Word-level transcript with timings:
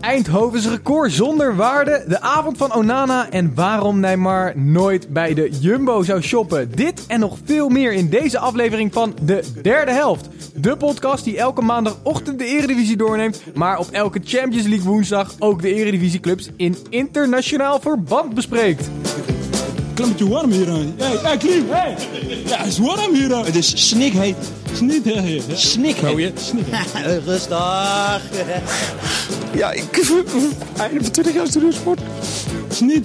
Eindhovens 0.00 0.68
record 0.68 1.12
zonder 1.12 1.56
waarde, 1.56 2.04
de 2.08 2.20
avond 2.20 2.56
van 2.56 2.74
Onana 2.74 3.30
en 3.30 3.54
waarom 3.54 4.00
Neymar 4.00 4.58
nooit 4.58 5.08
bij 5.08 5.34
de 5.34 5.50
Jumbo 5.60 6.02
zou 6.02 6.22
shoppen. 6.22 6.70
Dit 6.74 7.06
en 7.06 7.20
nog 7.20 7.38
veel 7.44 7.68
meer 7.68 7.92
in 7.92 8.08
deze 8.08 8.38
aflevering 8.38 8.92
van 8.92 9.14
de 9.22 9.44
derde 9.62 9.92
helft. 9.92 10.28
De 10.54 10.76
podcast 10.76 11.24
die 11.24 11.38
elke 11.38 11.62
maandagochtend 11.62 12.38
de 12.38 12.44
Eredivisie 12.44 12.96
doorneemt, 12.96 13.42
maar 13.54 13.78
op 13.78 13.88
elke 13.90 14.20
Champions 14.24 14.66
League 14.66 14.86
woensdag 14.86 15.34
ook 15.38 15.62
de 15.62 15.74
Eredivisieclubs 15.74 16.50
in 16.56 16.76
internationaal 16.90 17.80
verband 17.80 18.34
bespreekt. 18.34 18.90
Klimmetje 19.98 20.28
warm 20.28 20.50
hier 20.50 20.70
aan. 20.70 20.94
Hey, 20.96 21.18
hey, 21.22 21.36
Klim, 21.36 21.66
hey. 21.70 21.96
Ja, 22.46 22.56
het 22.56 22.66
is 22.66 22.78
warm 22.78 23.14
hier 23.14 23.34
aan. 23.34 23.44
Het 23.44 23.56
is 23.56 23.88
snikheet. 23.88 24.36
Sneed 24.72 25.04
heel 25.04 25.22
heet. 25.22 25.46
hè? 25.46 25.56
Snikheet. 25.56 26.54
Rustig. 27.26 28.22
Ja, 29.54 29.72
ik... 29.72 30.10
Einde 30.76 31.02
van 31.02 31.10
20 31.10 31.34
jaar 31.34 31.46
studiosport. 31.46 32.00
Sneed 32.68 33.04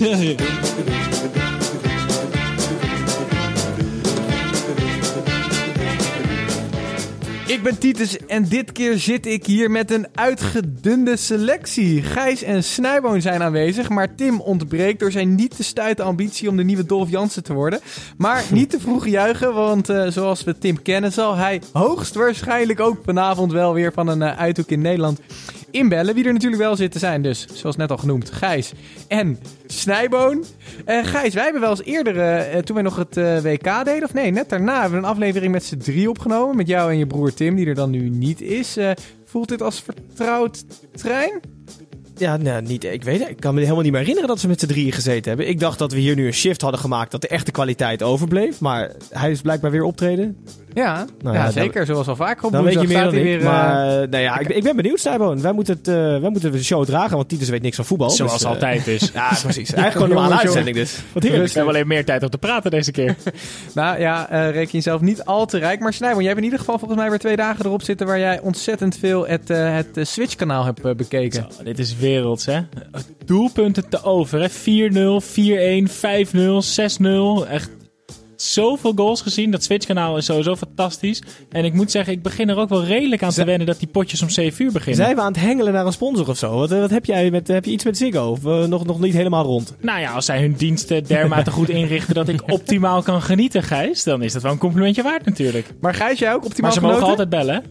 Ik 7.54 7.64
ben 7.64 7.78
Titus 7.78 8.18
en 8.18 8.44
dit 8.48 8.72
keer 8.72 8.98
zit 8.98 9.26
ik 9.26 9.46
hier 9.46 9.72
met 9.72 9.92
een 9.92 10.08
uitgedunde 10.14 11.18
selectie. 11.18 12.02
Gijs 12.02 12.44
en 12.44 12.64
Snijboon 12.64 13.22
zijn 13.22 13.42
aanwezig, 13.42 13.90
maar 13.90 14.16
Tim 14.16 14.42
ontbreekt 14.42 15.00
door 15.00 15.12
zijn 15.12 15.36
niet 15.36 15.56
te 15.56 15.64
stuiten 15.64 16.06
ambitie 16.06 16.50
om 16.50 16.58
de 16.58 16.64
nieuwe 16.64 16.86
Dolph 16.86 17.10
Jansen 17.10 17.44
te 17.44 17.54
worden. 17.54 17.80
Maar 18.18 18.44
niet 18.52 18.70
te 18.70 18.80
vroeg 18.80 19.08
juichen, 19.08 19.54
want 19.54 19.90
eh, 19.90 20.08
zoals 20.08 20.44
we 20.44 20.58
Tim 20.58 20.82
kennen 20.82 21.12
zal 21.12 21.36
hij 21.36 21.62
hoogstwaarschijnlijk 21.74 22.80
ook 22.80 22.98
vanavond 23.06 23.52
wel 23.52 23.74
weer 23.74 23.94
van 23.94 24.08
een 24.08 24.22
eh, 24.22 24.38
uithoek 24.38 24.70
in 24.70 24.82
Nederland 24.82 25.20
inbellen. 25.74 26.16
Wie 26.16 26.26
er 26.26 26.34
natuurlijk 26.34 26.62
wel 26.62 26.76
zitten 26.76 27.00
zijn 27.00 27.22
dus, 27.22 27.48
zoals 27.54 27.76
net 27.76 27.92
al 27.92 27.98
genoemd, 27.98 28.32
Gijs 28.32 28.74
en 29.08 29.40
Snijboon. 29.66 30.44
Eh 30.86 31.06
Gijs, 31.06 31.34
wij 31.34 31.44
hebben 31.44 31.62
wel 31.62 31.70
eens 31.70 31.84
eerder, 31.84 32.20
eh, 32.20 32.60
toen 32.60 32.76
wij 32.76 32.84
nog 32.84 32.96
het 32.96 33.18
eh, 33.18 33.40
WK 33.40 33.86
deden, 33.86 34.04
of 34.04 34.14
nee, 34.14 34.32
net 34.32 34.50
daarna, 34.50 34.82
hebben 34.82 35.00
we 35.00 35.06
een 35.06 35.12
aflevering 35.12 35.52
met 35.52 35.64
z'n 35.64 35.78
drie 35.78 36.10
opgenomen. 36.10 36.56
Met 36.56 36.68
jou 36.68 36.92
en 36.92 36.98
je 36.98 37.08
broer 37.08 37.34
Tim, 37.34 37.56
die 37.56 37.68
er 37.68 37.76
dan 37.76 37.90
nu 37.90 38.10
niet 38.10 38.42
is. 38.42 38.78
Voelt 39.26 39.50
dit 39.50 39.62
als 39.62 39.82
vertrouwd 39.82 40.66
trein? 40.96 41.42
Ja, 42.18 42.38
nou, 42.38 42.62
niet, 42.62 42.84
ik 42.84 43.04
weet 43.04 43.20
het. 43.20 43.30
Ik 43.30 43.40
kan 43.40 43.54
me 43.54 43.62
helemaal 43.62 43.82
niet 43.82 43.92
meer 43.92 44.00
herinneren 44.00 44.30
dat 44.30 44.40
ze 44.40 44.48
met 44.48 44.60
z'n 44.60 44.66
drieën 44.66 44.92
gezeten 44.92 45.28
hebben. 45.28 45.48
Ik 45.48 45.60
dacht 45.60 45.80
dat 45.80 45.92
we 45.92 46.00
hier 46.00 46.16
nu 46.16 46.26
een 46.26 46.34
shift 46.34 46.62
hadden 46.62 46.80
gemaakt, 46.80 47.12
dat 47.12 47.22
de 47.22 47.28
echte 47.28 47.52
kwaliteit 47.52 48.04
overbleef. 48.04 48.60
Maar 48.60 48.92
hij 49.10 49.32
is 49.32 49.42
blijkbaar 49.42 49.72
weer 49.72 49.84
optreden. 49.84 50.38
Ja, 50.74 51.06
Nou 51.22 51.36
ja, 51.36 51.44
ja, 51.44 51.52
zeker. 51.52 51.86
Zoals 51.86 52.08
al 52.08 52.16
vaker 52.16 52.46
op 52.46 52.52
Dan 52.52 52.64
weet 52.64 52.74
je 52.74 52.80
meer 52.80 52.90
staat 52.90 53.04
dan 53.04 53.14
hij 53.14 53.22
ik. 53.22 53.28
weer, 53.28 53.40
eh, 53.40 53.46
maar 53.46 53.88
eh, 53.88 54.10
nou 54.10 54.24
ja, 54.24 54.40
ik, 54.40 54.48
ik 54.48 54.64
ben 54.64 54.76
benieuwd, 54.76 55.00
Stijboon. 55.00 55.42
Wij 55.42 55.52
moeten, 55.52 55.76
het, 55.76 55.88
eh, 55.88 55.94
wij 55.96 56.30
moeten 56.30 56.52
de 56.52 56.64
show 56.64 56.86
dragen, 56.86 57.16
want 57.16 57.30
Titus 57.30 57.50
weet 57.50 57.62
niks 57.62 57.76
van 57.76 57.86
voetbal. 57.86 58.10
Zoals 58.10 58.32
dus, 58.32 58.44
eh, 58.44 58.50
altijd 58.50 58.88
is. 58.88 59.12
Ja, 59.14 59.28
precies. 59.28 59.74
Eigenlijk 59.74 59.92
gewoon 59.92 60.10
een 60.10 60.16
normale 60.16 60.42
uitzending 60.42 60.76
dus. 60.76 61.00
Wat 61.12 61.24
We 61.24 61.30
hebben 61.30 61.68
alleen 61.68 61.88
meer 61.88 62.06
tijd 62.06 62.24
om 62.24 62.30
te 62.30 62.38
praten 62.38 62.72
deze 62.72 62.92
keer. 62.92 63.16
Nou 63.74 64.00
ja, 64.00 64.30
eh, 64.30 64.52
reken 64.52 64.72
jezelf 64.72 65.02
niet 65.02 65.24
al 65.24 65.46
te 65.46 65.58
rijk. 65.58 65.80
Maar 65.80 65.94
Snijboon, 65.94 66.20
jij 66.20 66.28
hebt 66.28 66.38
in 66.38 66.44
ieder 66.44 66.60
geval 66.60 66.78
volgens 66.80 67.00
mij 67.00 67.10
weer 67.10 67.20
twee 67.20 67.36
dagen 67.36 67.66
erop 67.66 67.82
zitten... 67.82 68.08
waar 68.08 68.20
jij 68.20 68.40
ontzettend 68.40 68.98
veel 68.98 69.28
het, 69.28 69.50
eh, 69.50 69.76
het 69.76 69.98
eh, 69.98 70.06
Switch-kanaal 70.06 70.66
hebt 70.66 70.86
eh, 70.86 70.96
bekeken. 70.96 71.48
Zo, 71.58 71.64
dit 71.64 71.80
is 71.80 71.96
werelds, 72.04 72.46
hè? 72.46 72.60
Doelpunten 73.26 73.90
te 73.90 74.04
over, 74.04 74.40
hè? 74.42 74.50
4-0, 74.50 75.24
4-1, 75.24 75.90
5-0, 75.90 76.62
6-0. 77.46 77.50
Echt 77.50 77.70
zoveel 78.36 78.94
goals 78.96 79.22
gezien. 79.22 79.52
Dat 79.52 79.64
Switch-kanaal 79.64 80.18
is 80.18 80.26
sowieso 80.26 80.56
fantastisch. 80.56 81.22
En 81.52 81.66
ik 81.66 81.74
moet 81.74 81.92
zeggen, 81.92 82.14
ik 82.14 82.22
begin 82.22 82.50
er 82.50 82.58
ook 82.58 82.70
wel 82.70 82.84
redelijk 82.84 83.24
aan 83.24 83.32
te 83.32 83.46
wennen 83.46 83.68
dat 83.68 83.80
die 83.80 83.88
potjes 83.88 84.22
om 84.22 84.30
7 84.30 84.66
uur 84.66 84.72
beginnen. 84.72 85.04
Zijn 85.04 85.16
we 85.16 85.22
aan 85.22 85.32
het 85.32 85.42
hengelen 85.42 85.74
naar 85.74 85.86
een 85.86 85.92
sponsor 85.94 86.30
of 86.30 86.38
zo? 86.38 86.56
Wat, 86.58 86.72
eh, 86.72 86.80
wat 86.80 86.90
heb 86.90 87.06
jij 87.06 87.32
met, 87.32 87.48
heb 87.48 87.66
je 87.66 87.72
iets 87.72 87.84
met 87.84 87.98
Ziggo? 87.98 88.30
Of 88.30 88.46
eh, 88.46 88.64
nog, 88.64 88.86
nog 88.86 89.00
niet 89.00 89.14
helemaal 89.14 89.44
rond? 89.46 89.76
Nou 89.82 90.00
ja, 90.00 90.12
als 90.12 90.26
zij 90.26 90.40
hun 90.42 90.54
diensten 90.54 91.04
dermate 91.04 91.52
goed 91.52 91.70
inrichten 91.70 92.16
dat 92.16 92.28
ik 92.28 92.42
optimaal 92.52 93.02
kan 93.02 93.22
genieten, 93.22 93.64
Gijs, 93.64 94.04
dan 94.04 94.22
is 94.22 94.34
dat 94.34 94.42
wel 94.42 94.52
een 94.52 94.58
complimentje 94.58 95.04
waard 95.04 95.26
natuurlijk. 95.26 95.68
Maar 95.82 95.94
Gijs, 95.94 96.20
jij 96.20 96.34
ook 96.34 96.46
optimaal 96.46 96.72
Maar 96.72 96.80
ze 96.80 96.86
mogen 96.86 96.98
genoten? 96.98 97.26
altijd 97.26 97.46
bellen, 97.46 97.56
hè? 97.56 97.62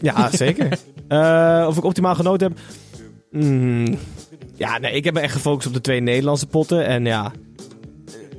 Ja, 0.00 0.30
zeker. 0.36 0.68
Eh, 1.10 1.64
of 1.68 1.76
ik 1.76 1.84
optimaal 1.84 2.14
genoten 2.14 2.48
heb? 2.48 2.58
Mm, 3.30 3.98
ja, 4.54 4.78
nee, 4.78 4.92
ik 4.92 5.04
heb 5.04 5.14
me 5.14 5.20
echt 5.20 5.32
gefocust 5.32 5.66
op 5.66 5.74
de 5.74 5.80
twee 5.80 6.00
Nederlandse 6.00 6.46
potten. 6.46 6.86
En 6.86 7.04
ja, 7.04 7.32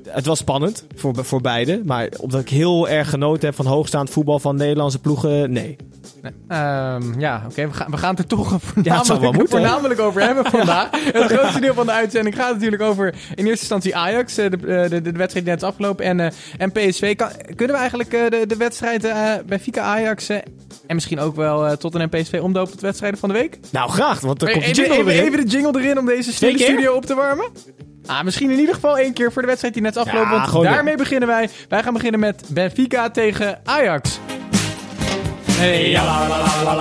het 0.07 0.25
was 0.25 0.37
spannend 0.39 0.85
voor, 0.95 1.25
voor 1.25 1.41
beide. 1.41 1.81
Maar 1.85 2.09
omdat 2.17 2.41
ik 2.41 2.49
heel 2.49 2.89
erg 2.89 3.09
genoten 3.09 3.45
heb 3.45 3.55
van 3.55 3.65
hoogstaand 3.65 4.09
voetbal 4.09 4.39
van 4.39 4.55
Nederlandse 4.55 4.99
ploegen, 4.99 5.51
nee. 5.51 5.75
Ehm, 6.47 7.19
ja, 7.19 7.43
oké. 7.49 7.67
We, 7.67 7.73
gaan, 7.73 7.91
we 7.91 7.97
gaan 7.97 8.09
het 8.09 8.19
er 8.19 8.27
toch 8.27 8.49
Ja, 8.83 9.03
voornamelijk, 9.03 9.37
moeten, 9.37 9.61
hè? 9.61 9.67
voornamelijk 9.67 9.99
over 9.99 10.21
hebben 10.27 10.45
vandaag. 10.45 10.89
Het 10.91 11.31
grootste 11.31 11.59
deel 11.59 11.73
van 11.73 11.85
de 11.85 11.91
uitzending 11.91 12.35
gaat 12.35 12.53
natuurlijk 12.53 12.81
over 12.81 13.07
in 13.07 13.15
eerste 13.35 13.49
instantie 13.49 13.95
Ajax. 13.95 14.37
eh, 14.37 14.49
De, 14.49 14.57
eh, 14.57 14.89
de, 14.89 15.01
de 15.01 15.11
wedstrijd 15.11 15.33
die 15.33 15.53
net 15.53 15.61
is 15.61 15.67
afgelopen. 15.67 16.05
En, 16.05 16.19
eh, 16.19 16.31
en 16.57 16.71
PSV. 16.71 17.15
Kan, 17.15 17.29
kunnen 17.55 17.75
we 17.75 17.81
eigenlijk 17.81 18.09
de, 18.11 18.43
de 18.47 18.55
wedstrijd 18.57 19.01
bij 19.45 19.59
Fika 19.59 19.81
Ajax... 19.81 20.29
En 20.91 20.97
misschien 20.97 21.19
ook 21.19 21.35
wel 21.35 21.67
eh, 21.67 21.71
tot 21.71 21.95
een 21.95 22.09
PSV 22.09 22.39
omdoop 22.41 22.71
het 22.71 22.81
wedstrijden 22.81 23.19
van 23.19 23.29
de 23.29 23.35
week. 23.35 23.59
Nou, 23.69 23.89
graag, 23.89 24.19
want 24.19 24.39
dan 24.39 24.51
komt 24.51 24.65
de 24.65 24.71
jingle 24.71 24.97
even, 24.97 25.11
even, 25.11 25.45
de 25.45 25.51
jingle 25.51 25.81
erin 25.81 25.99
om 25.99 26.05
deze 26.05 26.33
studio 26.33 26.93
op 26.93 27.05
te 27.05 27.15
warmen. 27.15 27.49
Ah, 28.05 28.23
misschien 28.23 28.51
in 28.51 28.59
ieder 28.59 28.73
geval 28.75 28.97
één 28.97 29.13
keer 29.13 29.31
voor 29.31 29.41
de 29.41 29.47
wedstrijd 29.47 29.73
die 29.73 29.83
net 29.83 29.95
is 29.95 30.01
afgelopen. 30.01 30.51
Want 30.51 30.63
daarmee 30.63 30.95
beginnen 30.95 31.27
wij. 31.27 31.49
Wij 31.69 31.83
gaan 31.83 31.93
beginnen 31.93 32.19
met 32.19 32.43
Benfica 32.47 33.09
tegen 33.09 33.59
Ajax. 33.63 34.19
Hey, 35.51 35.89
ja, 35.89 36.05
la, 36.05 36.27
la, 36.27 36.75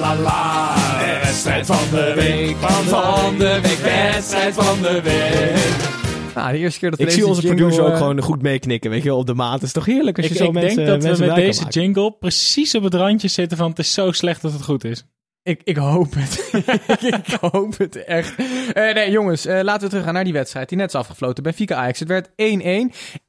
la, 0.00 0.16
la 0.16 0.74
De 0.98 1.20
wedstrijd 1.22 1.66
van 1.66 1.84
de 1.90 2.12
week, 2.14 2.56
van 2.86 3.38
de 3.38 3.60
week, 3.62 3.78
wedstrijd 3.78 4.54
van 4.54 4.82
de 4.82 5.00
week. 5.02 5.99
Nou, 6.34 6.52
de 6.52 6.58
eerste 6.58 6.78
keer 6.78 6.90
dat 6.90 6.98
we 6.98 7.04
Ik 7.04 7.10
zie 7.10 7.26
onze 7.26 7.40
jingle, 7.42 7.58
producer 7.58 7.84
ook 7.84 7.90
eh, 7.90 7.96
gewoon 7.96 8.20
goed 8.20 8.42
meeknikken, 8.42 8.90
weet 8.90 9.02
je 9.02 9.14
op 9.14 9.26
de 9.26 9.34
maat. 9.34 9.54
Het 9.54 9.62
is 9.62 9.72
toch 9.72 9.84
heerlijk 9.84 10.16
als 10.16 10.26
je 10.26 10.32
Ik, 10.32 10.38
zo 10.38 10.44
ik 10.44 10.52
mensen 10.52 10.84
denk 10.84 11.02
dat 11.02 11.18
we 11.18 11.26
met 11.26 11.34
deze 11.34 11.62
maken. 11.62 11.80
jingle 11.80 12.12
precies 12.12 12.74
op 12.74 12.82
het 12.82 12.94
randje 12.94 13.28
zitten 13.28 13.56
van 13.56 13.70
het 13.70 13.78
is 13.78 13.92
zo 13.92 14.12
slecht 14.12 14.42
dat 14.42 14.52
het 14.52 14.62
goed 14.62 14.84
is. 14.84 15.04
Ik, 15.42 15.60
ik 15.64 15.76
hoop 15.76 16.14
het. 16.14 16.50
ik 17.14 17.38
hoop 17.40 17.78
het 17.78 18.04
echt. 18.04 18.34
Eh, 18.72 18.94
nee, 18.94 19.10
jongens, 19.10 19.46
eh, 19.46 19.60
laten 19.62 19.82
we 19.82 19.88
teruggaan 19.88 20.14
naar 20.14 20.24
die 20.24 20.32
wedstrijd 20.32 20.68
die 20.68 20.78
net 20.78 20.88
is 20.88 20.94
afgefloten. 20.94 21.42
Benfica 21.42 21.74
Ajax. 21.74 21.98
Het 21.98 22.08
werd 22.08 22.28
1-1. 22.28 22.32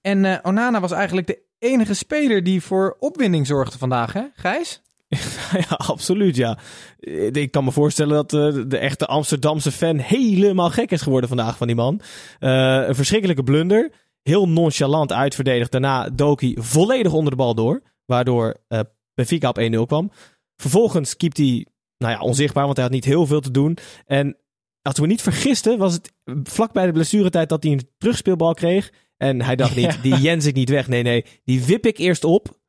En 0.02 0.26
eh, 0.26 0.38
Onana 0.44 0.80
was 0.80 0.92
eigenlijk 0.92 1.28
de 1.28 1.40
enige 1.60 1.94
speler 1.94 2.44
die 2.44 2.62
voor 2.62 2.96
opwinding 3.00 3.48
zorgde 3.48 3.78
vandaag, 3.78 4.14
hè, 4.14 4.24
Gijs? 4.36 4.82
Ja, 5.70 5.76
absoluut, 5.78 6.36
ja. 6.36 6.58
Eh, 7.00 7.34
Ik 7.34 7.52
kan 7.52 7.64
me 7.64 7.72
voorstellen 7.72 8.14
dat 8.16 8.34
eh, 8.34 8.64
de 8.68 8.78
echte 8.78 9.06
Amsterdamse 9.06 9.72
fan 9.72 9.98
helemaal 9.98 10.70
gek 10.70 10.92
is 10.92 11.02
geworden 11.02 11.30
vandaag 11.30 11.58
van 11.58 11.68
die 11.68 11.76
man. 11.76 12.02
Eh, 12.40 12.84
een 12.88 12.96
verschrikkelijke 12.96 13.44
blunder. 13.44 13.92
Heel 14.22 14.50
nonchalant 14.50 15.12
uitverdedigd. 15.12 15.72
Daarna 15.72 16.10
dook 16.10 16.42
hij 16.42 16.58
volledig 16.60 17.14
onder 17.14 17.32
de 17.32 17.38
bal 17.38 17.56
door. 17.56 17.82
Waardoor 18.06 18.56
eh 18.68 18.80
Benfica 19.14 19.50
op 19.50 19.60
1-0 19.60 19.86
kwam. 19.86 20.12
Vervolgens 20.56 21.18
keept 21.18 21.38
hij, 21.38 21.66
nou 21.98 22.14
ja, 22.14 22.20
onzichtbaar, 22.20 22.64
want 22.64 22.76
hij 22.76 22.86
had 22.86 22.94
niet 22.94 23.06
heel 23.06 23.26
veel 23.26 23.40
te 23.40 23.52
doen. 23.52 23.78
En 24.06 24.38
als 24.82 25.00
we 25.00 25.08
niet 25.08 25.22
vergisten, 25.22 25.78
was 25.78 25.94
het 25.94 26.14
vlak 26.44 26.74
bij 26.74 26.86
de 26.86 26.92
blessuretijd 26.92 27.50
dat 27.50 27.64
hij 27.64 27.72
een 27.72 27.90
terugspeelbal 27.98 28.54
kreeg. 28.54 28.92
En 29.18 29.42
hij 29.42 29.56
dacht 29.56 29.76
niet, 29.76 30.02
die 30.04 30.18
jens 30.18 30.46
ik 30.46 30.56
niet 30.56 30.70
weg. 30.70 30.88
Nee, 30.88 31.04
nee, 31.04 31.26
die 31.44 31.66
wip 31.66 31.86
ik 31.86 31.98
eerst 31.98 32.24
op. 32.24 32.60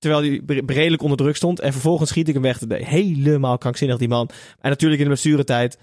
Terwijl 0.00 0.22
hij 0.22 0.62
redelijk 0.66 1.02
onder 1.02 1.16
druk 1.16 1.36
stond. 1.36 1.60
En 1.60 1.72
vervolgens 1.72 2.10
schiet 2.10 2.28
ik 2.28 2.34
hem 2.34 2.42
weg. 2.42 2.58
Helemaal 2.68 3.58
krankzinnig, 3.58 3.98
die 3.98 4.08
man. 4.08 4.30
En 4.60 4.70
natuurlijk 4.70 5.00
in 5.00 5.08
de 5.08 5.12
blessuretijd. 5.12 5.78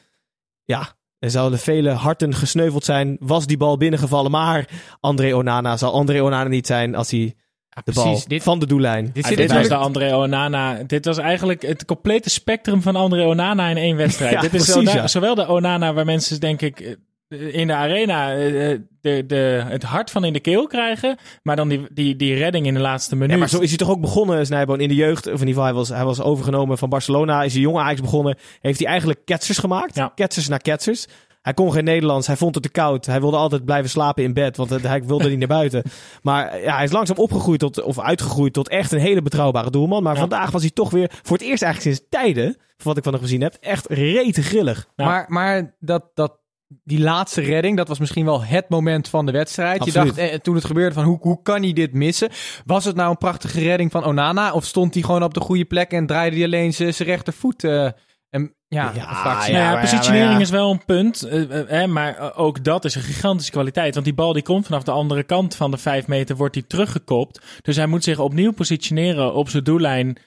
Ja, 0.64 0.96
er 1.20 1.32
zouden 1.32 1.60
vele 1.60 1.90
harten 1.90 2.34
gesneuveld 2.34 2.86
zijn. 2.86 3.18
Was 3.20 3.48
die 3.48 3.58
bal 3.58 3.78
binnengevallen. 3.78 4.32
Maar 4.32 4.70
André 5.00 5.36
Onana 5.36 5.78
zal 5.78 5.94
André 5.94 6.22
Onana 6.22 6.50
niet 6.50 6.68
zijn 6.68 6.96
als 6.96 7.12
hij 7.12 7.36
de 7.84 7.92
bal. 7.94 8.22
Dit- 8.28 8.44
van 8.44 8.60
de 8.60 8.66
doellijn. 8.66 9.10
Dit 9.14 9.52
was 9.52 9.68
de 9.68 9.76
André 9.76 10.16
Onana. 10.16 10.84
Dit 10.84 11.06
was 11.06 11.18
eigenlijk 11.18 11.62
het 11.62 11.86
complete 11.86 12.30
spectrum 12.30 12.82
van 12.82 12.96
André 12.96 13.26
Onana 13.26 13.68
in 13.70 13.78
één 13.78 13.96
wedstrijd. 13.96 14.34
Ja, 14.34 14.42
dit 14.42 14.54
is 14.54 14.64
precies, 14.66 14.74
zowel, 14.74 15.02
ja. 15.02 15.08
zowel 15.08 15.36
de 15.36 15.48
Onana 15.48 15.94
waar 15.94 16.06
mensen 16.06 16.40
denk 16.40 16.62
ik 16.62 16.98
in 17.30 17.68
de 17.68 17.74
arena 17.74 18.36
eh, 18.36 18.78
de, 19.02 19.26
de, 19.26 19.64
het 19.68 19.84
hart 19.84 20.12
van 20.12 20.24
in 20.24 20.34
de 20.34 20.40
keel 20.40 20.68
krijgen. 20.68 21.18
Maar 21.44 21.56
dan 21.56 21.68
die, 21.70 21.88
die, 21.94 22.16
die 22.16 22.36
redding 22.36 22.66
in 22.66 22.74
de 22.74 22.80
laatste 22.80 23.16
minuut. 23.16 23.32
Ja, 23.32 23.38
maar 23.38 23.50
zo 23.50 23.60
is 23.60 23.70
hij 23.70 23.78
toch 23.78 23.90
ook 23.90 24.02
begonnen, 24.02 24.46
Snijboon, 24.46 24.80
in 24.80 24.88
de 24.88 24.96
jeugd. 24.96 25.26
Of 25.28 25.42
in 25.42 25.48
ieder 25.48 25.48
geval, 25.48 25.64
hij 25.64 25.74
was, 25.74 25.90
hij 25.90 26.06
was 26.06 26.22
overgenomen 26.22 26.78
van 26.78 26.90
Barcelona. 26.90 27.44
Is 27.44 27.54
hij 27.54 27.62
jonge 27.62 27.80
Ajax 27.82 28.02
begonnen. 28.02 28.38
Heeft 28.62 28.80
hij 28.80 28.88
eigenlijk 28.88 29.20
ketsers 29.26 29.58
gemaakt. 29.58 29.96
Ja. 29.96 30.12
Ketsers 30.16 30.48
naar 30.48 30.60
ketsers. 30.62 31.06
Hij 31.42 31.54
kon 31.56 31.72
geen 31.72 31.84
Nederlands. 31.84 32.28
Hij 32.28 32.36
vond 32.36 32.54
het 32.56 32.64
te 32.64 32.70
koud. 32.70 33.06
Hij 33.06 33.20
wilde 33.20 33.38
altijd 33.38 33.66
blijven 33.66 33.90
slapen 33.90 34.24
in 34.24 34.34
bed. 34.34 34.58
Want 34.58 34.70
hij 34.82 35.04
wilde 35.04 35.30
niet 35.30 35.40
naar 35.40 35.48
buiten. 35.48 35.84
Maar 36.22 36.62
ja, 36.62 36.76
hij 36.76 36.84
is 36.84 36.92
langzaam 36.92 37.18
opgegroeid 37.18 37.60
tot, 37.60 37.82
of 37.82 38.00
uitgegroeid 38.00 38.54
tot 38.54 38.70
echt 38.70 38.92
een 38.92 39.00
hele 39.00 39.22
betrouwbare 39.22 39.70
doelman. 39.70 40.04
Maar 40.04 40.14
Ja. 40.14 40.20
vandaag 40.20 40.52
was 40.52 40.62
hij 40.62 40.72
toch 40.72 40.90
weer 40.90 41.12
voor 41.24 41.38
het 41.38 41.46
eerst 41.46 41.64
eigenlijk 41.64 41.96
sinds 41.96 42.10
tijden, 42.10 42.54
van 42.54 42.58
wat 42.78 42.98
ik 42.98 43.04
van 43.04 43.14
hem 43.14 43.22
gezien 43.22 43.42
heb, 43.42 43.58
echt 43.60 43.86
rete 43.90 44.42
grillig. 44.42 44.88
Ja. 44.96 45.06
Maar, 45.06 45.26
maar 45.28 45.76
dat, 45.80 46.04
dat, 46.14 46.38
die 46.84 47.00
laatste 47.00 47.42
redding, 47.42 47.78
dat 47.78 47.88
was 47.88 48.00
misschien 48.00 48.26
wel 48.26 48.44
het 48.44 48.70
moment 48.70 49.10
van 49.10 49.26
de 49.26 49.32
wedstrijd. 49.32 49.80
Absoluut. 49.80 50.16
Je 50.16 50.22
dacht 50.22 50.32
eh, 50.32 50.40
toen 50.40 50.56
het 50.56 50.66
gebeurde 50.66 50.94
van 50.94 51.04
hoe, 51.04 51.18
hoe 51.22 51.42
kan 51.42 51.62
hij 51.62 51.74
dit 51.74 51.94
missen? 51.94 52.30
Was 52.66 52.86
het 52.86 52.96
nou 52.96 53.10
een 53.10 53.18
prachtige 53.18 53.60
redding 53.60 53.92
van 53.92 54.04
Onana? 54.04 54.54
Of 54.54 54.66
stond 54.66 54.94
hij 54.94 55.04
gewoon 55.04 55.24
op 55.24 55.34
de 55.34 55.40
goede 55.40 55.66
plek 55.66 55.92
en 55.92 56.06
draaide 56.06 56.36
hij 56.36 56.46
alleen 56.46 56.74
zijn 56.74 56.94
zijn 56.94 57.10
rechtervoet? 57.10 57.64
eh, 57.64 57.90
en, 58.30 58.56
ja, 58.68 58.92
Ja. 58.96 59.12
Nou 59.52 59.52
ja, 59.52 59.80
positionering 59.80 60.42
is 60.42 60.50
wel 60.50 60.72
een 60.72 60.86
punt. 60.86 61.24
eh, 61.24 61.60
eh, 61.60 61.68
hè, 61.70 61.88
maar 61.88 62.36
ook 62.36 62.64
dat 62.64 62.86
is 62.86 62.96
een 62.96 63.02
gigantische 63.02 63.52
kwaliteit. 63.52 63.94
Want 63.94 64.06
die 64.06 64.16
bal 64.16 64.34
die 64.34 64.44
komt 64.44 64.66
vanaf 64.66 64.84
de 64.84 64.92
andere 64.92 65.24
kant 65.24 65.56
van 65.56 65.72
de 65.72 65.78
vijf 65.78 66.08
meter, 66.08 66.36
wordt 66.36 66.54
die 66.54 66.68
teruggekopt. 66.68 67.42
Dus 67.62 67.76
hij 67.76 67.88
moet 67.88 68.04
zich 68.04 68.20
opnieuw 68.20 68.52
positioneren 68.52 69.34
op 69.34 69.50
zijn 69.50 69.64
doellijn. 69.64 70.18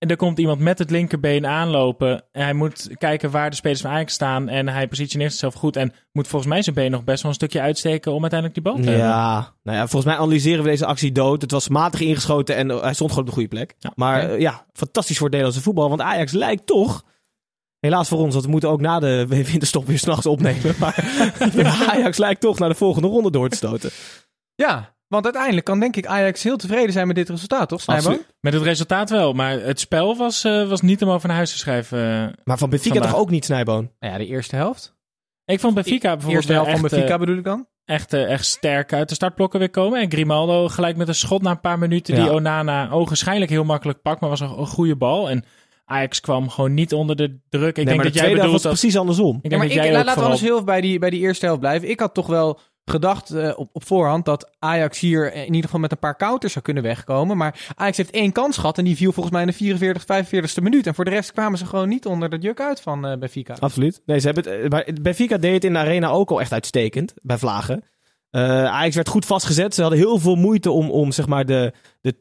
En 0.00 0.08
er 0.08 0.16
komt 0.16 0.38
iemand 0.38 0.60
met 0.60 0.78
het 0.78 0.90
linkerbeen 0.90 1.46
aanlopen. 1.46 2.24
En 2.32 2.42
hij 2.42 2.52
moet 2.52 2.88
kijken 2.98 3.30
waar 3.30 3.50
de 3.50 3.56
spelers 3.56 3.80
van 3.80 3.90
Ajax 3.90 4.12
staan. 4.12 4.48
En 4.48 4.68
hij 4.68 4.88
positioneert 4.88 5.30
zichzelf 5.30 5.54
goed. 5.54 5.76
En 5.76 5.92
moet 6.12 6.28
volgens 6.28 6.50
mij 6.52 6.62
zijn 6.62 6.74
been 6.74 6.90
nog 6.90 7.04
best 7.04 7.22
wel 7.22 7.30
een 7.30 7.36
stukje 7.36 7.60
uitsteken 7.60 8.12
om 8.12 8.20
uiteindelijk 8.20 8.62
die 8.62 8.72
bal 8.72 8.82
te 8.82 8.88
hebben. 8.88 9.06
Ja, 9.06 9.54
nou 9.62 9.76
ja, 9.76 9.86
volgens 9.86 10.12
mij 10.12 10.20
analyseren 10.20 10.64
we 10.64 10.70
deze 10.70 10.86
actie 10.86 11.12
dood. 11.12 11.42
Het 11.42 11.50
was 11.50 11.68
matig 11.68 12.00
ingeschoten 12.00 12.56
en 12.56 12.70
eh, 12.70 12.82
hij 12.82 12.94
stond 12.94 13.10
gewoon 13.10 13.24
op 13.24 13.30
de 13.30 13.40
goede 13.40 13.56
plek. 13.56 13.74
Ja. 13.78 13.92
maar 13.94 14.30
eh, 14.30 14.38
ja, 14.40 14.66
fantastisch 14.72 15.16
voor 15.16 15.26
het 15.26 15.34
Nederlandse 15.34 15.64
voetbal. 15.64 15.88
Want 15.88 16.00
Ajax 16.00 16.32
lijkt 16.32 16.66
toch, 16.66 17.04
helaas 17.80 18.08
voor 18.08 18.18
ons, 18.18 18.32
want 18.32 18.44
we 18.44 18.50
moeten 18.50 18.70
ook 18.70 18.80
na 18.80 18.98
de 18.98 19.26
winterstop 19.50 19.86
weer 19.86 19.98
s'nachts 19.98 20.26
opnemen. 20.26 20.74
Maar 20.78 20.94
Ajax 21.90 22.18
lijkt 22.18 22.40
toch 22.40 22.58
naar 22.58 22.68
de 22.68 22.74
volgende 22.74 23.08
ronde 23.08 23.30
door 23.30 23.48
te 23.48 23.56
stoten. 23.56 23.90
Ja, 24.54 24.94
want 25.10 25.24
uiteindelijk 25.24 25.64
kan 25.66 25.80
denk 25.80 25.96
ik 25.96 26.06
Ajax 26.06 26.42
heel 26.42 26.56
tevreden 26.56 26.92
zijn 26.92 27.06
met 27.06 27.16
dit 27.16 27.28
resultaat, 27.28 27.68
toch? 27.68 27.86
Absoluut. 27.86 28.26
Met 28.40 28.52
het 28.52 28.62
resultaat 28.62 29.10
wel. 29.10 29.32
Maar 29.32 29.50
het 29.60 29.80
spel 29.80 30.16
was, 30.16 30.44
eh, 30.44 30.68
was 30.68 30.80
niet 30.80 31.02
om 31.02 31.08
over 31.10 31.26
naar 31.28 31.36
huis 31.36 31.50
te 31.52 31.58
schrijven. 31.58 31.98
eh. 31.98 32.28
Maar 32.44 32.58
van 32.58 32.70
Benfica 32.70 32.92
Vandaag. 32.94 33.10
toch 33.12 33.20
ook 33.20 33.30
niet, 33.30 33.44
Snijboon? 33.44 33.90
Nou 33.98 34.12
ja, 34.12 34.18
de 34.18 34.26
eerste 34.26 34.56
helft. 34.56 34.98
Ik 35.44 35.60
vond 35.60 35.74
Benfica 35.74 36.00
bijvoorbeeld 36.16 36.34
Eerste 36.34 36.52
helft 36.52 36.66
wel 36.68 36.76
van 36.76 36.84
echt, 36.84 36.94
Benfica 36.94 37.14
eh, 37.14 37.20
bedoel 37.20 37.36
ik 37.38 37.44
dan? 37.44 37.66
echt, 37.84 38.12
eh, 38.12 38.30
echt 38.30 38.44
sterk 38.46 38.92
uit 38.92 39.08
de 39.08 39.14
startblokken 39.14 39.58
weer 39.58 39.70
komen. 39.70 40.00
En 40.00 40.10
Grimaldo 40.10 40.68
gelijk 40.68 40.96
met 40.96 41.08
een 41.08 41.14
schot 41.14 41.42
na 41.42 41.50
een 41.50 41.60
paar 41.60 41.78
minuten 41.78 42.14
die. 42.14 42.32
Onana 42.32 42.90
ogenschijnlijk 42.90 43.50
heel 43.50 43.64
makkelijk 43.64 44.02
pakt, 44.02 44.20
maar 44.20 44.30
was 44.30 44.40
een, 44.40 44.58
een 44.58 44.66
goede 44.66 44.96
bal. 44.96 45.30
En 45.30 45.44
Ajax 45.84 46.20
kwam 46.20 46.48
gewoon 46.48 46.74
niet 46.74 46.92
onder 46.94 47.16
de 47.16 47.40
druk. 47.48 47.68
Ik 47.68 47.76
nee, 47.76 47.84
denk 47.84 47.96
maar 47.96 48.04
dat 48.04 48.14
de 48.14 48.20
jij 48.20 48.32
bedoelt 48.32 48.52
was 48.52 48.62
dat... 48.62 48.72
precies 48.72 48.96
andersom. 48.96 49.36
Ik 49.36 49.42
Ja, 49.42 49.48
denk 49.48 49.60
maar 49.60 49.62
dat 49.70 49.76
ik, 49.76 49.82
jij 49.82 49.90
ook 49.90 49.92
laten 49.96 50.06
we 50.06 50.12
vooral... 50.12 50.24
anders 50.24 50.40
heel 50.40 50.52
even 50.54 50.64
bij 50.66 50.80
die, 50.80 50.98
bij 50.98 51.10
die 51.10 51.20
eerste 51.20 51.44
helft 51.44 51.60
blijven. 51.60 51.90
Ik 51.90 52.00
had 52.00 52.14
toch 52.14 52.26
wel 52.26 52.60
gedacht 52.84 53.30
eh, 53.30 53.52
op, 53.56 53.68
op 53.72 53.84
voorhand 53.84 54.24
dat 54.24 54.50
Ajax 54.58 55.00
hier 55.00 55.34
in 55.34 55.46
ieder 55.46 55.64
geval 55.64 55.80
met 55.80 55.92
een 55.92 55.98
paar 55.98 56.16
counters 56.16 56.52
zou 56.52 56.64
kunnen 56.64 56.82
wegkomen. 56.82 57.36
Maar 57.36 57.72
Ajax 57.74 57.96
heeft 57.96 58.10
één 58.10 58.32
kans 58.32 58.56
gehad 58.56 58.78
en 58.78 58.84
die 58.84 58.96
viel 58.96 59.12
volgens 59.12 59.34
mij 59.34 59.42
in 59.42 59.48
de 59.50 59.54
44, 59.54 60.02
45ste 60.02 60.62
minuut. 60.62 60.86
En 60.86 60.94
voor 60.94 61.04
de 61.04 61.10
rest 61.10 61.32
kwamen 61.32 61.58
ze 61.58 61.66
gewoon 61.66 61.88
niet 61.88 62.06
onder 62.06 62.30
de 62.30 62.38
juk 62.38 62.60
uit 62.60 62.80
van 62.80 63.06
eh 63.06 63.18
Benfica. 63.18 63.56
Absoluut. 63.58 64.02
Nee, 64.06 64.18
ze 64.18 64.26
hebben 64.26 64.52
het, 64.52 64.88
eh, 64.88 64.94
Benfica 65.02 65.36
deed 65.36 65.54
het 65.54 65.64
in 65.64 65.72
de 65.72 65.78
arena 65.78 66.08
ook 66.08 66.30
al 66.30 66.40
echt 66.40 66.52
uitstekend, 66.52 67.14
bij 67.22 67.38
Vlagen. 67.38 67.84
Eh 68.30 68.64
Ajax 68.64 68.94
werd 68.94 69.08
goed 69.08 69.24
vastgezet. 69.26 69.74
Ze 69.74 69.80
hadden 69.80 69.98
heel 69.98 70.18
veel 70.18 70.34
moeite 70.36 70.70
om, 70.70 70.90
om 70.90 71.12
zeg 71.12 71.26
maar 71.26 71.46
de, 71.46 71.72
de 72.00 72.14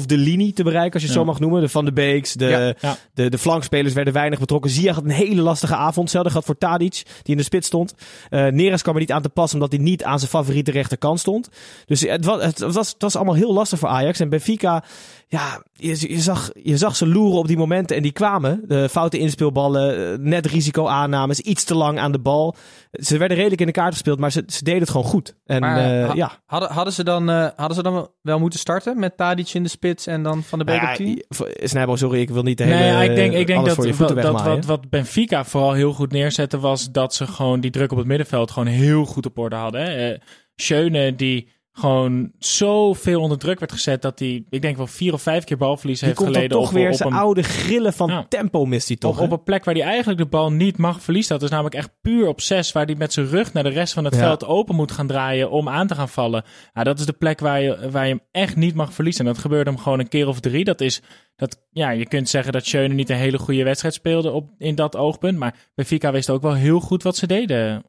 2,5 0.00 0.06
linie 0.06 0.52
te 0.52 0.62
bereiken, 0.62 0.92
als 0.92 1.02
je 1.02 1.08
het 1.08 1.16
Ja. 1.18 1.22
zo 1.24 1.30
mag 1.30 1.40
noemen. 1.40 1.60
De 1.60 1.68
Van 1.68 1.84
de 1.84 1.92
Beeks, 1.92 2.32
de, 2.32 2.46
Ja, 2.46 2.74
ja. 2.80 2.96
de, 3.14 3.28
de 3.30 3.38
flankspelers 3.38 3.94
werden 3.94 4.12
weinig 4.12 4.38
betrokken. 4.38 4.70
Ziyech 4.70 4.94
had 4.94 5.04
een 5.04 5.10
hele 5.10 5.40
lastige 5.40 5.74
avond. 5.74 5.96
Hetzelfde 5.96 6.30
gaat 6.30 6.44
voor 6.44 6.58
Tadic, 6.58 6.92
die 7.22 7.32
in 7.32 7.36
de 7.36 7.42
spits 7.42 7.66
stond. 7.66 7.94
Eh 8.30 8.46
Neres 8.46 8.82
kwam 8.82 8.94
er 8.94 9.00
niet 9.00 9.12
aan 9.12 9.22
te 9.22 9.28
passen, 9.28 9.58
omdat 9.60 9.72
hij 9.74 9.82
niet 9.84 10.04
aan 10.04 10.18
zijn 10.18 10.30
favoriete 10.30 10.70
rechterkant 10.70 11.20
stond. 11.20 11.48
Dus 11.86 12.00
het 12.00 12.24
was, 12.24 12.42
het, 12.42 12.58
was, 12.58 12.88
het 12.88 13.02
was 13.02 13.16
allemaal 13.16 13.34
heel 13.34 13.52
lastig 13.52 13.78
voor 13.78 13.88
Ajax. 13.88 14.20
En 14.20 14.28
Benfica, 14.28 14.84
ja, 15.30 15.62
je, 15.72 16.08
je, 16.14 16.20
zag, 16.20 16.50
je 16.62 16.76
zag 16.76 16.96
ze 16.96 17.06
loeren 17.06 17.38
op 17.38 17.46
die 17.46 17.56
momenten 17.56 17.96
en 17.96 18.02
die 18.02 18.12
kwamen. 18.12 18.62
De 18.66 18.88
foute 18.88 19.18
inspeelballen, 19.18 20.12
eh, 20.12 20.18
net 20.18 20.46
risicoaannames, 20.46 21.40
iets 21.40 21.64
te 21.64 21.74
lang 21.74 21.98
aan 21.98 22.12
de 22.12 22.18
bal. 22.18 22.56
Ze 22.92 23.18
werden 23.18 23.36
redelijk 23.36 23.60
in 23.60 23.66
de 23.66 23.72
kaart 23.72 23.92
gespeeld, 23.92 24.18
maar 24.18 24.32
ze, 24.32 24.42
ze 24.46 24.64
deden 24.64 24.80
het 24.80 24.90
gewoon 24.90 25.06
goed. 25.06 25.36
En 25.44 25.60
Maar, 25.60 25.76
eh, 26.00 26.06
ha- 26.06 26.14
ja. 26.14 26.30
Hadden, 26.46 26.70
hadden, 26.70 26.92
ze 26.92 27.04
dan, 27.04 27.30
eh, 27.30 27.46
hadden 27.56 27.76
ze 27.76 27.82
dan 27.82 28.08
wel 28.22 28.38
moeten 28.38 28.58
starten 28.58 28.98
met 28.98 29.16
Tadic 29.16 29.48
in 29.54 29.62
de 29.62 29.68
spits 29.68 30.06
en 30.06 30.22
dan 30.22 30.42
Van 30.42 30.58
de 30.58 30.64
Beek 30.64 30.80
Ja, 30.80 30.90
op 30.90 30.96
10? 30.96 31.24
voor- 31.28 31.50
Snijbo, 31.62 31.96
sorry, 31.96 32.20
ik 32.20 32.30
wil 32.30 32.42
niet 32.42 32.58
de 32.58 32.64
hele, 32.64 32.76
Nee, 32.96 33.08
ik 33.08 33.14
denk, 33.16 33.32
ik 33.32 33.46
denk 33.46 33.58
alles 33.58 33.96
dat, 33.96 34.08
dat 34.22 34.42
wat, 34.42 34.64
wat 34.64 34.88
Benfica 34.90 35.44
vooral 35.44 35.72
heel 35.72 35.92
goed 35.92 36.12
neerzette 36.12 36.58
was 36.60 36.90
dat 36.90 37.14
ze 37.14 37.26
gewoon 37.26 37.60
die 37.60 37.70
druk 37.70 37.92
op 37.92 37.98
het 37.98 38.06
middenveld 38.06 38.50
gewoon 38.50 38.68
heel 38.68 39.04
goed 39.04 39.26
op 39.26 39.38
orde 39.38 39.56
hadden. 39.56 39.80
Hè. 39.82 40.10
Eh, 40.12 40.18
Schöne 40.56 41.14
die 41.14 41.48
gewoon 41.78 42.32
zoveel 42.38 43.20
onder 43.20 43.38
druk 43.38 43.58
werd 43.58 43.72
gezet 43.72 44.02
dat 44.02 44.18
hij, 44.18 44.44
ik 44.50 44.62
denk 44.62 44.76
wel 44.76 44.86
vier 44.86 45.12
of 45.12 45.22
vijf 45.22 45.44
keer 45.44 45.56
balverlies 45.56 45.98
Die 45.98 46.08
heeft 46.08 46.20
komt 46.20 46.30
geleden 46.34 46.56
toch 46.58 46.68
op, 46.68 46.74
weer 46.74 46.88
op 46.88 46.94
zijn 46.94 47.08
een 47.08 47.18
oude 47.18 47.42
grillen 47.42 47.92
van 47.92 48.26
tempo 48.28 48.64
mist 48.66 48.88
hij 48.88 48.96
toch. 48.96 49.16
op, 49.18 49.24
op 49.24 49.30
een 49.30 49.42
plek 49.42 49.64
waar 49.64 49.74
hij 49.74 49.82
eigenlijk 49.84 50.18
de 50.18 50.26
bal 50.26 50.52
niet 50.52 50.76
mag 50.76 51.02
verliezen. 51.02 51.32
Dat 51.34 51.42
is 51.42 51.50
namelijk 51.50 51.74
echt 51.74 51.90
puur 52.00 52.28
op 52.28 52.40
zes, 52.40 52.72
waar 52.72 52.84
hij 52.84 52.94
met 52.94 53.12
zijn 53.12 53.26
rug 53.26 53.52
naar 53.52 53.62
de 53.62 53.68
rest 53.68 53.92
van 53.92 54.04
het 54.04 54.14
Ja. 54.14 54.20
veld 54.20 54.44
open 54.44 54.74
moet 54.74 54.92
gaan 54.92 55.06
draaien 55.06 55.50
om 55.50 55.68
aan 55.68 55.86
te 55.86 55.94
gaan 55.94 56.08
vallen. 56.08 56.44
Ja, 56.74 56.84
dat 56.84 56.98
is 56.98 57.06
de 57.06 57.12
plek 57.12 57.40
waar 57.40 57.60
je, 57.60 57.90
waar 57.90 58.06
je 58.06 58.12
hem 58.12 58.22
echt 58.30 58.56
niet 58.56 58.74
mag 58.74 58.92
verliezen. 58.92 59.26
En 59.26 59.32
dat 59.32 59.42
gebeurde 59.42 59.70
hem 59.70 59.78
gewoon 59.78 59.98
een 59.98 60.08
keer 60.08 60.28
of 60.28 60.40
drie. 60.40 60.64
Dat 60.64 60.80
is, 60.80 61.02
dat, 61.36 61.66
ja, 61.70 61.90
je 61.90 62.06
kunt 62.06 62.28
zeggen 62.28 62.52
dat 62.52 62.66
Schöne 62.66 62.94
niet 62.94 63.10
een 63.10 63.16
hele 63.16 63.38
goede 63.38 63.64
wedstrijd 63.64 63.94
speelde 63.94 64.30
op, 64.30 64.50
in 64.58 64.74
dat 64.74 64.96
oogpunt. 64.96 65.38
Maar 65.38 65.54
Benfica 65.74 66.12
wist 66.12 66.30
ook 66.30 66.42
wel 66.42 66.54
heel 66.54 66.80
goed 66.80 67.02
wat 67.02 67.16
ze 67.16 67.26
deden 67.26 67.84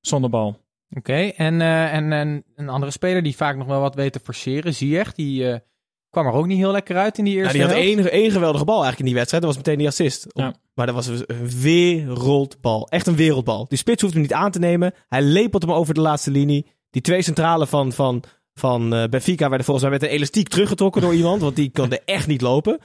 zonder 0.00 0.30
bal. 0.30 0.68
Oké, 0.96 1.12
en, 1.12 1.60
eh, 1.60 1.94
en, 1.94 2.12
en 2.12 2.44
een 2.56 2.68
andere 2.68 2.92
speler 2.92 3.22
die 3.22 3.36
vaak 3.36 3.56
nog 3.56 3.66
wel 3.66 3.80
wat 3.80 3.94
weet 3.94 4.12
te 4.12 4.20
forceren, 4.22 4.74
Ziyech, 4.74 5.12
die 5.12 5.50
eh, 5.50 5.58
kwam 6.10 6.26
er 6.26 6.32
ook 6.32 6.46
niet 6.46 6.58
heel 6.58 6.70
lekker 6.70 6.96
uit 6.96 7.18
in 7.18 7.24
die 7.24 7.34
Ja, 7.34 7.40
eerste 7.40 7.56
die 7.56 7.66
had 7.66 7.76
één, 7.76 8.10
één 8.10 8.30
geweldige 8.30 8.64
bal 8.64 8.82
eigenlijk 8.82 8.98
in 8.98 9.06
die 9.06 9.14
wedstrijd. 9.14 9.42
Dat 9.42 9.54
was 9.54 9.62
meteen 9.62 9.78
die 9.78 9.88
assist. 9.88 10.26
Ja. 10.28 10.54
Maar 10.74 10.86
dat 10.86 10.94
was 10.94 11.06
een 11.06 11.50
wereldbal. 11.60 12.88
Echt 12.88 13.06
een 13.06 13.16
wereldbal. 13.16 13.66
Die 13.68 13.78
spits 13.78 14.02
hoeft 14.02 14.14
hem 14.14 14.22
niet 14.22 14.32
aan 14.32 14.50
te 14.50 14.58
nemen. 14.58 14.94
Hij 15.08 15.22
lepelt 15.22 15.62
hem 15.62 15.72
over 15.72 15.94
de 15.94 16.00
laatste 16.00 16.30
linie. 16.30 16.66
Die 16.90 17.02
twee 17.02 17.22
centralen 17.22 17.68
van, 17.68 17.92
van, 17.92 18.22
van 18.54 18.94
eh, 18.94 19.08
Benfica 19.08 19.48
werden 19.48 19.66
volgens 19.66 19.88
mij 19.88 19.98
met 19.98 20.08
een 20.08 20.14
elastiek 20.14 20.48
teruggetrokken 20.48 21.02
door 21.02 21.14
iemand. 21.20 21.40
Want 21.40 21.56
die 21.56 21.70
kon 21.70 21.92
er 21.92 22.02
echt 22.04 22.26
niet 22.26 22.40
lopen. 22.40 22.78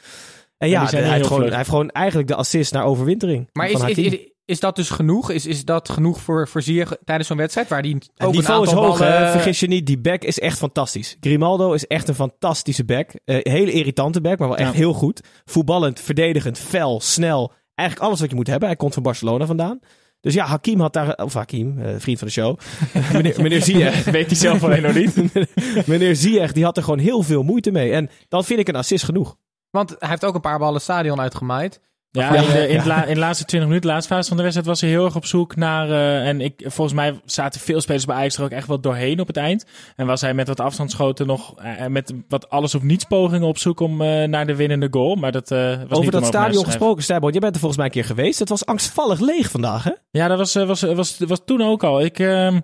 En 0.58 0.70
ja, 0.70 0.86
hij, 0.86 1.14
heeft 1.14 1.28
gewoon, 1.28 1.48
hij 1.48 1.58
heeft 1.58 1.70
gewoon 1.70 1.90
eigenlijk 1.90 2.28
de 2.28 2.36
assist 2.36 2.74
naar 2.74 2.86
overwintering. 2.86 3.50
Maar 3.52 3.70
is, 3.70 3.82
is, 3.82 4.18
is 4.46 4.60
dat 4.60 4.76
dus 4.76 4.90
genoeg? 4.90 5.30
Is, 5.32 5.46
is 5.46 5.66
dat 5.66 5.90
genoeg 5.90 6.22
voor, 6.22 6.48
voor 6.48 6.62
Ziyech 6.62 6.98
tijdens 7.04 7.28
zo'n 7.28 7.38
wedstrijd? 7.38 7.68
Waar 7.68 7.82
die 7.82 7.96
Het 7.96 8.10
ook 8.18 8.30
een 8.30 8.36
niveau 8.36 8.64
is 8.64 8.72
hoog, 8.72 9.00
ballen- 9.00 9.18
hè? 9.26 9.32
vergis 9.32 9.60
je 9.60 9.68
niet. 9.68 9.86
Die 9.86 10.00
back 10.00 10.24
is 10.24 10.40
echt 10.40 10.58
fantastisch. 10.58 11.18
Grimaldo 11.20 11.74
is 11.74 11.88
echt 11.88 12.08
een 12.08 12.16
fantastische 12.16 12.86
back. 12.86 13.12
Eh 13.26 13.38
hele 13.42 13.72
irritante 13.72 14.22
back, 14.22 14.38
maar 14.40 14.48
wel 14.48 14.58
echt 14.58 14.72
Ja. 14.72 14.76
heel 14.78 14.94
goed. 14.94 15.22
Voetballend, 15.46 16.00
verdedigend, 16.00 16.58
fel, 16.58 17.00
snel. 17.02 17.52
Eigenlijk 17.76 18.08
alles 18.10 18.20
wat 18.20 18.30
je 18.30 18.36
moet 18.36 18.48
hebben. 18.48 18.68
Hij 18.68 18.78
komt 18.78 18.94
van 18.94 19.04
Barcelona 19.04 19.46
vandaan. 19.46 19.80
Dus 20.22 20.34
ja, 20.34 20.46
Hakim 20.46 20.80
had 20.80 20.94
daar... 20.94 21.16
Of 21.24 21.34
Hakim, 21.34 21.80
eh, 21.80 21.96
vriend 21.98 22.18
van 22.20 22.28
de 22.28 22.34
show. 22.34 22.58
meneer, 23.14 23.42
meneer 23.42 23.62
Ziyech. 23.62 24.04
Weet 24.12 24.26
hij 24.28 24.36
zelf 24.36 24.64
alleen 24.64 24.82
nog 24.82 24.94
niet. 24.94 25.16
meneer 25.88 26.16
Ziyech, 26.16 26.52
die 26.52 26.64
had 26.64 26.78
er 26.78 26.84
gewoon 26.84 27.00
heel 27.00 27.22
veel 27.22 27.44
moeite 27.44 27.72
mee. 27.72 27.92
En 27.92 28.10
dan 28.28 28.44
vind 28.46 28.60
ik 28.60 28.68
een 28.68 28.76
assist 28.76 29.04
genoeg. 29.06 29.36
Want 29.70 29.96
hij 30.00 30.10
heeft 30.10 30.26
ook 30.26 30.36
een 30.36 30.42
paar 30.42 30.58
ballen 30.60 30.74
het 30.74 30.84
stadion 30.84 31.20
uitgemaaid. 31.22 31.80
Ja, 32.16 32.34
Ja, 32.34 32.42
in, 32.42 32.48
de, 32.52 32.60
in, 32.68 32.70
ja. 32.72 32.78
het 32.78 32.86
la- 32.86 33.06
in 33.06 33.14
de 33.14 33.20
laatste 33.20 33.46
20 33.46 33.70
minuten, 33.70 33.90
de 33.90 33.94
laatste 33.96 34.14
fase 34.14 34.28
van 34.28 34.38
de 34.38 34.44
wedstrijd, 34.44 34.70
was 34.70 34.82
hij 34.82 34.90
heel 34.90 35.06
erg 35.06 35.16
op 35.16 35.26
zoek 35.26 35.56
naar. 35.56 35.90
eh, 35.90 36.28
en 36.28 36.42
ik, 36.42 36.54
volgens 36.66 36.96
mij 36.96 37.20
zaten 37.26 37.62
veel 37.62 37.82
spelers 37.82 38.06
bij 38.06 38.16
Ajax 38.16 38.38
er 38.38 38.44
ook 38.44 38.50
echt 38.50 38.68
wel 38.68 38.80
doorheen 38.80 39.20
op 39.20 39.28
het 39.28 39.38
eind. 39.38 39.66
En 39.96 40.06
was 40.06 40.22
hij 40.22 40.34
met 40.34 40.48
wat 40.48 40.60
afstandsschoten 40.60 41.28
nog 41.28 41.54
eh, 41.58 41.86
met 41.88 42.14
wat 42.30 42.50
alles 42.50 42.76
of 42.76 42.82
niets 42.82 43.04
pogingen 43.04 43.48
op 43.48 43.58
zoek 43.58 43.80
om 43.80 44.02
eh, 44.02 44.28
naar 44.28 44.46
de 44.46 44.56
winnende 44.56 44.88
goal. 44.92 45.16
Maar 45.16 45.32
dat 45.32 45.50
was 45.50 45.78
niet 45.80 45.92
Over 45.92 46.12
dat 46.12 46.26
stadion 46.26 46.66
gesproken, 46.66 47.04
Stijbo. 47.04 47.30
Jij 47.30 47.40
bent 47.40 47.54
er 47.54 47.60
volgens 47.60 47.78
mij 47.78 47.86
een 47.86 47.96
keer 47.96 48.06
geweest. 48.06 48.40
Het 48.40 48.50
was 48.50 48.66
angstvallig 48.66 49.20
leeg 49.20 49.50
vandaag, 49.52 49.84
hè? 49.84 49.92
Ja, 50.12 50.28
dat 50.28 50.38
was, 50.38 50.56
eh, 50.56 50.66
was, 50.68 50.82
was, 50.82 51.18
was 51.28 51.42
toen 51.46 51.62
ook 51.62 51.84
al. 51.84 52.02
Ik, 52.02 52.20
ehm, 52.20 52.60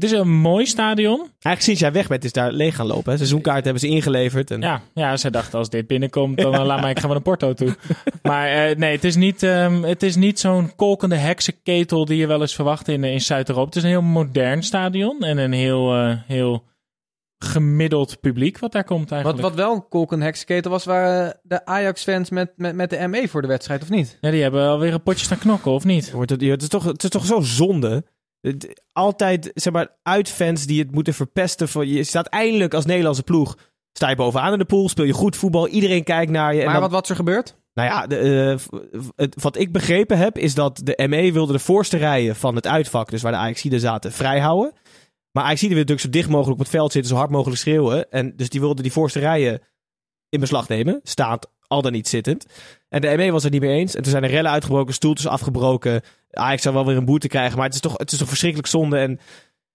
het 0.00 0.10
is 0.10 0.18
een 0.18 0.30
mooi 0.30 0.66
stadion. 0.66 1.18
Eigenlijk 1.18 1.60
sinds 1.60 1.80
jij 1.80 1.92
weg 1.92 2.08
bent 2.08 2.24
is 2.24 2.32
daar 2.32 2.52
leeg 2.52 2.74
gaan 2.74 2.86
lopen. 2.86 3.10
Hè? 3.10 3.16
Seizoenkaart 3.16 3.64
hebben 3.64 3.82
ze 3.82 3.88
ingeleverd. 3.88 4.50
En... 4.50 4.60
Ja, 4.60 4.82
ja, 4.94 5.16
zij 5.16 5.30
dachten 5.30 5.58
als 5.58 5.70
dit 5.70 5.86
binnenkomt, 5.86 6.36
dan 6.36 6.54
eh, 6.54 6.64
laat 6.66 6.80
mij, 6.80 6.90
ik 6.90 6.98
ga 6.98 7.06
naar 7.06 7.20
Porto 7.20 7.52
toe. 7.52 7.76
Maar 8.22 8.48
eh, 8.48 8.76
nee, 8.76 8.92
het 8.92 9.04
is 9.04 9.16
niet, 9.16 9.42
ehm, 9.42 9.82
het 9.82 10.02
is 10.02 10.16
niet 10.16 10.38
zo'n 10.38 10.74
kolkende 10.76 11.16
heksenketel 11.16 12.04
die 12.04 12.16
je 12.16 12.26
wel 12.26 12.40
eens 12.40 12.54
verwacht 12.54 12.88
in, 12.88 13.04
in 13.04 13.20
Zuid-Europa. 13.20 13.66
Het 13.66 13.76
is 13.76 13.82
een 13.82 13.88
heel 13.88 14.02
modern 14.02 14.62
stadion 14.62 15.22
en 15.22 15.38
een 15.38 15.52
heel, 15.52 15.94
eh, 15.94 16.16
heel 16.26 16.64
gemiddeld 17.38 18.20
publiek 18.20 18.58
wat 18.58 18.72
daar 18.72 18.84
komt 18.84 19.10
Wat, 19.10 19.12
eigenlijk. 19.12 19.42
wat 19.42 19.54
wel 19.54 19.74
een 19.74 19.88
kolken 19.88 20.20
heksketen 20.20 20.70
was, 20.70 20.84
waren 20.84 21.40
de 21.42 21.64
Ajax-fans 21.64 22.30
met, 22.30 22.52
met, 22.56 22.74
met 22.74 22.90
de 22.90 23.08
ME 23.08 23.28
voor 23.28 23.42
de 23.42 23.48
wedstrijd, 23.48 23.82
of 23.82 23.90
niet? 23.90 24.18
Ja, 24.20 24.30
die 24.30 24.42
hebben 24.42 24.68
alweer 24.68 24.92
een 24.92 25.02
potje 25.02 25.24
staan 25.24 25.38
knokken, 25.38 25.72
of 25.72 25.84
niet? 25.84 26.10
Wordt 26.10 26.30
het, 26.30 26.40
het, 26.40 26.62
is 26.62 26.68
toch, 26.68 26.84
het 26.84 27.04
is 27.04 27.10
toch 27.10 27.24
zo 27.24 27.40
zonde 27.40 28.04
Het- 28.40 28.82
altijd, 28.92 29.50
zeg 29.54 29.72
maar, 29.72 29.96
uitfans 30.02 30.66
die 30.66 30.80
het 30.82 30.90
moeten 30.92 31.14
verpesten. 31.14 31.68
Voor, 31.68 31.86
je 31.86 32.04
staat 32.04 32.26
eindelijk 32.26 32.74
als 32.74 32.84
Nederlandse 32.84 33.22
ploeg. 33.22 33.56
Sta 33.92 34.08
je 34.08 34.16
bovenaan 34.16 34.52
in 34.52 34.58
de 34.58 34.64
pool, 34.64 34.88
speel 34.88 35.04
je 35.04 35.12
goed 35.12 35.36
voetbal, 35.36 35.68
iedereen 35.68 36.04
kijkt 36.04 36.30
naar 36.32 36.52
je. 36.54 36.58
en 36.58 36.64
Maar 36.64 36.72
dan- 36.74 36.82
wat, 36.82 36.92
wat 36.92 37.02
is 37.04 37.10
er 37.10 37.16
gebeurd? 37.16 37.56
Nou 37.74 37.88
ja, 37.90 38.06
de, 38.06 38.18
eh, 38.72 38.78
het, 39.16 39.42
wat 39.42 39.58
ik 39.58 39.72
begrepen 39.72 40.18
heb, 40.18 40.38
is 40.38 40.54
dat 40.54 40.80
de 40.84 41.06
ME 41.08 41.32
wilde 41.32 41.52
de 41.52 41.58
voorste 41.58 41.96
rijen 41.96 42.36
van 42.36 42.54
het 42.54 42.66
uitvak, 42.66 43.10
dus 43.10 43.22
waar 43.22 43.32
de 43.32 43.38
Ajaxiden 43.38 43.80
zaten, 43.80 44.12
vrijhouden. 44.12 44.72
Maar 45.32 45.44
Ajaxiden 45.44 45.76
willen 45.76 45.86
natuurlijk 45.88 46.00
zo 46.14 46.20
dicht 46.20 46.28
mogelijk 46.28 46.58
op 46.60 46.66
het 46.66 46.74
veld 46.74 46.92
zitten, 46.92 47.10
zo 47.10 47.16
hard 47.16 47.30
mogelijk 47.30 47.60
schreeuwen. 47.60 48.10
En 48.10 48.36
dus 48.36 48.48
die 48.48 48.60
wilden 48.60 48.82
die 48.82 48.92
voorste 48.92 49.18
rijen 49.18 49.60
in 50.28 50.40
beslag 50.40 50.68
nemen, 50.68 51.00
staand, 51.02 51.46
al 51.68 51.82
dan 51.82 51.92
niet 51.92 52.08
zittend. 52.08 52.46
En 52.88 53.00
de 53.00 53.16
ME 53.16 53.30
was 53.30 53.42
het 53.42 53.52
niet 53.52 53.60
mee 53.60 53.78
eens. 53.78 53.94
En 53.94 54.02
toen 54.02 54.10
zijn 54.10 54.24
er 54.24 54.30
rellen 54.30 54.50
uitgebroken, 54.50 54.94
stoeltjes 54.94 55.26
afgebroken. 55.26 56.02
Ajax 56.30 56.62
zou 56.62 56.74
wel 56.74 56.86
weer 56.86 56.96
een 56.96 57.04
boete 57.04 57.28
krijgen, 57.28 57.56
maar 57.56 57.66
het 57.66 57.74
is 57.74 57.80
toch, 57.80 57.98
het 57.98 58.12
is 58.12 58.18
toch 58.18 58.28
verschrikkelijk 58.28 58.68
zonde 58.68 58.98
en 58.98 59.20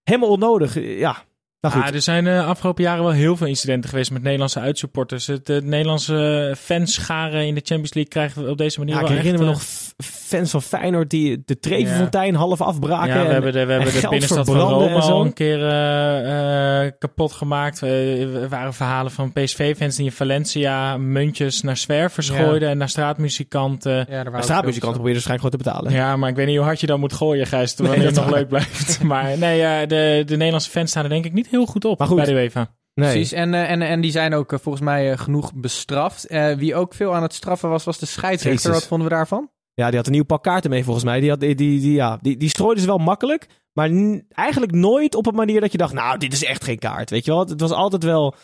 helemaal 0.04 0.30
onnodig. 0.30 0.80
Ja, 0.80 1.24
nou 1.64 1.76
goed. 1.76 1.84
Ja, 1.88 1.94
er 1.94 2.02
zijn 2.02 2.24
de 2.24 2.42
afgelopen 2.44 2.84
jaren 2.84 3.04
wel 3.04 3.12
heel 3.12 3.38
veel 3.38 3.48
incidenten 3.48 3.90
geweest 3.90 4.12
met 4.12 4.24
Nederlandse 4.24 4.60
uitsupporters. 4.60 5.28
Het, 5.28 5.48
het 5.48 5.66
Nederlandse 5.66 6.56
fanscharen 6.60 7.46
in 7.48 7.56
de 7.56 7.62
Champions 7.64 7.94
League 7.94 8.12
krijgen 8.12 8.44
we 8.44 8.50
op 8.50 8.58
deze 8.58 8.80
manier 8.80 8.96
Ja, 8.96 9.02
ik 9.02 9.08
wel 9.08 9.16
herinner 9.16 9.42
me 9.42 9.48
nog 9.48 9.62
fans 10.04 10.52
van 10.52 10.62
Feyenoord 10.62 11.10
die 11.10 11.42
de 11.46 11.60
Trevenfontein 11.60 12.36
half 12.36 12.60
eh, 12.60 12.68
afbraken. 12.68 13.08
Ja, 13.08 13.20
we 13.22 13.26
en- 13.26 13.32
hebben 13.32 13.52
de, 13.52 13.66
we 13.66 13.72
hebben 13.72 13.94
en 13.94 14.02
de 14.02 14.08
binnenstad 14.10 14.46
van 14.46 14.56
Rome 14.58 15.00
al 15.00 15.26
een 15.26 15.34
keer 15.34 15.68
eh, 15.68 16.86
eh, 16.86 16.92
kapot 17.00 17.32
gemaakt. 17.32 17.82
Eh, 17.84 18.22
er 18.42 18.50
waren 18.50 18.74
verhalen 18.74 19.12
van 19.12 19.32
PSV-fans 19.34 19.96
die 19.96 20.06
in 20.06 20.12
Valencia 20.12 20.98
muntjes 20.98 21.62
naar 21.62 21.78
zwervers 21.78 22.28
Ja. 22.28 22.34
gooiden 22.36 22.70
en 22.70 22.78
naar 22.78 22.90
straatmuzikanten. 22.90 24.06
Ja, 24.10 24.24
straatmuzikanten 24.42 25.02
proberen 25.02 25.14
waarschijnlijk 25.14 25.26
gewoon 25.26 25.52
te 25.52 25.58
betalen. 25.58 25.92
Ja, 25.92 26.18
maar 26.18 26.30
ik 26.30 26.36
weet 26.36 26.48
niet 26.48 26.56
hoe 26.58 26.66
hard 26.66 26.80
je 26.80 26.88
dan 26.88 27.00
moet 27.00 27.14
gooien, 27.14 27.48
Gijs, 27.48 27.76
wanneer 27.76 27.98
Nee, 27.98 28.06
het 28.08 28.16
nog 28.16 28.30
leuk 28.32 28.48
blijft. 28.48 29.02
Maar 29.14 29.38
nee, 29.38 29.62
eh, 29.62 29.88
de, 29.88 30.24
de 30.26 30.36
Nederlandse 30.36 30.70
fans 30.70 30.90
staan 30.90 31.04
er 31.04 31.10
denk 31.10 31.26
ik 31.26 31.34
niet 31.34 31.48
heel 31.58 31.66
goed 31.66 31.86
op 31.86 32.00
Maar 32.00 32.08
goed. 32.08 32.16
bij 32.18 32.26
de 32.26 32.32
UEFA. 32.32 32.76
Nee. 32.94 33.10
Precies, 33.12 33.32
en, 33.32 33.54
eh, 33.54 33.72
en, 33.72 33.82
en 33.82 34.02
die 34.02 34.12
zijn 34.12 34.34
ook 34.34 34.54
eh, 34.54 34.60
volgens 34.60 34.84
mij 34.84 35.12
eh, 35.12 35.18
genoeg 35.18 35.54
bestraft. 35.54 36.26
Eh, 36.28 36.54
wie 36.56 36.76
ook 36.76 36.94
veel 36.94 37.16
aan 37.16 37.22
het 37.22 37.34
straffen 37.34 37.70
was, 37.70 37.84
was 37.84 37.98
de 38.00 38.06
scheidsrechter. 38.06 38.62
Jezus. 38.66 38.80
Wat 38.80 38.88
vonden 38.88 39.08
we 39.08 39.14
daarvan? 39.14 39.50
Ja, 39.74 39.88
die 39.88 39.98
had 39.98 40.06
een 40.06 40.12
nieuw 40.14 40.24
pak 40.24 40.44
kaarten 40.44 40.70
mee 40.70 40.84
volgens 40.84 41.06
mij. 41.06 41.20
Die, 41.20 41.30
had, 41.30 41.40
die, 41.40 41.56
die, 41.56 41.80
die, 41.80 41.94
ja, 41.94 42.18
die, 42.22 42.38
die 42.38 42.50
strooide 42.50 42.82
ze 42.82 42.88
wel 42.88 42.98
makkelijk. 42.98 43.48
Maar 43.74 43.90
eigenlijk 44.30 44.72
nooit 44.72 45.16
op 45.16 45.26
een 45.26 45.36
manier 45.36 45.62
dat 45.62 45.72
je 45.72 45.78
dacht... 45.78 45.94
Nou, 45.94 46.18
dit 46.18 46.34
is 46.34 46.44
echt 46.44 46.64
geen 46.64 46.80
kaart. 46.80 47.10
Weet 47.10 47.26
je 47.26 47.32
wel? 47.32 47.40
Het 47.48 47.62
was 47.62 47.72
altijd 47.72 48.04
wel... 48.04 48.36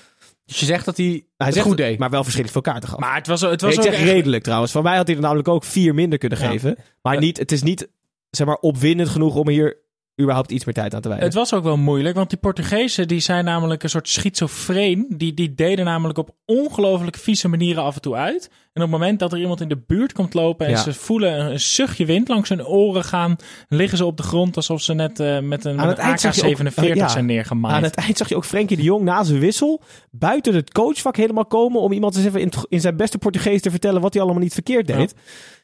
Dus 0.45 0.59
je 0.59 0.65
zegt 0.65 0.85
dat 0.85 0.97
hij 0.97 1.05
Hij 1.05 1.23
het 1.37 1.53
zegt 1.53 1.65
goed 1.67 1.77
deed. 1.77 1.99
Maar 1.99 2.09
wel 2.09 2.23
verschrikkelijk 2.23 2.65
veel 2.65 2.73
kaarten 2.73 2.89
gaf. 2.89 2.99
Maar 2.99 3.15
het 3.15 3.27
was, 3.27 3.41
het 3.41 3.61
was 3.61 3.71
ik 3.73 3.77
ook 3.77 3.83
zeg 3.83 3.93
echt- 3.93 4.03
redelijk 4.03 4.43
trouwens. 4.43 4.71
Van 4.71 4.83
mij 4.83 4.95
had 4.97 5.07
hij 5.07 5.15
er 5.15 5.21
namelijk 5.21 5.47
ook 5.47 5.63
vier 5.63 5.93
minder 5.93 6.19
kunnen 6.19 6.39
Ja. 6.39 6.47
geven. 6.49 6.77
Maar 7.01 7.19
niet, 7.19 7.37
het 7.37 7.51
is 7.51 7.63
niet 7.63 7.89
zeg 8.29 8.47
maar, 8.47 8.55
opwindend 8.57 9.09
genoeg 9.09 9.35
om 9.35 9.49
hier 9.49 9.77
überhaupt 10.19 10.51
iets 10.51 10.65
meer 10.65 10.73
tijd 10.73 10.93
aan 10.95 11.01
te 11.01 11.07
wijden. 11.07 11.25
Het 11.27 11.35
was 11.35 11.53
ook 11.53 11.63
wel 11.63 11.77
moeilijk, 11.77 12.15
want 12.15 12.29
die 12.29 12.39
Portugezen 12.39 13.07
die 13.07 13.19
zijn 13.19 13.45
namelijk 13.45 13.83
een 13.83 13.89
soort 13.89 14.09
schizofreen. 14.09 15.05
Die, 15.17 15.33
die 15.33 15.55
deden 15.55 15.85
namelijk 15.85 16.17
op 16.17 16.29
ongelooflijk 16.45 17.15
vieze 17.17 17.47
manieren 17.47 17.83
af 17.83 17.95
en 17.95 18.01
toe 18.01 18.15
uit. 18.15 18.49
En 18.73 18.85
op 18.85 18.91
het 18.91 18.99
moment 18.99 19.19
dat 19.19 19.31
er 19.33 19.39
iemand 19.39 19.61
in 19.61 19.69
de 19.69 19.81
buurt 19.87 20.13
komt 20.13 20.33
lopen 20.33 20.65
en 20.65 20.71
Ja. 20.71 20.77
ze 20.81 20.93
voelen 20.93 21.39
een, 21.39 21.51
een 21.51 21.59
zuchtje 21.59 22.05
wind 22.05 22.27
langs 22.27 22.49
hun 22.49 22.65
oren 22.65 23.03
gaan, 23.03 23.35
liggen 23.67 23.97
ze 23.97 24.05
op 24.05 24.17
de 24.17 24.23
grond 24.23 24.55
alsof 24.55 24.81
ze 24.81 24.93
net 24.93 25.19
eh, 25.19 25.39
met 25.39 25.65
een, 25.65 25.75
met 25.75 25.85
een 25.85 25.95
eind 25.97 26.19
zag 26.21 26.35
je 26.35 26.45
ook- 26.45 26.59
AK-47 26.59 26.73
eh, 26.75 26.93
ja. 26.95 27.07
zijn 27.07 27.25
neergemaaid. 27.25 27.75
Aan 27.75 27.83
het 27.83 27.95
eind 27.95 28.17
zag 28.17 28.29
je 28.29 28.35
ook 28.35 28.45
Frenkie 28.45 28.77
de 28.77 28.83
Jong 28.83 29.03
na 29.03 29.23
zijn 29.23 29.39
wissel 29.39 29.81
buiten 30.11 30.55
het 30.55 30.71
coachvak 30.71 31.15
helemaal 31.15 31.45
komen 31.45 31.81
om 31.81 31.91
iemand 31.91 32.15
eens 32.15 32.25
even 32.25 32.41
in, 32.41 32.51
in 32.69 32.81
zijn 32.81 32.95
beste 32.97 33.17
Portugees 33.17 33.61
te 33.61 33.69
vertellen 33.71 34.01
wat 34.01 34.13
hij 34.13 34.21
allemaal 34.21 34.41
niet 34.41 34.53
verkeerd 34.53 34.87
deed. 34.87 35.13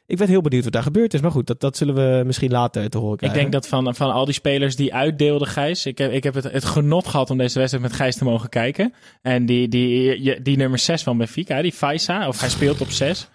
Ik 0.06 0.16
ben 0.16 0.28
heel 0.28 0.40
benieuwd 0.40 0.64
wat 0.64 0.72
daar 0.72 0.82
gebeurd 0.82 1.14
is. 1.14 1.20
Maar 1.20 1.30
goed, 1.30 1.46
dat, 1.46 1.60
dat 1.60 1.76
zullen 1.76 1.94
we 1.94 2.24
misschien 2.24 2.50
later 2.50 2.90
te 2.90 2.98
horen 2.98 3.12
Ik 3.12 3.18
krijgen. 3.18 3.40
denk 3.40 3.52
dat 3.52 3.68
van, 3.68 3.94
van 3.94 4.12
al 4.12 4.24
die 4.24 4.34
spelers 4.34 4.76
die 4.76 4.94
uitdeelden, 4.94 5.48
Gijs. 5.48 5.86
Ik 5.86 5.98
heb, 5.98 6.12
ik 6.12 6.24
heb 6.24 6.34
het, 6.34 6.44
het 6.44 6.64
genot 6.64 7.06
gehad 7.06 7.30
om 7.30 7.38
deze 7.38 7.58
wedstrijd 7.58 7.84
met 7.84 7.94
Gijs 7.96 8.16
te 8.16 8.24
mogen 8.24 8.48
kijken. 8.48 8.94
En 9.22 9.46
die, 9.46 9.68
die, 9.68 10.20
die, 10.20 10.42
die 10.42 10.56
nummer 10.56 10.78
6 10.78 11.02
van 11.02 11.18
Benfica, 11.18 11.62
die 11.62 11.72
Faisa, 11.72 12.28
of 12.28 12.40
hij 12.40 12.48
speelt 12.48 12.80
op 12.80 12.90
6. 12.90 13.28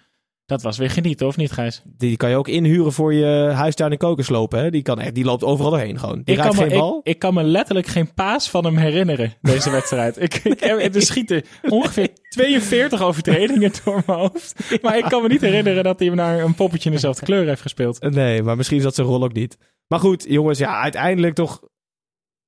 Dat 0.52 0.62
was 0.62 0.78
weer 0.78 0.90
genieten, 0.90 1.26
of 1.26 1.36
niet, 1.36 1.52
Gijs? 1.52 1.82
Die 1.96 2.16
kan 2.16 2.30
je 2.30 2.36
ook 2.36 2.48
inhuren 2.48 2.92
voor 2.92 3.14
je 3.14 3.50
huistuin 3.54 3.90
en 3.92 3.98
kokoslopen. 3.98 4.58
Hè? 4.62 4.70
Die, 4.70 4.82
kan 4.82 5.00
echt, 5.00 5.14
die 5.14 5.24
loopt 5.24 5.44
overal 5.44 5.70
doorheen 5.70 5.98
gewoon. 5.98 6.14
Die 6.24 6.34
Ik 6.34 6.40
raakt 6.42 6.54
kan, 6.56 6.64
me, 6.64 6.70
geen 6.70 6.78
bal. 6.80 7.00
ik, 7.02 7.06
ik 7.12 7.18
kan 7.18 7.34
me 7.34 7.42
letterlijk 7.42 7.86
geen 7.86 8.14
paas 8.14 8.50
van 8.50 8.64
hem 8.64 8.76
herinneren, 8.76 9.32
deze 9.42 9.70
wedstrijd. 9.78 10.22
ik, 10.22 10.34
ik, 10.34 10.60
heb- 10.60 10.94
er 10.94 11.02
schieten 11.02 11.42
ongeveer 11.68 12.08
42 12.28 13.02
overtredingen 13.02 13.72
door 13.84 14.02
mijn 14.06 14.18
hoofd. 14.18 14.78
Maar 14.82 14.98
ik 14.98 15.04
kan 15.04 15.22
me 15.22 15.28
niet 15.28 15.40
herinneren 15.40 15.84
dat 15.84 15.98
hij 15.98 16.08
naar 16.08 16.40
een 16.40 16.54
poppetje 16.54 16.88
in 16.88 16.94
dezelfde 16.94 17.24
kleur 17.24 17.46
heeft 17.46 17.62
gespeeld. 17.62 18.00
Nee, 18.10 18.42
maar 18.42 18.56
misschien 18.56 18.76
is 18.76 18.82
dat 18.82 18.94
zijn 18.94 19.06
rol 19.06 19.22
ook 19.24 19.32
niet. 19.32 19.56
Maar 19.88 19.98
goed, 20.00 20.24
jongens, 20.28 20.58
ja, 20.58 20.80
uiteindelijk 20.80 21.34
toch 21.34 21.60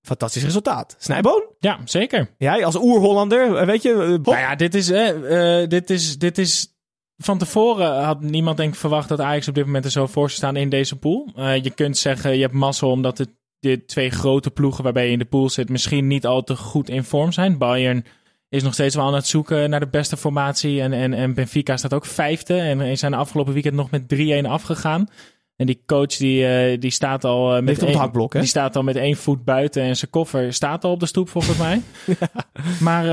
fantastisch 0.06 0.44
resultaat. 0.44 0.96
Snijboon? 0.99 1.42
Ja, 1.58 1.78
zeker. 1.84 2.34
Jij 2.38 2.64
als 2.64 2.76
oer-Hollander, 2.76 3.56
eh, 3.56 3.66
weet 3.66 3.82
je... 3.82 3.90
eh, 3.92 3.99
Nou 3.99 4.38
ja, 4.38 4.54
dit 4.54 4.75
is, 4.75 4.90
eh, 4.90 5.62
eh, 5.62 5.68
dit 5.68 5.90
is, 5.90 6.18
dit 6.18 6.38
is. 6.38 6.74
Van 7.18 7.38
tevoren 7.38 8.04
had 8.04 8.21
niemand 8.21 8.56
denk 8.56 8.73
ik 8.73 8.78
verwacht 8.78 9.09
dat 9.09 9.21
Ajax 9.21 9.49
op 9.49 9.54
dit 9.54 9.66
moment 9.66 9.85
er 9.85 9.90
zo 9.90 10.06
voor 10.06 10.28
zou 10.28 10.30
staan 10.30 10.56
in 10.56 10.68
deze 10.68 10.97
pool. 10.97 11.33
Eh, 11.37 11.62
je 11.62 11.71
kunt 11.71 11.99
zeggen, 11.99 12.35
je 12.35 12.42
hebt 12.42 12.52
mazzel 12.54 12.90
omdat 12.90 13.26
de 13.61 13.85
twee 13.85 14.11
grote 14.11 14.50
ploegen 14.50 14.85
waarbij 14.85 15.06
je 15.06 15.12
in 15.12 15.18
de 15.18 15.25
pool 15.25 15.49
zit 15.49 15.68
misschien 15.68 16.06
niet 16.06 16.26
al 16.26 16.42
te 16.42 16.56
goed 16.56 16.88
in 16.88 17.04
vorm 17.04 17.33
zijn. 17.33 17.59
Bayern 17.59 18.04
is 18.49 18.62
nog 18.62 18.73
steeds 18.73 18.94
wel 18.94 19.06
aan 19.06 19.14
het 19.14 19.26
zoeken 19.26 19.71
naar 19.71 19.80
de 19.80 19.88
beste 19.88 20.16
formatie. 20.16 20.80
En, 20.80 20.92
en, 20.92 21.12
en 21.14 21.35
Benfica 21.35 21.76
staat 21.76 21.94
ook 21.94 22.06
vijfde. 22.06 22.56
En 22.56 22.99
zijn 22.99 23.14
afgelopen 23.14 23.52
weekend 23.52 23.75
nog 23.75 23.90
met 23.90 24.14
3-1 24.44 24.47
afgegaan. 24.47 25.09
En 25.56 25.66
die 25.66 25.83
coach 25.87 26.16
die, 26.16 26.47
eh, 26.47 26.80
die 26.80 26.90
staat 26.90 27.25
al 27.25 27.56
eh, 27.56 27.62
met 27.62 27.83
één- 27.83 27.97
hakblok? 27.97 28.33
Die 28.33 28.44
staat 28.44 28.76
al 28.76 28.83
met 28.83 28.97
één 28.97 29.16
voet 29.16 29.44
buiten 29.44 29.83
en 29.83 29.97
zijn 29.97 30.11
koffer 30.11 30.52
staat 30.52 30.85
al 30.85 30.90
op 30.90 31.00
de 31.00 31.06
stoep 31.06 31.28
volgens 31.28 31.59
mij. 31.59 31.83
Maar 32.80 33.04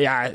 ja, 0.00 0.30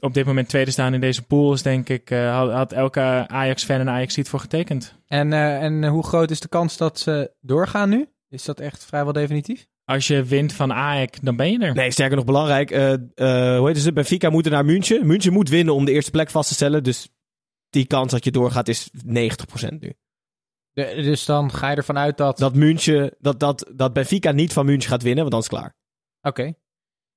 op 0.00 0.14
dit 0.14 0.26
moment 0.26 0.48
tweede 0.48 0.70
staan 0.70 0.94
in 0.94 1.00
deze 1.00 1.22
pool 1.22 1.52
is 1.52 1.62
denk 1.62 1.88
ik, 1.88 2.10
eh, 2.10 2.34
had, 2.36 2.52
had 2.52 2.72
elke 2.72 3.00
Ajax-fan 3.26 3.80
en 3.80 3.88
ajax 3.88 4.14
ziet 4.14 4.28
voor 4.28 4.40
getekend. 4.40 4.94
En, 5.06 5.32
eh, 5.32 5.62
en 5.62 5.86
hoe 5.86 6.02
groot 6.06 6.30
is 6.30 6.40
de 6.40 6.48
kans 6.48 6.76
dat 6.76 6.98
ze 6.98 7.32
doorgaan 7.40 7.88
nu? 7.88 8.08
Is 8.28 8.44
dat 8.44 8.60
echt 8.60 8.84
vrijwel 8.84 9.12
definitief? 9.12 9.68
Als 9.84 10.06
je 10.06 10.24
wint 10.24 10.52
van 10.52 10.72
Ajax, 10.72 11.18
dan 11.20 11.36
ben 11.36 11.50
je 11.52 11.58
er. 11.58 11.74
Nee, 11.74 11.90
sterker 11.90 12.16
nog 12.16 12.24
belangrijk. 12.24 12.70
eh 12.70 12.92
eh 12.92 13.58
hoe 13.58 13.66
heet 13.68 13.84
het? 13.84 13.94
Benfica 13.94 14.30
moeten 14.30 14.52
naar 14.52 14.64
München. 14.64 15.06
München 15.06 15.32
moet 15.32 15.48
winnen 15.48 15.74
om 15.74 15.84
de 15.84 15.92
eerste 15.92 16.10
plek 16.10 16.30
vast 16.30 16.48
te 16.48 16.54
stellen. 16.54 16.82
Dus 16.82 17.08
die 17.70 17.86
kans 17.86 18.12
dat 18.12 18.24
je 18.24 18.30
doorgaat 18.30 18.68
is 18.68 18.90
90% 19.04 19.80
nu. 19.80 19.92
De- 20.72 21.00
dus 21.02 21.24
dan 21.24 21.52
ga 21.52 21.70
je 21.70 21.76
ervan 21.76 21.98
uit 21.98 22.16
dat... 22.16 22.38
Dat 22.38 22.54
München, 22.54 23.14
dat, 23.18 23.40
dat, 23.40 23.70
dat 23.74 23.92
Benfica 23.92 24.30
niet 24.32 24.52
van 24.52 24.66
München 24.66 24.90
gaat 24.90 25.02
winnen, 25.02 25.20
want 25.20 25.30
dan 25.30 25.40
is 25.40 25.46
het 25.50 25.56
klaar. 25.58 25.74
Oké. 26.22 26.54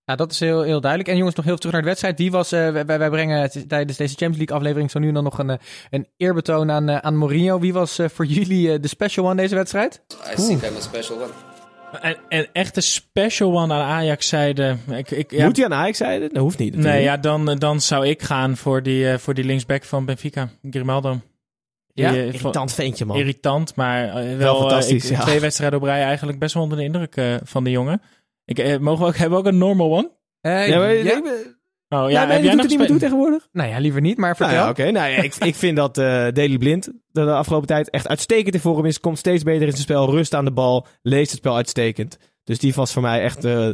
Nou, 0.05 0.17
dat 0.17 0.31
is 0.31 0.39
heel, 0.39 0.61
heel 0.61 0.79
duidelijk. 0.81 1.09
En 1.11 1.17
jongens, 1.17 1.35
nog 1.35 1.45
heel 1.45 1.57
terug 1.57 1.71
naar 1.71 1.81
de 1.81 1.87
wedstrijd. 1.87 2.17
Wie 2.17 2.31
was, 2.31 2.51
eh, 2.51 2.69
wij, 2.69 2.85
wij 2.85 3.09
brengen 3.09 3.67
tijdens 3.67 3.97
deze 3.97 4.15
Champions 4.15 4.37
League 4.37 4.55
aflevering 4.55 4.91
zo 4.91 4.99
nu 4.99 5.07
en 5.07 5.13
dan 5.13 5.23
nog 5.23 5.37
een, 5.39 5.49
eh, 5.49 5.57
een 5.89 6.07
eerbetoon 6.17 6.71
aan, 6.71 6.89
eh, 6.89 6.97
aan 6.97 7.15
Mourinho. 7.17 7.59
Wie 7.59 7.73
was 7.73 7.99
eh, 7.99 8.09
voor 8.09 8.25
jullie 8.25 8.79
de 8.79 8.87
special 8.87 9.25
one 9.25 9.35
deze 9.35 9.55
wedstrijd? 9.55 10.01
I 10.31 10.35
think 10.35 10.61
I'm 10.63 10.75
a 10.75 10.79
special 10.79 11.15
one. 11.21 11.31
En, 12.01 12.17
en 12.29 12.47
echt 12.53 12.75
een 12.75 12.83
special 12.83 13.57
one 13.59 13.73
aan 13.73 13.81
Ajax 13.81 14.27
zijde. 14.27 14.75
Ik, 14.91 15.11
ik, 15.11 15.31
ja, 15.31 15.45
Moet 15.45 15.55
hij 15.57 15.65
aan 15.65 15.73
Ajax 15.73 15.97
zijn? 15.97 16.19
Dat 16.21 16.31
hoeft 16.37 16.57
niet. 16.57 16.69
natuurlijk. 16.69 16.95
nee, 16.95 17.03
ja, 17.03 17.17
dan, 17.17 17.45
dan 17.57 17.81
zou 17.81 18.07
ik 18.07 18.21
gaan 18.21 18.57
voor 18.57 18.83
die, 18.83 19.09
eh, 19.11 19.17
voor 19.17 19.33
die 19.33 19.43
linksback 19.43 19.83
van 19.83 20.05
Benfica, 20.05 20.49
Grimaldo. 20.69 21.19
Die, 21.93 22.05
Ja? 22.05 22.11
Irritant 22.11 22.73
ventje, 22.73 23.05
man. 23.05 23.17
irritant, 23.17 23.75
maar 23.75 24.13
wel, 24.37 24.59
fantastisch, 24.59 25.05
ik- 25.09 25.17
ja. 25.17 25.21
twee 25.23 25.39
wedstrijden 25.39 25.79
op 25.79 25.85
rij 25.85 26.03
eigenlijk 26.03 26.39
best 26.39 26.53
wel 26.53 26.63
onder 26.63 26.77
de 26.77 26.83
indruk 26.83 27.15
eh, 27.15 27.35
van 27.43 27.63
de 27.63 27.69
jongen. 27.71 28.01
Ik, 28.45 28.59
eh, 28.59 28.77
mogen 28.77 29.01
we 29.01 29.07
ook, 29.09 29.15
hebben 29.17 29.37
we 29.39 29.45
ook 29.47 29.51
een 29.53 29.57
normal 29.59 29.91
one? 29.97 30.11
Eh, 30.41 30.67
Ja, 30.67 30.77
maar, 30.77 30.93
ja? 30.93 31.17
ik 31.17 31.23
ben- 31.23 31.61
Oh 31.89 31.99
ja, 31.99 32.07
ja, 32.09 32.25
nee, 32.25 32.33
heb 32.33 32.41
jij 32.41 32.41
doet 32.41 32.51
nog 32.51 32.59
het 32.61 32.69
niet 32.69 32.77
meer 32.79 32.87
toe 32.87 32.97
tegenwoordig? 32.99 33.47
Nou 33.51 33.69
ja, 33.69 33.77
liever 33.79 34.01
niet, 34.01 34.17
maar 34.17 34.35
Nou 34.39 34.49
vertel. 34.51 34.63
ja, 34.65 34.69
oké. 34.69 34.91
Nou 34.91 35.11
ja, 35.11 35.17
ik, 35.21 35.35
ik 35.35 35.55
vind 35.55 35.77
dat 35.77 35.97
eh 35.97 36.05
Daley 36.05 36.57
Blind 36.57 36.85
de, 36.85 37.23
de 37.25 37.33
afgelopen 37.33 37.67
tijd 37.67 37.89
echt 37.89 38.07
uitstekend 38.07 38.53
in 38.53 38.59
vorm 38.59 38.85
is. 38.85 38.99
Komt 38.99 39.17
steeds 39.17 39.43
beter 39.43 39.61
in 39.61 39.69
zijn 39.71 39.81
spel. 39.83 40.09
Rust 40.11 40.33
aan 40.33 40.45
de 40.45 40.51
bal. 40.51 40.87
Leest 41.01 41.29
het 41.29 41.39
spel 41.39 41.55
uitstekend. 41.55 42.17
Dus 42.43 42.59
die 42.59 42.73
was 42.73 42.93
voor 42.93 43.01
mij 43.01 43.21
echt 43.21 43.45
eh, 43.45 43.71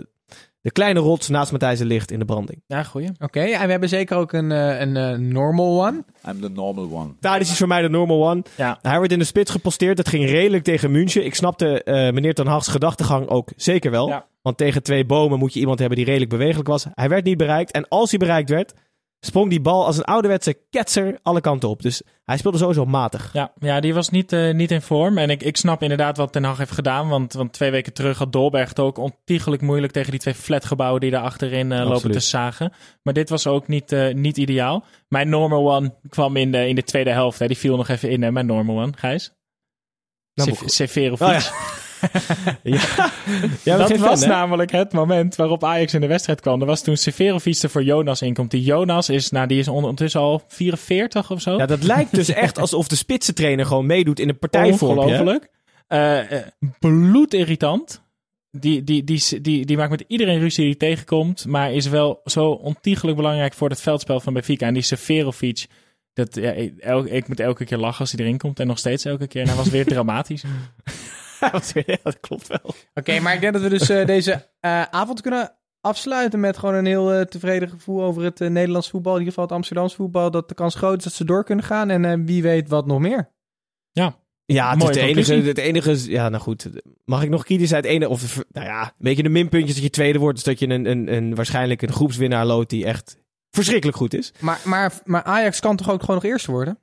de 0.62 0.72
kleine 0.72 1.00
rots 1.00 1.28
naast 1.28 1.52
Matthijs 1.52 1.80
de 1.80 1.86
Licht 1.86 2.12
in 2.12 2.20
de 2.20 2.26
branding. 2.26 2.62
Ja, 2.68 2.84
goeie. 2.84 3.10
Oké, 3.20 3.40
en 3.40 3.66
we 3.66 3.72
hebben 3.72 3.90
zeker 3.90 4.18
ook 4.18 4.34
een, 4.34 4.52
eh, 4.52 4.80
een 4.80 4.98
eh, 4.98 5.18
normal 5.18 5.86
one. 5.86 6.04
I'm 6.30 6.42
the 6.42 6.50
normal 6.50 6.90
one. 6.92 7.14
Daar 7.20 7.40
is 7.40 7.58
voor 7.58 7.68
mij 7.68 7.82
de 7.82 7.90
normal 7.90 8.30
one. 8.30 8.44
Ja. 8.58 8.80
Hij 8.82 9.00
werd 9.00 9.12
in 9.12 9.20
de 9.20 9.26
spits 9.26 9.52
geposteerd. 9.52 9.98
Dat 9.98 10.10
ging 10.10 10.26
redelijk 10.26 10.64
tegen 10.64 10.92
München. 10.92 11.26
Ik 11.26 11.36
snapte 11.36 11.84
eh, 11.84 12.14
meneer 12.14 12.34
Ten 12.34 12.48
Hag's 12.48 12.68
gedachtegang 12.68 13.28
ook 13.28 13.50
zeker 13.56 13.92
wel. 13.92 14.08
Ja. 14.08 14.26
Want 14.42 14.58
tegen 14.58 14.84
twee 14.84 15.06
bomen 15.06 15.40
moet 15.40 15.54
je 15.54 15.60
iemand 15.60 15.80
hebben 15.80 15.98
die 15.98 16.06
redelijk 16.06 16.32
bewegelijk 16.32 16.68
was. 16.68 16.86
Hij 16.94 17.10
werd 17.10 17.26
niet 17.26 17.38
bereikt. 17.38 17.72
En 17.72 17.88
als 17.88 18.10
hij 18.10 18.20
bereikt 18.20 18.50
werd, 18.50 18.74
sprong 19.22 19.50
die 19.50 19.62
bal 19.62 19.86
als 19.86 19.98
een 19.98 20.04
ouderwetse 20.04 20.58
ketser 20.70 21.20
alle 21.24 21.42
kanten 21.42 21.70
op. 21.70 21.82
Dus 21.82 22.02
hij 22.24 22.38
speelde 22.38 22.58
sowieso 22.58 22.86
matig. 22.86 23.30
Ja, 23.34 23.52
ja, 23.60 23.80
die 23.80 23.94
was 23.94 24.10
niet, 24.10 24.32
eh, 24.34 24.54
niet 24.54 24.72
in 24.72 24.82
vorm. 24.82 25.18
En 25.18 25.30
ik, 25.30 25.44
ik 25.44 25.58
snap 25.58 25.82
inderdaad 25.82 26.18
wat 26.18 26.32
Ten 26.32 26.44
Hag 26.44 26.58
heeft 26.58 26.72
gedaan. 26.72 27.08
Want, 27.08 27.34
want 27.34 27.54
twee 27.54 27.72
weken 27.72 27.94
terug 27.94 28.18
had 28.18 28.32
Dolberg 28.32 28.70
het 28.70 28.80
ook 28.80 28.98
ontiegelijk 28.98 29.62
moeilijk 29.62 29.94
tegen 29.94 30.12
die 30.12 30.20
twee 30.20 30.34
flatgebouwen 30.34 31.02
die 31.02 31.12
daar 31.12 31.24
achterin 31.24 31.72
eh, 31.72 31.78
lopen 31.90 32.12
te 32.12 32.20
zagen. 32.20 32.74
Maar 33.04 33.14
dit 33.14 33.30
was 33.30 33.48
ook 33.48 33.68
niet, 33.68 33.92
eh, 33.92 34.14
niet 34.14 34.38
ideaal. 34.38 34.84
Mijn 35.08 35.30
normal 35.30 35.72
one 35.76 35.96
kwam 36.10 36.36
in 36.36 36.52
de, 36.52 36.68
in 36.68 36.76
de 36.76 36.84
tweede 36.84 37.12
helft. 37.12 37.40
Hè. 37.40 37.48
Die 37.48 37.58
viel 37.58 37.76
nog 37.78 37.88
even 37.88 38.10
in, 38.10 38.22
hè, 38.24 38.32
mijn 38.32 38.46
normal 38.46 38.78
one. 38.80 38.92
Gijs? 38.96 39.32
Nou, 40.34 40.50
Sev- 40.50 40.62
moet- 40.62 40.72
Severovic. 40.72 41.28
Oh 41.28 41.34
ja. 41.34 41.42
ja, 42.64 43.12
ja 43.64 43.78
dat 43.78 43.98
was 43.98 44.20
fan, 44.20 44.30
namelijk 44.30 44.72
het 44.72 44.94
moment 44.94 45.36
waarop 45.36 45.64
Ajax 45.64 45.94
in 45.94 46.02
de 46.02 46.08
wedstrijd 46.08 46.42
kwam. 46.42 46.60
Dat 46.60 46.68
was 46.68 46.82
toen 46.82 46.98
Severovic 46.98 47.62
er 47.62 47.70
voor 47.70 47.84
Jonas 47.84 48.22
inkomt. 48.22 48.52
Die 48.52 48.64
Jonas 48.64 49.10
is, 49.10 49.30
nou, 49.30 49.48
die 49.48 49.60
is 49.60 49.68
ondertussen 49.68 50.22
al 50.22 50.44
44 50.48 51.32
of 51.32 51.42
zo. 51.42 51.58
Ja, 51.58 51.66
dat 51.66 51.84
lijkt 51.84 52.16
dus 52.16 52.30
echt 52.30 52.58
alsof 52.58 52.88
de 52.88 52.96
spitsentrainer 52.96 53.66
gewoon 53.66 53.86
meedoet 53.86 54.20
in 54.20 54.30
een 54.30 54.40
partijvormpje. 54.40 55.04
Ongelooflijk. 55.04 55.50
Eh, 55.88 56.20
bloedirritant. 56.80 58.02
Die, 58.52 58.84
die, 58.84 59.04
die, 59.04 59.42
die, 59.42 59.66
die 59.66 59.78
maakt 59.78 59.90
met 59.90 60.04
iedereen 60.08 60.40
ruzie 60.40 60.66
die 60.66 60.78
tegenkomt. 60.78 61.46
Maar 61.46 61.74
is 61.74 61.88
wel 61.88 62.22
zo 62.26 62.50
ontiegelijk 62.50 63.18
belangrijk 63.18 63.54
voor 63.54 63.70
het 63.70 63.82
veldspel 63.82 64.20
van 64.20 64.34
Benfica. 64.34 64.66
En 64.68 64.74
die 64.74 64.84
Severovic. 64.84 65.66
Dat, 66.14 66.36
ja, 66.36 66.52
ik, 66.52 66.78
el- 66.78 67.06
ik 67.06 67.28
moet 67.28 67.40
elke 67.40 67.66
keer 67.66 67.78
lachen 67.78 68.00
als 68.00 68.12
hij 68.12 68.26
erin 68.26 68.38
komt. 68.38 68.60
En 68.60 68.68
nog 68.68 68.78
steeds 68.78 69.06
elke 69.06 69.28
keer. 69.28 69.42
En 69.42 69.48
hij 69.48 69.58
was 69.58 69.70
weer 69.70 69.86
dramatisch. 69.94 70.44
Ja, 71.86 71.98
dat 72.04 72.20
klopt 72.20 72.48
wel. 72.48 72.74
Oké, 72.94 73.20
maar 73.20 73.34
ik 73.34 73.42
denk 73.42 73.54
dat 73.54 73.62
we 73.62 73.70
dus 73.70 73.90
eh, 73.90 74.06
deze 74.06 74.50
eh, 74.60 74.82
avond 74.82 75.22
kunnen 75.22 75.54
afsluiten 75.82 76.40
met 76.40 76.58
gewoon 76.58 76.76
een 76.76 76.86
heel 76.86 77.14
eh, 77.14 77.22
tevreden 77.22 77.70
gevoel 77.70 78.04
over 78.04 78.24
het 78.24 78.42
eh, 78.42 78.50
Nederlands 78.50 78.90
voetbal. 78.90 79.12
In 79.14 79.18
ieder 79.20 79.34
geval 79.34 79.48
het 79.48 79.58
Amsterdamse 79.58 79.96
voetbal. 79.96 80.32
Dat 80.32 80.50
de 80.50 80.56
kans 80.56 80.76
groot 80.76 80.98
is 80.98 81.04
dat 81.04 81.14
ze 81.14 81.26
door 81.26 81.44
kunnen 81.44 81.66
gaan. 81.66 81.90
En 81.90 82.06
eh, 82.06 82.14
wie 82.26 82.42
weet 82.42 82.70
wat 82.70 82.86
nog 82.86 83.00
meer. 83.00 83.32
Ja, 84.46 84.70
het 84.72 84.80
is 84.90 84.96
de 84.96 85.00
enige, 85.02 85.34
het 85.48 85.58
enige. 85.58 85.92
is- 85.92 86.06
Ja, 86.06 86.30
nou 86.30 86.42
goed. 86.44 86.68
Mag 87.06 87.24
ik 87.24 87.30
nog 87.30 87.44
kritisch 87.44 87.70
zijn? 87.70 87.82
Het 87.84 87.92
ene, 87.92 88.10
of 88.10 88.44
nou 88.52 88.66
ja, 88.68 88.82
een 88.84 88.92
beetje 88.98 89.24
de 89.24 89.30
minpuntjes 89.30 89.74
dat 89.76 89.84
je 89.84 89.90
tweede 89.90 90.20
wordt, 90.20 90.38
is 90.38 90.44
dat 90.44 90.60
je 90.60 90.70
een, 90.70 90.86
een, 90.86 91.14
een 91.14 91.36
waarschijnlijk 91.36 91.82
een 91.82 91.92
groepswinnaar 91.92 92.46
loopt 92.46 92.70
die 92.70 92.86
echt 92.86 93.18
verschrikkelijk 93.50 93.98
goed 93.98 94.14
is. 94.14 94.32
Maar, 94.40 94.60
maar, 94.64 94.94
maar 95.06 95.24
Ajax 95.24 95.60
kan 95.60 95.76
toch 95.76 95.90
ook 95.90 96.00
gewoon 96.00 96.16
nog 96.16 96.24
eerste 96.26 96.52
worden? 96.52 96.80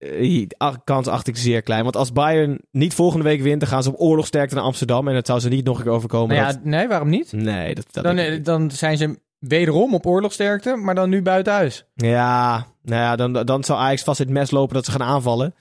Eh, 0.00 0.72
kans 0.84 1.06
acht 1.06 1.26
ik 1.26 1.36
zeer 1.36 1.62
klein. 1.62 1.82
Want 1.82 1.96
als 1.96 2.12
Bayern 2.12 2.60
niet 2.70 2.94
volgende 2.94 3.24
week 3.24 3.40
wint, 3.40 3.60
dan 3.60 3.68
gaan 3.68 3.82
ze 3.82 3.88
op 3.88 4.00
oorlogsterkte 4.00 4.54
naar 4.54 4.64
Amsterdam. 4.64 5.08
En 5.08 5.14
het 5.14 5.26
zou 5.26 5.40
ze 5.40 5.48
niet 5.48 5.64
nog 5.64 5.76
een 5.78 5.82
keer 5.84 5.92
overkomen. 5.92 6.36
Nou 6.36 6.46
ja, 6.48 6.52
dat- 6.52 6.64
nee, 6.64 6.88
waarom 6.88 7.08
niet? 7.08 7.32
nee, 7.32 7.74
dat, 7.74 7.86
dat 7.90 8.04
Dan, 8.04 8.16
eh, 8.18 8.44
dan 8.44 8.70
zijn 8.70 8.96
ze 8.96 9.18
wederom 9.38 9.94
op 9.94 10.06
oorlogsterkte, 10.06 10.76
maar 10.76 10.94
dan 10.94 11.08
nu 11.08 11.22
buiten 11.22 11.52
huis. 11.52 11.84
Ja, 11.94 12.66
nou 12.82 13.02
ja, 13.02 13.16
dan, 13.16 13.32
dan 13.32 13.64
zou 13.64 13.78
Ajax 13.78 14.02
vast 14.02 14.20
in 14.20 14.26
het 14.26 14.34
mes 14.34 14.50
lopen 14.50 14.74
dat 14.74 14.84
ze 14.84 14.90
gaan 14.90 15.02
aanvallen. 15.02 15.54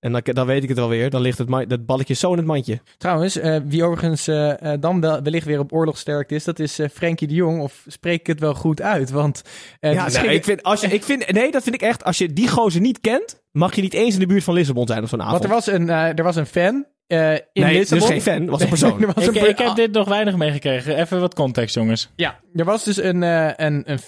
En 0.00 0.12
dan, 0.12 0.20
dan 0.24 0.46
weet 0.46 0.62
ik 0.62 0.68
het 0.68 0.78
alweer. 0.78 1.10
Dan 1.10 1.20
ligt 1.20 1.38
het, 1.38 1.68
dat 1.68 1.86
balletje 1.86 2.14
zo 2.14 2.30
in 2.30 2.36
het 2.36 2.46
mandje. 2.46 2.80
Trouwens, 2.98 3.36
eh, 3.36 3.56
wie 3.64 3.84
overigens 3.84 4.28
eh, 4.28 4.72
dan 4.80 5.00
wel, 5.00 5.22
wellicht 5.22 5.46
weer 5.46 5.58
op 5.58 5.72
oorlogsterkte 5.72 6.34
is, 6.34 6.44
dat 6.44 6.58
is 6.58 6.78
eh 6.78 6.88
Frenkie 6.88 7.28
de 7.28 7.34
Jong. 7.34 7.60
Of 7.60 7.84
spreek 7.86 8.20
ik 8.20 8.26
het 8.26 8.40
wel 8.40 8.54
goed 8.54 8.82
uit? 8.82 9.10
Want 9.10 9.42
ja, 9.80 10.08
nou, 10.08 10.28
ik 10.28 10.44
vind, 10.44 10.62
als 10.62 10.80
je, 10.80 10.86
ik 10.86 11.02
vind, 11.02 11.32
nee, 11.32 11.50
dat 11.50 11.62
vind 11.62 11.74
ik 11.74 11.82
echt. 11.82 12.04
Als 12.04 12.18
je 12.18 12.32
die 12.32 12.48
gozer 12.48 12.80
niet 12.80 13.00
kent, 13.00 13.42
mag 13.58 13.74
je 13.74 13.82
niet 13.82 13.94
eens 13.94 14.14
in 14.14 14.20
de 14.20 14.26
buurt 14.26 14.44
van 14.44 14.54
Lissabon 14.54 14.86
zijn 14.86 15.02
op 15.02 15.08
zo'n 15.08 15.22
avond. 15.22 15.32
want 15.32 15.44
er 15.44 15.50
was 15.50 15.66
een, 15.66 15.88
eh, 15.90 16.18
er 16.18 16.22
was 16.22 16.36
een 16.36 16.46
fan 16.46 16.86
eh, 17.06 17.32
in 17.32 17.40
nee, 17.52 17.72
Lissabon. 17.78 18.08
dus 18.08 18.08
geen 18.08 18.22
fan, 18.22 18.46
was 18.46 18.60
een 18.60 18.68
persoon. 18.76 19.00
Er 19.00 19.12
was 19.14 19.24
ik, 19.26 19.34
een 19.34 19.40
per- 19.40 19.48
ik 19.48 19.58
heb 19.58 19.74
dit 19.74 19.92
nog 19.92 20.08
weinig 20.08 20.36
meegekregen. 20.36 20.96
Even 20.96 21.20
wat 21.20 21.34
context, 21.34 21.74
jongens. 21.74 22.08
Ja, 22.16 22.38
er 22.54 22.64
was 22.64 22.84
dus 22.84 23.02
een, 23.02 23.22
eh, 23.22 23.50
een, 23.56 23.82
een, 23.90 23.98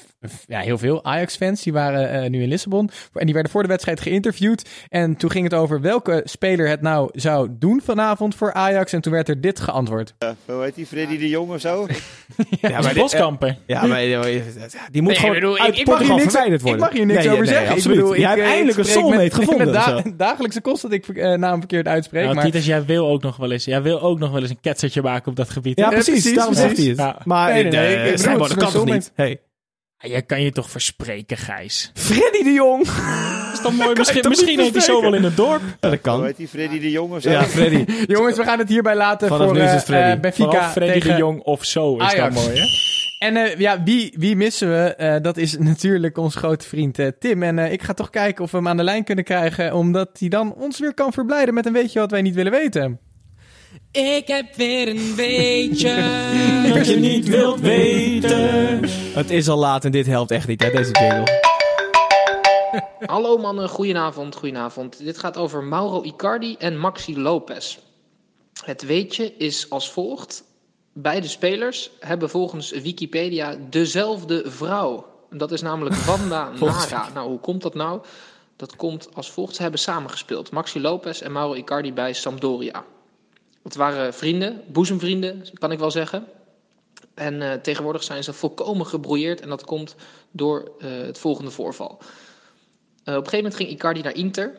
ja, 0.46 0.60
heel 0.60 0.78
veel 0.78 1.04
Ajax-fans 1.04 1.62
die 1.62 1.72
waren 1.72 2.10
eh, 2.22 2.30
nu 2.30 2.42
in 2.42 2.48
Lissabon. 2.48 2.90
En 3.14 3.24
die 3.24 3.34
werden 3.34 3.52
voor 3.52 3.62
de 3.62 3.68
wedstrijd 3.68 4.00
geïnterviewd. 4.00 4.68
En 4.88 5.16
toen 5.16 5.30
ging 5.30 5.44
het 5.44 5.54
over 5.54 5.80
welke 5.80 6.20
speler 6.24 6.68
het 6.68 6.80
nou 6.82 7.08
zou 7.12 7.48
doen 7.58 7.80
vanavond 7.84 8.34
voor 8.34 8.52
Ajax. 8.52 8.92
En 8.92 9.00
toen 9.00 9.12
werd 9.12 9.28
er 9.28 9.40
dit 9.40 9.60
geantwoord. 9.60 10.14
Hoe 10.46 10.62
heet 10.62 10.74
die, 10.74 10.86
Freddy 10.86 11.18
de 11.18 11.28
Jong 11.28 11.50
of 11.52 11.60
zo? 11.60 11.86
ja, 12.60 12.80
Maar 12.82 12.94
Boskamper. 12.94 13.56
Ja, 13.66 13.86
maar 13.86 14.00
eh, 14.00 14.20
die 14.90 15.02
moet 15.02 15.10
Nee, 15.10 15.16
gewoon 15.20 15.34
ik 15.34 15.40
bedoel, 15.40 15.56
ik- 15.56 15.60
uit 15.62 15.78
ik 15.78 15.86
mag 15.86 15.98
hier 15.98 16.08
niks- 16.08 16.22
verwijderd 16.22 16.60
Ik 16.60 16.66
worden. 16.66 16.80
mag 16.84 16.92
hier 16.92 17.06
niks 17.06 17.18
Nee, 17.18 17.28
over 17.32 17.44
nee, 17.44 17.52
zeggen. 17.54 17.72
absoluut. 17.74 17.96
Ik 17.96 18.02
bedoel, 18.02 18.18
Jij 18.18 18.28
hebt 18.30 18.42
eh, 18.42 18.48
eindelijk 18.48 18.78
een 18.78 18.84
soulmate 18.84 19.16
met- 19.22 19.34
gevonden. 19.34 19.64
met 19.66 19.74
da- 19.74 20.02
dagelijkse 20.16 20.60
kost 20.60 20.82
dat 20.82 20.92
ik 20.92 21.08
eh, 21.08 21.32
naam 21.38 21.58
verkeerd 21.58 21.86
uitspreek. 21.86 22.22
Nou, 22.22 22.34
maar 22.34 22.44
Titus, 22.44 22.66
jij 22.66 22.84
wil 22.84 23.06
ook 23.08 23.22
nog 23.22 23.36
wel 23.36 23.50
eens. 23.52 23.64
Jij 23.64 23.82
wil 23.82 24.00
ook 24.00 24.18
nog 24.18 24.30
wel 24.30 24.40
eens 24.40 24.50
een 24.50 24.60
ketsertje 24.60 25.02
maken 25.02 25.30
op 25.30 25.36
dat 25.36 25.50
gebied. 25.50 25.78
Ja, 25.78 25.84
Ja, 25.84 25.90
precies. 25.90 26.12
precies, 26.12 26.34
daarom 26.34 26.54
zegt 26.54 26.76
hij 26.76 26.86
het. 26.86 26.98
Ja. 26.98 27.18
Maar 27.24 27.52
Nee, 27.52 27.62
nee, 27.62 27.70
nee, 27.72 27.96
eh, 27.96 28.38
dat 28.38 28.54
kan 28.54 28.72
toch 28.72 28.84
niet? 28.84 29.12
Hey. 29.14 29.40
Ah, 30.02 30.10
Jij 30.10 30.22
kan 30.22 30.42
je 30.42 30.50
toch 30.52 30.70
verspreken, 30.70 31.36
Gijs? 31.36 31.90
Freddy 31.94 32.42
de 32.42 32.52
Jong. 32.52 32.84
Dat 32.86 33.52
is 33.52 33.60
toch 33.70 33.76
mooi? 33.76 33.94
Misschien, 33.98 34.28
misschien 34.28 34.60
heet 34.60 34.72
hij 34.72 34.80
zo 34.82 35.00
wel 35.00 35.14
in 35.14 35.22
het 35.24 35.36
dorp. 35.36 35.60
Ja, 35.60 35.76
dat 35.80 35.90
Hoe 35.90 35.98
kan. 36.00 36.24
heet 36.24 36.36
die, 36.36 36.48
Freddy 36.48 36.78
de 36.80 36.90
Jong 36.90 37.12
of 37.12 37.22
zo? 37.22 37.30
Ja, 37.30 37.42
Freddy. 37.44 37.84
Jongens, 38.14 38.36
we 38.36 38.44
gaan 38.44 38.58
het 38.58 38.68
hierbij 38.68 38.96
laten 38.96 39.28
Vanaf 39.28 39.46
voor 39.46 39.54
nu 39.56 39.60
is 39.62 39.66
eh, 39.68 39.72
het 39.74 39.84
Freddy. 39.84 40.10
eh, 40.10 40.20
Benfica 40.20 40.50
Vanaf 40.50 40.72
Freddy 40.72 40.92
tegen 40.92 41.10
de 41.10 41.16
Jong 41.16 41.40
of 41.42 41.64
zo 41.64 41.96
is 41.96 42.00
Ajax. 42.02 42.34
dat 42.34 42.44
mooi, 42.44 42.58
hè? 42.60 42.64
En 43.26 43.36
eh, 43.36 43.58
ja, 43.58 43.82
wie, 43.82 44.14
wie 44.18 44.36
missen 44.36 44.68
we? 44.68 44.94
Eh, 44.94 45.16
dat 45.22 45.36
is 45.36 45.58
natuurlijk 45.58 46.18
onze 46.18 46.38
grote 46.38 46.66
vriend 46.68 46.98
eh, 46.98 47.06
Tim. 47.18 47.42
En 47.42 47.58
eh, 47.58 47.72
ik 47.72 47.82
ga 47.82 47.92
toch 47.94 48.10
kijken 48.10 48.44
of 48.44 48.50
we 48.50 48.56
hem 48.56 48.68
aan 48.68 48.76
de 48.76 48.82
lijn 48.82 49.04
kunnen 49.04 49.24
krijgen, 49.24 49.74
omdat 49.74 50.08
hij 50.18 50.28
dan 50.28 50.54
ons 50.54 50.78
weer 50.78 50.94
kan 50.94 51.12
verblijden 51.12 51.54
met 51.54 51.66
een 51.66 51.72
weetje 51.72 51.98
wat 52.00 52.10
wij 52.10 52.22
niet 52.22 52.34
willen 52.34 52.52
weten. 52.52 52.98
Ik 53.90 54.26
heb 54.26 54.54
weer 54.54 54.88
een 54.88 55.12
beetje. 55.16 55.94
Wat 56.74 56.86
je 56.86 56.96
niet 56.96 57.28
wilt 57.28 57.60
weten. 57.60 58.84
Het 59.14 59.30
is 59.30 59.48
al 59.48 59.58
laat 59.58 59.84
en 59.84 59.92
dit 59.92 60.06
helpt 60.06 60.30
echt 60.30 60.48
niet, 60.48 60.62
hè, 60.62 60.70
deze 60.70 60.92
jingle. 60.92 61.48
Hallo 63.14 63.38
mannen, 63.38 63.68
goedenavond, 63.68 64.34
goedenavond. 64.34 64.98
Dit 64.98 65.18
gaat 65.18 65.36
over 65.36 65.62
Mauro 65.64 66.02
Icardi 66.02 66.56
en 66.58 66.78
Maxi 66.78 67.18
Lopez. 67.18 67.78
Het 68.64 68.86
weetje 68.86 69.36
is 69.36 69.70
als 69.70 69.90
volgt. 69.90 70.44
Beide 70.92 71.28
spelers 71.28 71.90
hebben 72.00 72.30
volgens 72.30 72.70
Wikipedia 72.70 73.56
dezelfde 73.70 74.50
vrouw. 74.50 75.06
Dat 75.30 75.52
is 75.52 75.62
namelijk 75.62 75.94
Wanda 76.10 76.50
Nara. 76.60 77.08
Nou, 77.14 77.28
hoe 77.28 77.40
komt 77.40 77.62
dat 77.62 77.74
nou? 77.74 78.00
Dat 78.56 78.76
komt 78.76 79.08
als 79.14 79.30
volgt. 79.30 79.56
Ze 79.56 79.62
hebben 79.62 79.80
samengespeeld. 79.80 80.50
Maxi 80.50 80.80
Lopez 80.80 81.20
en 81.20 81.32
Mauro 81.32 81.54
Icardi 81.54 81.92
bij 81.92 82.12
Sampdoria. 82.12 82.84
Het 83.62 83.74
waren 83.74 84.14
vrienden, 84.14 84.62
boezemvrienden, 84.66 85.44
kan 85.58 85.72
ik 85.72 85.78
wel 85.78 85.90
zeggen. 85.90 86.26
En 87.14 87.42
eh, 87.42 87.52
tegenwoordig 87.52 88.02
zijn 88.02 88.24
ze 88.24 88.32
volkomen 88.32 88.86
gebrouilleerd. 88.86 89.40
En 89.40 89.48
dat 89.48 89.64
komt 89.64 89.96
door 90.30 90.72
eh, 90.78 90.90
het 90.90 91.18
volgende 91.18 91.50
voorval. 91.50 91.98
Eh, 93.04 93.16
op 93.16 93.24
een 93.24 93.30
gegeven 93.30 93.36
moment 93.36 93.54
ging 93.54 93.68
Icardi 93.68 94.00
naar 94.02 94.14
Inter. 94.14 94.56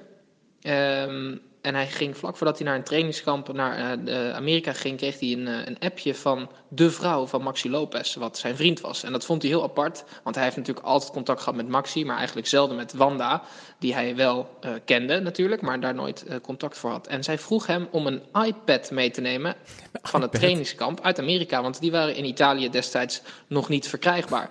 Ehm, 0.62 1.38
en 1.62 1.76
hij 1.76 1.88
ging 1.88 2.18
vlak 2.18 2.38
voordat 2.38 2.58
hij 2.58 2.68
naar 2.68 2.76
een 2.76 2.84
trainingskamp 2.84 3.54
naar 3.54 4.00
Amerika 4.34 4.74
ging, 4.74 4.98
kreeg 4.98 5.20
hij 5.20 5.32
een, 5.32 5.48
een 5.48 5.80
appje 5.80 6.16
van 6.16 6.50
de 6.74 6.92
vrouw 6.92 7.26
van 7.26 7.42
Maxi 7.42 7.70
Lopez, 7.70 8.16
wat 8.16 8.38
zijn 8.38 8.56
vriend 8.56 8.82
was. 8.82 9.04
En 9.04 9.12
dat 9.12 9.26
vond 9.26 9.42
hij 9.42 9.52
heel 9.52 9.64
apart, 9.64 10.04
want 10.24 10.36
hij 10.36 10.44
heeft 10.44 10.58
natuurlijk 10.58 10.86
altijd 10.86 11.12
contact 11.12 11.40
gehad 11.40 11.56
met 11.56 11.68
Maxi, 11.68 12.06
maar 12.06 12.18
eigenlijk 12.18 12.48
zelden 12.48 12.76
met 12.76 12.94
Wanda, 12.94 13.44
die 13.80 13.94
hij 13.94 14.16
wel 14.16 14.50
eh, 14.60 14.72
kende 14.86 15.20
natuurlijk, 15.20 15.62
maar 15.62 15.80
daar 15.80 15.94
nooit 15.94 16.26
eh, 16.26 16.36
contact 16.42 16.78
voor 16.78 16.90
had. 16.90 17.08
En 17.08 17.24
zij 17.24 17.38
vroeg 17.38 17.68
hem 17.68 17.88
om 17.92 18.08
een 18.08 18.22
iPad 18.46 18.92
mee 18.92 19.12
te 19.12 19.22
nemen 19.22 19.56
van 20.02 20.22
het 20.22 20.32
trainingskamp 20.32 21.02
uit 21.02 21.20
Amerika, 21.20 21.62
want 21.62 21.80
die 21.80 21.92
waren 21.92 22.16
in 22.16 22.26
Italië 22.26 22.70
destijds 22.70 23.22
nog 23.48 23.70
niet 23.70 23.88
verkrijgbaar. 23.88 24.50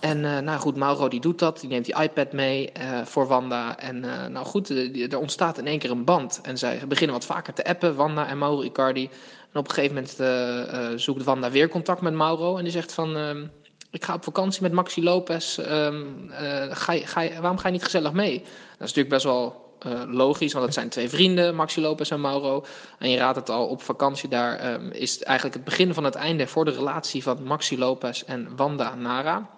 En 0.00 0.24
eh, 0.24 0.38
nou 0.38 0.60
goed, 0.60 0.76
Mauro 0.76 1.08
die 1.08 1.20
doet 1.20 1.38
dat. 1.38 1.60
Die 1.60 1.68
neemt 1.68 1.84
die 1.84 2.02
iPad 2.02 2.32
mee 2.32 2.72
voor 3.04 3.26
Wanda. 3.26 3.78
En 3.78 4.00
nou 4.32 4.46
goed, 4.46 4.70
er 5.12 5.18
ontstaat 5.18 5.58
in 5.58 5.66
één 5.66 5.78
keer 5.78 5.90
een 5.90 6.04
band. 6.04 6.40
En 6.42 6.58
zij 6.58 6.80
beginnen 6.88 7.16
wat 7.16 7.26
vaker 7.26 7.54
te 7.54 7.64
appen, 7.64 7.94
Wanda 7.94 8.26
en 8.28 8.38
Mauro 8.38 8.62
Icardi. 8.62 9.10
En 9.52 9.60
op 9.60 9.68
een 9.68 9.74
gegeven 9.74 9.94
moment 9.94 10.20
eh, 10.20 10.92
eh, 10.92 10.98
zoekt 10.98 11.24
Wanda 11.24 11.50
weer 11.50 11.68
contact 11.68 12.00
met 12.00 12.12
Mauro. 12.12 12.56
En 12.56 12.62
die 12.62 12.72
zegt 12.72 12.92
van, 12.92 13.16
ehm, 13.16 13.46
ik 13.90 14.04
ga 14.04 14.14
op 14.14 14.24
vakantie 14.24 14.62
met 14.62 14.72
Maxi 14.72 15.02
Lopez. 15.02 15.58
Ehm, 15.58 16.04
eh, 16.30 16.66
ga 16.70 16.96
ga 16.96 17.20
je, 17.20 17.40
waarom 17.40 17.58
ga 17.58 17.66
je 17.66 17.72
niet 17.72 17.84
gezellig 17.84 18.12
mee? 18.12 18.38
Dat 18.38 18.48
is 18.88 18.94
natuurlijk 18.94 19.08
best 19.08 19.24
wel 19.24 19.60
logisch, 20.08 20.52
want 20.52 20.64
het 20.64 20.74
zijn 20.74 20.88
twee 20.88 21.08
vrienden, 21.08 21.54
Maxi 21.54 21.80
Lopez 21.80 22.10
en 22.10 22.20
Mauro. 22.20 22.64
En 22.98 23.10
je 23.10 23.16
raadt 23.18 23.36
het 23.36 23.50
al, 23.50 23.66
op 23.66 23.82
vakantie 23.82 24.28
daar 24.28 24.58
ehm, 24.58 24.90
is 24.90 25.12
het 25.14 25.22
eigenlijk 25.22 25.56
het 25.56 25.64
begin 25.64 25.94
van 25.94 26.04
het 26.04 26.14
einde 26.14 26.46
voor 26.46 26.64
de 26.64 26.70
relatie 26.70 27.22
van 27.22 27.42
Maxi 27.42 27.78
Lopez 27.78 28.22
en 28.22 28.56
Wanda 28.56 28.94
Nara. 28.94 29.50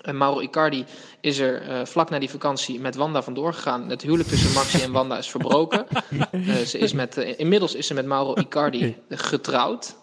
En 0.00 0.16
Mauro 0.16 0.40
Icardi 0.40 0.84
is 1.20 1.38
er 1.38 1.62
eh, 1.62 1.84
vlak 1.84 2.10
na 2.10 2.18
die 2.18 2.30
vakantie 2.30 2.80
met 2.80 2.94
Wanda 2.94 3.22
vandoor 3.22 3.54
gegaan. 3.54 3.88
Het 3.88 4.02
huwelijk 4.02 4.28
tussen 4.28 4.52
Maxi 4.52 4.82
en 4.82 4.92
Wanda 4.92 5.18
is 5.18 5.30
verbroken. 5.30 5.86
Eh, 6.30 6.54
ze 6.56 6.78
is 6.78 6.92
met, 6.92 7.16
eh, 7.16 7.38
inmiddels 7.38 7.74
is 7.74 7.86
ze 7.86 7.94
met 7.94 8.06
Mauro 8.06 8.34
Icardi 8.34 8.96
getrouwd. 9.08 9.96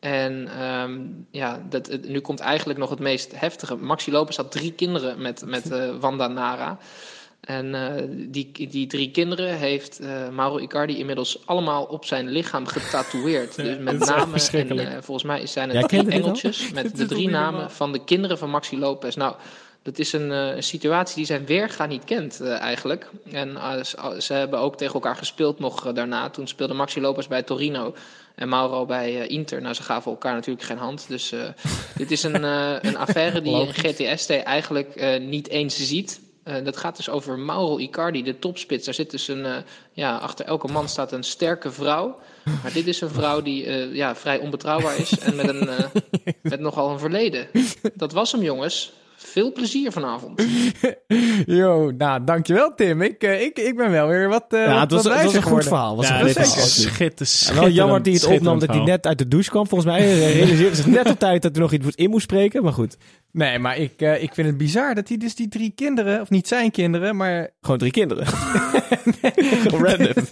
En 0.00 0.48
ehm, 0.58 1.00
ja, 1.30 1.62
dat, 1.68 1.86
het- 1.86 2.08
nu 2.08 2.20
komt 2.20 2.40
eigenlijk 2.40 2.78
nog 2.78 2.90
het 2.90 2.98
meest 2.98 3.32
heftige. 3.40 3.76
Maxi 3.76 4.10
Lopez 4.10 4.36
had 4.36 4.50
drie 4.52 4.72
kinderen 4.72 5.22
met, 5.22 5.42
met 5.46 5.68
Wanda 6.00 6.26
Nara. 6.28 6.78
En 7.42 7.74
eh, 7.74 8.02
die, 8.08 8.68
die 8.68 8.86
drie 8.86 9.10
kinderen 9.10 9.56
heeft 9.56 9.98
eh, 9.98 10.28
Mauro 10.28 10.58
Icardi 10.58 10.98
inmiddels 10.98 11.38
allemaal 11.46 11.84
op 11.84 12.04
zijn 12.04 12.28
lichaam 12.28 12.66
getatoeëerd. 12.66 13.54
Dus 13.62 13.78
met 13.78 13.98
namen 13.98 14.40
en 14.52 14.78
eh, 14.78 15.02
volgens 15.02 15.22
mij 15.26 15.46
zijn 15.46 15.70
het 15.70 15.88
drie 15.88 16.00
al? 16.00 16.06
engeltjes 16.08 16.70
met 16.74 16.96
de 16.96 17.06
drie 17.06 17.28
namen 17.28 17.70
van 17.70 17.92
de 17.92 18.04
kinderen 18.04 18.38
van 18.38 18.50
Maxi 18.50 18.78
Lopez. 18.78 19.14
Nou, 19.14 19.34
dat 19.82 19.98
is 19.98 20.12
een, 20.12 20.32
eh, 20.32 20.56
een 20.56 20.62
situatie 20.62 21.16
die 21.16 21.24
zijn 21.24 21.46
weerga 21.46 21.86
niet 21.86 22.04
kent 22.04 22.40
eh, 22.40 22.58
eigenlijk. 22.60 23.10
En 23.32 23.58
ze- 24.18 24.32
hebben 24.34 24.58
ook 24.58 24.76
tegen 24.76 24.94
elkaar 24.94 25.16
gespeeld 25.16 25.58
nog 25.58 25.92
daarna. 25.92 26.30
Toen 26.30 26.46
speelde 26.46 26.74
Maxi 26.74 27.00
Lopez 27.00 27.26
bij 27.26 27.42
Torino 27.42 27.94
en 28.34 28.48
Mauro 28.48 28.86
bij 28.86 29.20
eh, 29.20 29.28
Inter. 29.30 29.60
Nou, 29.62 29.74
ze 29.74 29.82
gaven 29.82 30.10
elkaar 30.10 30.34
natuurlijk 30.34 30.66
geen 30.66 30.78
hand. 30.78 31.04
Dus 31.08 31.32
eh, 31.32 31.40
dit 31.96 32.10
is 32.10 32.22
een, 32.22 32.44
eh, 32.44 32.76
een 32.80 32.96
affaire 32.96 33.40
die 33.40 33.66
GTST 33.72 34.30
eigenlijk 34.30 34.94
eh, 34.96 35.20
niet 35.20 35.48
eens 35.48 35.76
ziet. 35.76 36.20
Eh, 36.44 36.64
dat 36.64 36.76
gaat 36.76 36.96
dus 36.96 37.08
over 37.08 37.38
Mauro 37.38 37.78
Icardi, 37.78 38.22
de 38.22 38.38
topspits. 38.38 38.84
Daar 38.84 38.94
zit 38.94 39.10
dus 39.10 39.28
een, 39.28 39.44
eh, 39.44 39.56
ja, 39.92 40.16
achter 40.16 40.46
elke 40.46 40.72
man 40.72 40.88
staat 40.88 41.12
een 41.12 41.22
sterke 41.22 41.72
vrouw. 41.72 42.18
Maar 42.62 42.72
dit 42.72 42.86
is 42.86 43.00
een 43.00 43.10
vrouw 43.10 43.42
die 43.42 43.66
eh, 43.66 43.94
ja, 43.94 44.16
vrij 44.16 44.38
onbetrouwbaar 44.38 44.98
is 44.98 45.18
en 45.18 45.36
met, 45.36 45.48
een, 45.48 45.68
eh, 45.68 45.84
met 46.42 46.60
nogal 46.60 46.90
een 46.90 46.98
verleden. 46.98 47.46
Dat 47.94 48.12
was 48.12 48.32
hem, 48.32 48.42
jongens. 48.42 48.92
Veel 49.16 49.52
plezier 49.52 49.92
vanavond. 49.92 50.42
Yo, 51.46 51.90
nou, 51.90 52.24
dankjewel 52.24 52.74
Tim. 52.74 53.02
Ik, 53.02 53.22
ik, 53.22 53.58
ik 53.58 53.76
ben 53.76 53.90
wel 53.90 54.06
weer 54.06 54.28
wat 54.28 54.44
uh, 54.48 54.64
Ja, 54.64 54.80
het 54.80 54.92
was, 54.92 55.04
het 55.04 55.22
was 55.24 55.34
een 55.34 55.42
goed 55.42 55.64
verhaal. 55.64 55.96
Was 55.96 56.08
Ja, 56.08 56.20
een 56.20 56.26
dit 56.26 56.38
is 56.38 56.82
schitter, 56.82 57.54
wel 57.54 57.68
jammer 57.68 57.96
dat 57.96 58.06
hij 58.06 58.14
het 58.14 58.26
opnam 58.26 58.58
dat 58.58 58.68
hij 58.68 58.84
net 58.84 59.06
uit 59.06 59.18
de 59.18 59.28
douche 59.28 59.50
kwam. 59.50 59.66
Volgens 59.66 59.90
mij 59.90 60.02
Hij 60.02 60.32
realiseerde 60.32 60.76
zich 60.76 60.86
net 60.86 61.10
op 61.10 61.18
tijd 61.18 61.42
dat 61.42 61.54
er 61.54 61.60
nog 61.60 61.72
iets 61.72 61.94
in 61.94 62.10
moest 62.10 62.22
spreken. 62.22 62.62
Maar 62.62 62.72
goed, 62.72 62.96
Nee, 63.32 63.58
maar 63.58 63.76
ik, 63.76 64.00
eh, 64.00 64.22
ik 64.22 64.34
vind 64.34 64.46
het 64.46 64.56
bizar 64.56 64.94
dat 64.94 65.08
hij 65.08 65.16
dus 65.16 65.34
die 65.34 65.48
drie 65.48 65.72
kinderen, 65.76 66.20
of 66.20 66.30
niet 66.30 66.48
zijn 66.48 66.70
kinderen, 66.70 67.16
maar... 67.16 67.50
gewoon 67.60 67.78
drie 67.78 67.92
kinderen. 67.92 68.26
Gewoon 69.62 69.84
random. 69.84 70.24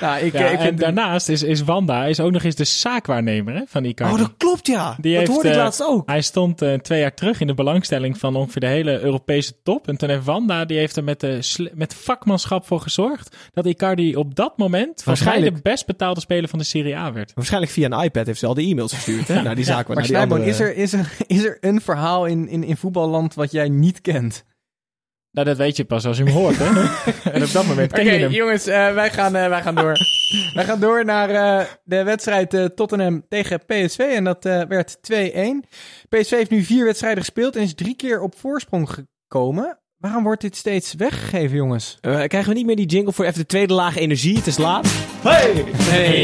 Nou, 0.00 0.24
ik, 0.24 0.32
Ja, 0.32 0.38
eh, 0.38 0.52
ik 0.52 0.58
en 0.58 0.64
vind 0.64 0.78
daarnaast 0.80 1.28
is, 1.28 1.42
is 1.42 1.62
Wanda 1.62 2.04
is 2.04 2.20
ook 2.20 2.32
nog 2.32 2.42
eens 2.42 2.54
de 2.54 2.64
zaakwaarnemer 2.64 3.54
hè, 3.54 3.62
van 3.66 3.84
Icardi. 3.84 4.12
Oh, 4.12 4.18
dat 4.18 4.34
klopt 4.36 4.66
ja. 4.66 4.96
Die 5.00 5.10
dat 5.10 5.20
heeft, 5.20 5.32
hoorde 5.32 5.48
ik 5.48 5.54
eh, 5.54 5.60
laatst 5.60 5.82
ook. 5.84 6.08
Hij 6.08 6.22
stond 6.22 6.62
twee 6.82 7.00
jaar 7.00 7.14
terug 7.14 7.40
in 7.40 7.46
de 7.46 7.54
belangstelling 7.54 8.18
van 8.18 8.36
ongeveer 8.36 8.60
de 8.60 8.66
hele 8.66 9.00
Europese 9.00 9.52
top. 9.62 9.88
En 9.88 9.96
toen 9.96 10.08
heeft 10.08 10.24
Wanda, 10.24 10.64
die 10.64 10.78
heeft 10.78 10.96
er 10.96 11.04
met, 11.04 11.20
de 11.20 11.70
met 11.74 11.94
vakmanschap 11.94 12.66
voor 12.66 12.80
gezorgd 12.80 13.36
dat 13.52 13.66
Icardi 13.66 14.16
op 14.16 14.34
dat 14.34 14.58
moment 14.58 15.04
Waarschijnlijk. 15.04 15.54
de 15.54 15.62
best 15.62 15.86
betaalde 15.86 16.20
speler 16.20 16.48
van 16.48 16.58
de 16.58 16.64
Serie 16.64 16.96
A 16.96 17.12
werd. 17.12 17.32
Waarschijnlijk 17.34 17.72
via 17.72 17.90
een 17.90 18.04
iPad 18.04 18.26
heeft 18.26 18.38
ze 18.38 18.46
al 18.46 18.54
de 18.54 18.62
e-mails 18.62 18.92
gestuurd. 18.92 19.28
Hè? 19.28 19.42
naar 19.42 19.54
die 19.54 19.64
zaak. 19.64 19.86
Maar 19.86 19.96
naar 19.96 20.06
die 20.06 20.18
andere- 20.18 20.44
is, 20.44 20.60
er, 20.60 20.76
is, 20.76 20.92
er, 20.92 21.12
is 21.26 21.44
er 21.44 21.58
een 21.60 21.80
verhaal 21.80 21.95
in, 22.26 22.48
in, 22.48 22.64
in 22.64 22.76
voetballand 22.76 23.34
wat 23.34 23.50
jij 23.50 23.68
niet 23.68 24.00
kent? 24.00 24.44
Nou, 25.30 25.48
dat 25.48 25.56
weet 25.56 25.76
je 25.76 25.84
pas 25.84 26.06
als 26.06 26.16
je 26.16 26.24
hem 26.24 26.32
hoort, 26.32 26.56
hè? 26.58 26.64
en 27.30 27.42
op 27.42 27.52
dat 27.52 27.66
moment 27.66 27.92
ken 27.92 28.04
je 28.04 28.10
hem. 28.10 28.30
jongens, 28.30 28.66
eh, 28.66 28.94
wij, 28.94 29.10
gaan, 29.10 29.36
eh, 29.36 29.48
wij 29.48 29.62
gaan 29.62 29.74
door. 29.74 29.92
wij 30.54 30.64
gaan 30.64 30.80
door 30.80 31.04
naar 31.04 31.30
eh, 31.30 31.66
de 31.84 32.02
wedstrijd 32.02 32.54
eh, 32.54 32.64
Tottenham 32.64 33.24
tegen 33.28 33.64
PSV. 33.66 33.98
En 33.98 34.24
dat 34.24 34.44
eh, 34.44 34.62
werd 34.68 34.96
2-1. 34.96 35.00
PSV 36.08 36.30
heeft 36.30 36.50
nu 36.50 36.62
vier 36.62 36.84
wedstrijden 36.84 37.24
gespeeld 37.24 37.56
en 37.56 37.62
is 37.62 37.74
drie 37.74 37.96
keer 37.96 38.20
op 38.20 38.38
voorsprong 38.38 38.90
gekomen. 38.90 39.78
Waarom 39.96 40.22
wordt 40.22 40.40
dit 40.40 40.56
steeds 40.56 40.94
weggegeven, 40.94 41.56
jongens? 41.56 41.98
Eh, 42.00 42.12
krijgen 42.12 42.48
we 42.48 42.54
niet 42.54 42.66
meer 42.66 42.76
die 42.76 42.86
jingle 42.86 43.12
voor 43.12 43.24
even 43.24 43.38
de 43.38 43.46
tweede 43.46 43.74
laag 43.74 43.96
energie? 43.96 44.36
Het 44.36 44.46
is 44.46 44.58
laat. 44.58 44.86
Hey! 45.22 45.64
Hey, 45.76 46.22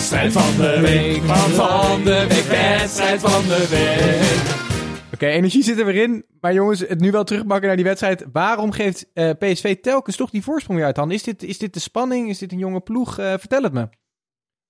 Wedstrijd 0.00 0.32
van 0.32 0.56
de 0.56 0.80
week, 0.80 1.22
van 1.22 2.04
de 2.04 2.26
week, 2.28 2.44
wedstrijd 2.44 3.20
van 3.20 3.42
de 3.42 3.68
week. 3.70 5.12
Oké, 5.14 5.26
energie 5.26 5.62
zit 5.62 5.78
er 5.78 5.84
weer 5.84 6.02
in. 6.02 6.24
Maar 6.40 6.54
jongens, 6.54 6.80
het 6.80 7.00
nu 7.00 7.10
wel 7.10 7.24
terugpakken 7.24 7.66
naar 7.66 7.76
die 7.76 7.84
wedstrijd. 7.84 8.26
Waarom 8.32 8.72
geeft 8.72 9.10
eh, 9.14 9.30
PSV 9.38 9.76
telkens 9.80 10.16
toch 10.16 10.30
die 10.30 10.42
voorsprong 10.42 10.78
weer 10.78 10.86
uit 10.86 10.96
handen? 10.96 11.16
Is 11.16 11.22
dit, 11.22 11.42
is 11.42 11.58
dit 11.58 11.74
de 11.74 11.80
spanning? 11.80 12.28
Is 12.28 12.38
dit 12.38 12.52
een 12.52 12.58
jonge 12.58 12.80
ploeg? 12.80 13.18
Eh, 13.18 13.26
vertel 13.38 13.62
het 13.62 13.72
me. 13.72 13.88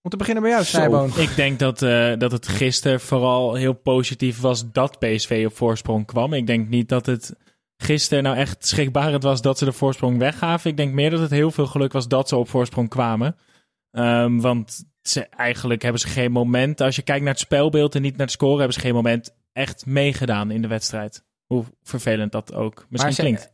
Om 0.03 0.11
te 0.11 0.17
beginnen 0.17 0.43
bij 0.43 0.53
jou, 0.53 0.65
Snijboon. 0.65 1.11
Ik 1.17 1.37
denk 1.37 1.59
dat, 1.59 1.83
eh, 1.83 2.13
dat 2.19 2.33
het 2.33 2.49
gisteren 2.49 3.01
vooral 3.01 3.55
heel 3.55 3.75
positief 3.75 4.41
was 4.41 4.73
dat 4.73 4.99
PSV 4.99 5.45
op 5.47 5.57
voorsprong 5.57 6.07
kwam. 6.07 6.33
Ik 6.33 6.47
denk 6.47 6.69
niet 6.69 6.89
dat 6.89 7.07
het 7.07 7.35
gisteren 7.77 8.23
nou 8.23 8.37
echt 8.37 8.67
schrikbarend 8.67 9.23
was 9.23 9.43
dat 9.43 9.59
ze 9.59 9.65
de 9.65 9.73
voorsprong 9.73 10.19
weggaven. 10.19 10.71
Ik 10.71 10.77
denk 10.77 10.95
meer 10.95 11.11
dat 11.11 11.21
het 11.21 11.31
heel 11.31 11.51
veel 11.51 11.67
geluk 11.67 11.93
was 11.93 12.09
dat 12.09 12.29
ze 12.29 12.37
op 12.37 12.49
voorsprong 12.49 12.89
kwamen. 12.89 13.37
Ehm, 13.91 14.39
want 14.41 14.89
ze, 15.03 15.21
eigenlijk 15.29 15.83
hebben 15.83 16.01
ze 16.01 16.09
geen 16.09 16.33
moment, 16.33 16.81
als 16.81 16.97
je 16.97 17.03
kijkt 17.03 17.23
naar 17.25 17.33
het 17.33 17.43
spelbeeld 17.43 17.95
en 17.95 18.03
niet 18.03 18.17
naar 18.17 18.27
het 18.27 18.31
scoren, 18.31 18.57
hebben 18.59 18.75
ze 18.75 18.81
geen 18.81 18.95
moment 18.95 19.35
echt 19.53 19.87
meegedaan 19.87 20.51
in 20.51 20.63
de 20.63 20.69
wedstrijd. 20.69 21.25
Hoe 21.47 21.65
vervelend 21.83 22.33
dat 22.33 22.55
ook 22.55 22.87
misschien 22.89 23.13
ze- 23.15 23.21
klinkt. 23.21 23.53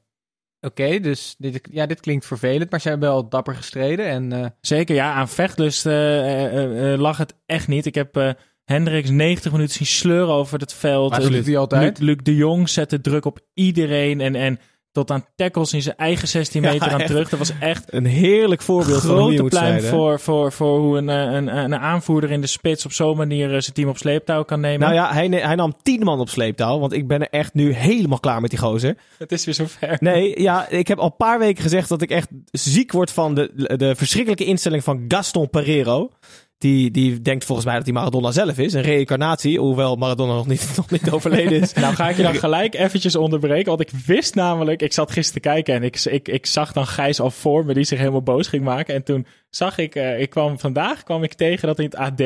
Oké, 0.60 1.00
dus 1.00 1.34
dit, 1.38 1.68
ja, 1.70 1.86
dit 1.86 2.00
klinkt 2.00 2.26
vervelend, 2.26 2.70
maar 2.70 2.80
ze 2.80 2.88
hebben 2.88 3.08
wel 3.08 3.28
dapper 3.28 3.54
gestreden. 3.54 4.06
En 4.06 4.32
eh, 4.32 4.46
Zeker, 4.60 4.94
ja, 4.94 5.12
aan 5.12 5.28
vechtlust 5.28 5.86
eh, 5.86 6.44
eh, 6.44 6.92
eh, 6.92 7.00
lag 7.00 7.16
het 7.16 7.34
echt 7.46 7.68
niet. 7.68 7.86
Ik 7.86 7.94
heb 7.94 8.16
eh 8.16 8.30
Hendricks 8.64 9.10
90 9.10 9.52
minuten 9.52 9.74
zien 9.74 9.86
sleuren 9.86 10.34
over 10.34 10.58
het 10.58 10.72
veld. 10.74 11.12
Eh, 11.18 11.56
altijd. 11.58 11.98
Luc, 11.98 12.06
Luc 12.08 12.16
de 12.22 12.34
Jong 12.34 12.68
zette 12.68 13.00
druk 13.00 13.24
op 13.24 13.40
iedereen 13.54 14.20
en, 14.20 14.34
en 14.34 14.58
tot 14.96 15.10
aan 15.10 15.24
tackles 15.36 15.72
in 15.72 15.82
zijn 15.82 15.96
eigen 15.96 16.28
16 16.28 16.62
Ja, 16.62 16.70
meter 16.72 16.92
aan 16.92 16.98
echt. 16.98 17.08
terug. 17.08 17.28
Dat 17.28 17.38
was 17.38 17.52
echt 17.60 17.92
Een 17.92 18.04
heerlijk 18.04 18.62
voorbeeld 18.62 19.00
van 19.00 19.18
hoe 19.18 19.32
je 19.32 19.38
grote 19.38 19.56
pluim 19.56 19.80
voor, 19.80 20.20
voor, 20.20 20.52
voor 20.52 20.78
hoe 20.78 20.98
een, 20.98 21.08
eh, 21.08 21.16
een, 21.16 21.56
een 21.56 21.76
aanvoerder 21.76 22.30
in 22.30 22.40
de 22.40 22.46
spits 22.46 22.84
op 22.84 22.92
zo'n 22.92 23.16
manier 23.16 23.54
eh, 23.54 23.60
zijn 23.60 23.74
team 23.74 23.88
op 23.88 23.98
sleeptouw 23.98 24.44
kan 24.44 24.60
nemen. 24.60 24.80
Nou 24.80 24.94
ja, 24.94 25.12
hij, 25.12 25.28
hij 25.28 25.54
nam 25.54 25.74
tien 25.82 26.02
man 26.02 26.20
op 26.20 26.28
sleeptouw. 26.28 26.78
Want 26.78 26.92
ik 26.92 27.06
ben 27.08 27.20
er 27.20 27.28
echt 27.30 27.54
nu 27.54 27.72
helemaal 27.72 28.20
klaar 28.20 28.40
met 28.40 28.50
die 28.50 28.58
gozer. 28.58 28.96
Het 29.18 29.32
is 29.32 29.44
weer 29.44 29.54
zover. 29.54 29.96
Nee, 30.00 30.40
ja, 30.40 30.68
ik 30.68 30.88
heb 30.88 30.98
al 30.98 31.06
een 31.06 31.16
paar 31.16 31.38
weken 31.38 31.62
gezegd 31.62 31.88
dat 31.88 32.02
ik 32.02 32.10
echt 32.10 32.28
ziek 32.50 32.92
word 32.92 33.10
van 33.10 33.34
de, 33.34 33.74
de 33.76 33.94
verschrikkelijke 33.96 34.44
instelling 34.44 34.84
van 34.84 35.04
Gaston 35.08 35.50
Pereiro. 35.50 36.10
Die, 36.58 36.90
die 36.90 37.22
denkt 37.22 37.44
volgens 37.44 37.66
mij 37.66 37.76
dat 37.76 37.84
hij 37.84 37.94
Maradona 37.94 38.30
zelf 38.30 38.58
is. 38.58 38.72
Een 38.72 38.82
reïncarnatie, 38.82 39.58
hoewel 39.58 39.96
Maradona 39.96 40.32
nog 40.32 40.46
niet, 40.46 40.72
nog 40.76 40.90
niet 40.90 41.10
overleden 41.10 41.60
is. 41.60 41.72
Nou 41.72 41.94
ga 41.94 42.08
ik 42.08 42.16
je 42.16 42.22
dan 42.22 42.34
gelijk 42.34 42.74
eventjes 42.74 43.16
onderbreken. 43.16 43.66
Want 43.66 43.80
ik 43.80 43.90
wist 44.06 44.34
namelijk, 44.34 44.82
ik 44.82 44.92
zat 44.92 45.12
gisteren 45.12 45.42
te 45.42 45.48
kijken 45.48 45.74
en 45.74 45.82
ik, 45.82 46.04
ik, 46.04 46.28
ik 46.28 46.46
zag 46.46 46.72
dan 46.72 46.86
Gijs 46.86 47.20
al 47.20 47.30
voor 47.30 47.64
me 47.64 47.74
die 47.74 47.84
zich 47.84 47.98
helemaal 47.98 48.22
boos 48.22 48.48
ging 48.48 48.64
maken. 48.64 48.94
En 48.94 49.02
toen 49.02 49.26
zag 49.50 49.78
ik, 49.78 49.94
eh, 49.94 50.20
ik 50.20 50.30
kwam 50.30 50.58
vandaag 50.58 51.02
kwam 51.02 51.22
ik 51.22 51.34
tegen 51.34 51.68
dat 51.68 51.78
in 51.78 51.84
het 51.84 51.96
AD 51.96 52.22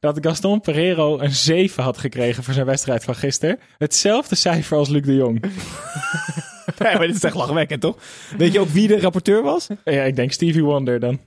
dat 0.00 0.18
Gaston 0.20 0.60
Pereiro 0.60 1.18
een 1.18 1.34
7 1.34 1.82
had 1.82 1.98
gekregen 1.98 2.42
voor 2.44 2.54
zijn 2.54 2.66
wedstrijd 2.66 3.04
van 3.04 3.14
gisteren. 3.14 3.58
Hetzelfde 3.78 4.34
cijfer 4.34 4.76
als 4.76 4.88
Luc 4.88 5.02
de 5.02 5.14
Jong. 5.14 5.40
Nee, 6.78 6.96
maar 6.96 7.06
dit 7.06 7.16
is 7.16 7.22
echt 7.24 7.34
lachwekkend, 7.34 7.80
toch? 7.80 7.96
Weet 8.38 8.52
je 8.52 8.60
ook 8.60 8.68
wie 8.68 8.88
de 8.88 9.00
rapporteur 9.00 9.42
was? 9.42 9.66
Ja, 9.84 10.02
ik 10.02 10.16
denk 10.16 10.32
Stevie 10.32 10.64
Wonder 10.64 11.00
dan. 11.00 11.18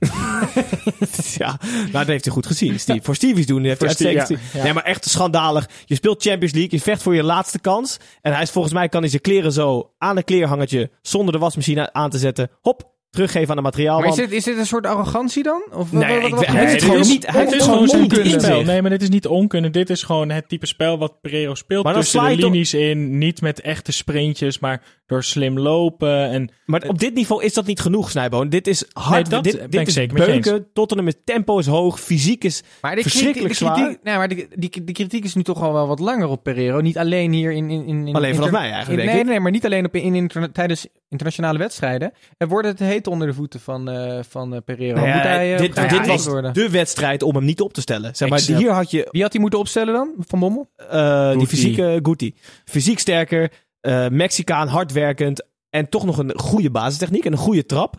ja, 1.38 1.58
nou, 1.62 1.90
dat 1.92 2.06
heeft 2.06 2.24
hij 2.24 2.34
goed 2.34 2.46
gezien. 2.46 2.80
Steve. 2.80 3.00
Voor 3.02 3.14
Stevie's 3.14 3.46
doen 3.46 3.64
heeft 3.64 3.80
hij 3.80 3.90
Steve- 3.90 4.10
ja, 4.34 4.38
ja. 4.52 4.62
Nee, 4.62 4.72
maar 4.72 4.84
echt 4.84 5.04
schandalig. 5.04 5.68
Je 5.84 5.94
speelt 5.94 6.22
Champions 6.22 6.52
League, 6.54 6.70
je 6.72 6.80
vecht 6.80 7.02
voor 7.02 7.14
je 7.14 7.22
laatste 7.22 7.58
kans. 7.58 7.96
En 8.22 8.32
hij 8.32 8.42
is 8.42 8.50
volgens 8.50 8.74
mij, 8.74 8.88
kan 8.88 9.00
hij 9.00 9.10
zijn 9.10 9.22
kleren 9.22 9.52
zo 9.52 9.90
aan 9.98 10.16
een 10.16 10.24
kleerhangertje, 10.24 10.90
zonder 11.02 11.32
de 11.32 11.38
wasmachine 11.40 11.92
aan 11.92 12.10
te 12.10 12.18
zetten, 12.18 12.50
hop, 12.60 12.88
teruggeven 13.10 13.50
aan 13.50 13.56
de 13.56 13.62
materiaalman. 13.62 14.08
maar 14.08 14.18
is 14.18 14.24
dit, 14.24 14.32
is 14.32 14.44
dit 14.44 14.58
een 14.58 14.66
soort 14.66 14.86
arrogantie 14.86 15.42
dan? 15.42 15.62
Of 15.72 15.92
Nee, 15.92 16.20
wat, 16.20 16.30
wat, 16.30 16.30
ik- 16.30 16.34
wat- 16.34 16.46
hij 16.46 16.54
wat- 16.54 16.62
heeft 16.62 16.72
het 16.72 16.82
gewoon 16.82 17.00
is- 17.00 17.08
niet- 17.08 17.26
hij 17.26 17.40
heeft 17.46 17.62
gewoon 17.62 17.88
zijn 17.88 18.40
spel. 18.40 18.62
Nee, 18.62 18.80
maar 18.80 18.90
dit 18.90 19.02
is 19.02 19.08
niet 19.08 19.26
onkunde. 19.26 19.70
Dit 19.70 19.90
is 19.90 20.02
gewoon 20.02 20.30
het 20.30 20.48
type 20.48 20.66
spel 20.66 20.98
wat 20.98 21.20
Pereiro 21.20 21.54
speelt. 21.54 21.84
Maar 21.84 21.92
dan 21.92 22.02
tussen 22.02 22.20
de 22.28 22.36
linies 22.36 22.74
in. 22.74 23.18
Niet 23.18 23.40
met 23.40 23.60
echte 23.60 23.92
sprintjes, 23.92 24.58
maar 24.58 24.82
door 25.10 25.24
slim 25.24 25.58
lopen. 25.58 26.30
En 26.30 26.50
Maar 26.64 26.82
op 26.88 26.98
dit 26.98 27.14
niveau 27.14 27.44
is 27.44 27.54
dat 27.54 27.66
niet 27.66 27.80
genoeg, 27.80 28.10
Snijboon. 28.10 28.48
Dit 28.48 28.66
is 28.66 28.84
hard. 28.92 29.12
Nee, 29.12 29.22
dat 29.30 29.44
dit 29.44 29.58
ben 29.58 29.70
dit 29.70 29.80
ik 29.80 29.86
is 29.86 29.94
zeker 29.94 30.16
met 30.18 30.26
je 30.26 30.32
beuken. 30.40 30.66
Tottenham 30.72 31.06
met 31.06 31.18
tempo 31.24 31.58
is 31.58 31.66
hoog. 31.66 32.00
Fysiek 32.00 32.44
is 32.44 32.62
Maar 32.80 32.96
de 32.96 33.02
verschrikkelijk 33.02 33.54
kritiek, 33.54 33.58
de 33.58 33.64
zwaar. 33.74 33.84
kritiek, 33.86 34.02
nee, 34.04 34.16
maar 34.16 34.28
de, 34.28 34.48
die, 34.56 34.84
die 34.84 34.94
kritiek 34.94 35.24
is 35.24 35.34
nu 35.34 35.42
toch 35.42 35.62
al 35.62 35.72
wel 35.72 35.86
wat 35.86 35.98
langer 35.98 36.28
op 36.28 36.42
Pereiro. 36.42 36.80
Niet 36.80 36.98
alleen 36.98 37.32
hier 37.32 37.52
in... 37.52 37.70
in, 37.70 37.86
in 37.86 38.06
in- 38.06 38.14
Alleen 38.14 38.34
vanaf 38.34 38.50
mij 38.50 38.70
eigenlijk, 38.70 38.88
in- 38.90 38.96
denk 38.96 39.10
nee, 39.10 39.20
ik. 39.20 39.26
nee, 39.26 39.40
maar 39.40 39.50
niet 39.50 39.64
alleen 39.64 39.84
op, 39.86 39.94
in, 39.94 40.30
tijdens 40.52 40.86
internationale 41.08 41.58
wedstrijden. 41.58 42.12
Er 42.38 42.48
wordt 42.48 42.66
het 42.68 42.78
heet 42.78 43.06
onder 43.06 43.26
de 43.26 43.34
voeten 43.34 43.60
van, 43.60 43.88
eh, 43.90 44.18
van 44.28 44.54
eh, 44.54 44.60
Pereiro. 44.64 44.96
Nou 44.96 45.08
ja, 45.08 45.14
Moet 45.14 45.22
hij, 45.24 45.56
dit, 45.56 45.90
dit 45.90 46.06
was 46.06 46.26
worden? 46.26 46.54
de 46.54 46.70
wedstrijd 46.70 47.22
om 47.22 47.34
hem 47.34 47.44
niet 47.44 47.60
op 47.60 47.72
te 47.72 47.80
stellen. 47.80 48.16
Zeg 48.16 48.28
maar, 48.28 48.40
hier 48.40 48.70
had 48.70 48.90
je 48.90 49.08
Wie 49.10 49.22
had 49.22 49.32
hij 49.32 49.40
moeten 49.40 49.58
opstellen 49.58 49.94
dan? 49.94 50.14
Van 50.18 50.38
Bommel? 50.40 50.70
eh, 50.76 51.38
die 51.38 51.46
fysieke 51.46 51.98
Guti. 52.02 52.34
Fysiek 52.64 52.98
sterker, 52.98 53.50
eh, 53.80 54.08
Mexicaan, 54.08 54.68
hardwerkend 54.68 55.46
en 55.70 55.88
toch 55.88 56.04
nog 56.04 56.18
een 56.18 56.38
goede 56.38 56.70
basistechniek 56.70 57.24
en 57.24 57.32
een 57.32 57.38
goede 57.38 57.66
trap. 57.66 57.96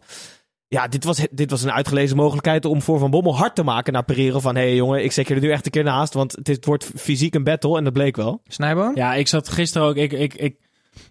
Ja, 0.68 0.88
dit 0.88 1.04
was, 1.04 1.28
dit 1.32 1.50
was 1.52 1.64
een 1.64 1.72
uitgelezen 1.72 2.18
mogelijkheid 2.18 2.66
om 2.66 2.82
voor 2.82 3.00
Van 3.00 3.12
Bommel 3.12 3.38
hard 3.38 3.56
te 3.56 3.64
maken 3.64 3.94
naar 3.94 4.04
Pereiro. 4.04 4.40
Van, 4.40 4.56
hé 4.56 4.62
hey, 4.62 4.76
jongen, 4.76 5.04
ik 5.04 5.12
zet 5.12 5.28
je 5.28 5.36
er 5.36 5.42
nu 5.42 5.52
echt 5.52 5.66
een 5.66 5.72
keer 5.72 5.84
naast, 5.84 6.14
want 6.14 6.32
het, 6.32 6.50
is- 6.50 6.56
het 6.56 6.66
wordt 6.66 6.92
fysiek 6.96 7.36
een 7.36 7.44
battle 7.44 7.78
en 7.78 7.84
dat 7.84 7.94
bleek 7.94 8.16
wel. 8.16 8.42
Snijboon? 8.48 8.92
ja, 8.96 9.14
ik 9.14 9.28
zat 9.28 9.50
gisteren 9.50 9.88
ook. 9.88 9.96
Ik, 9.96 10.12
ik, 10.12 10.34
ik, 10.34 10.56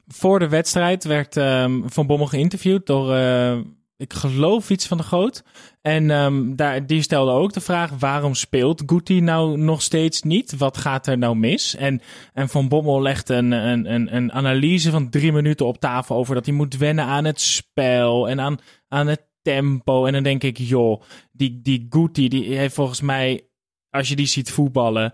voor 0.09 0.39
de 0.39 0.49
wedstrijd 0.49 1.05
werd 1.05 1.37
ehm, 1.37 1.81
Van 1.87 2.07
Bommel 2.07 2.27
geïnterviewd 2.27 2.87
door, 2.87 3.15
eh, 3.15 3.59
ik 4.01 4.13
geloof, 4.13 4.71
iets 4.71 4.87
van 4.87 4.97
de 4.97 5.03
Goot. 5.03 5.45
En 5.81 6.11
ehm, 6.11 6.55
daar, 6.55 6.87
die 6.87 7.03
stelde 7.03 7.31
ook 7.31 7.53
de 7.53 7.61
vraag: 7.61 7.91
waarom 7.99 8.35
speelt 8.35 8.83
Guti 8.87 9.21
nou 9.21 9.59
nog 9.59 9.83
steeds 9.83 10.23
niet? 10.23 10.57
Wat 10.57 10.77
gaat 10.77 11.07
er 11.07 11.19
nou 11.19 11.37
mis? 11.37 11.75
En, 11.77 12.01
en 12.33 12.49
Van 12.49 12.69
Bommel 12.69 13.03
legt 13.03 13.29
een, 13.29 13.53
een, 13.53 14.15
een, 14.17 14.33
analyse 14.33 14.91
van 14.91 15.11
drie 15.11 15.33
minuten 15.33 15.67
op 15.67 15.79
tafel 15.79 16.17
over 16.17 16.35
dat 16.35 16.47
hij 16.47 16.55
moet 16.55 16.77
wennen 16.77 17.05
aan 17.05 17.25
het 17.25 17.41
spel 17.41 18.29
en 18.29 18.41
aan, 18.41 18.59
aan 18.89 19.07
het 19.07 19.27
tempo. 19.43 20.07
En 20.07 20.13
dan 20.13 20.23
denk 20.23 20.43
ik, 20.43 20.59
joh, 20.59 21.03
die, 21.33 21.61
die 21.63 21.87
Guti, 21.91 22.29
die 22.29 22.57
heeft 22.57 22.75
volgens 22.75 23.01
mij, 23.01 23.49
als 23.91 24.09
je 24.09 24.17
die 24.17 24.27
ziet 24.27 24.51
voetballen, 24.51 25.13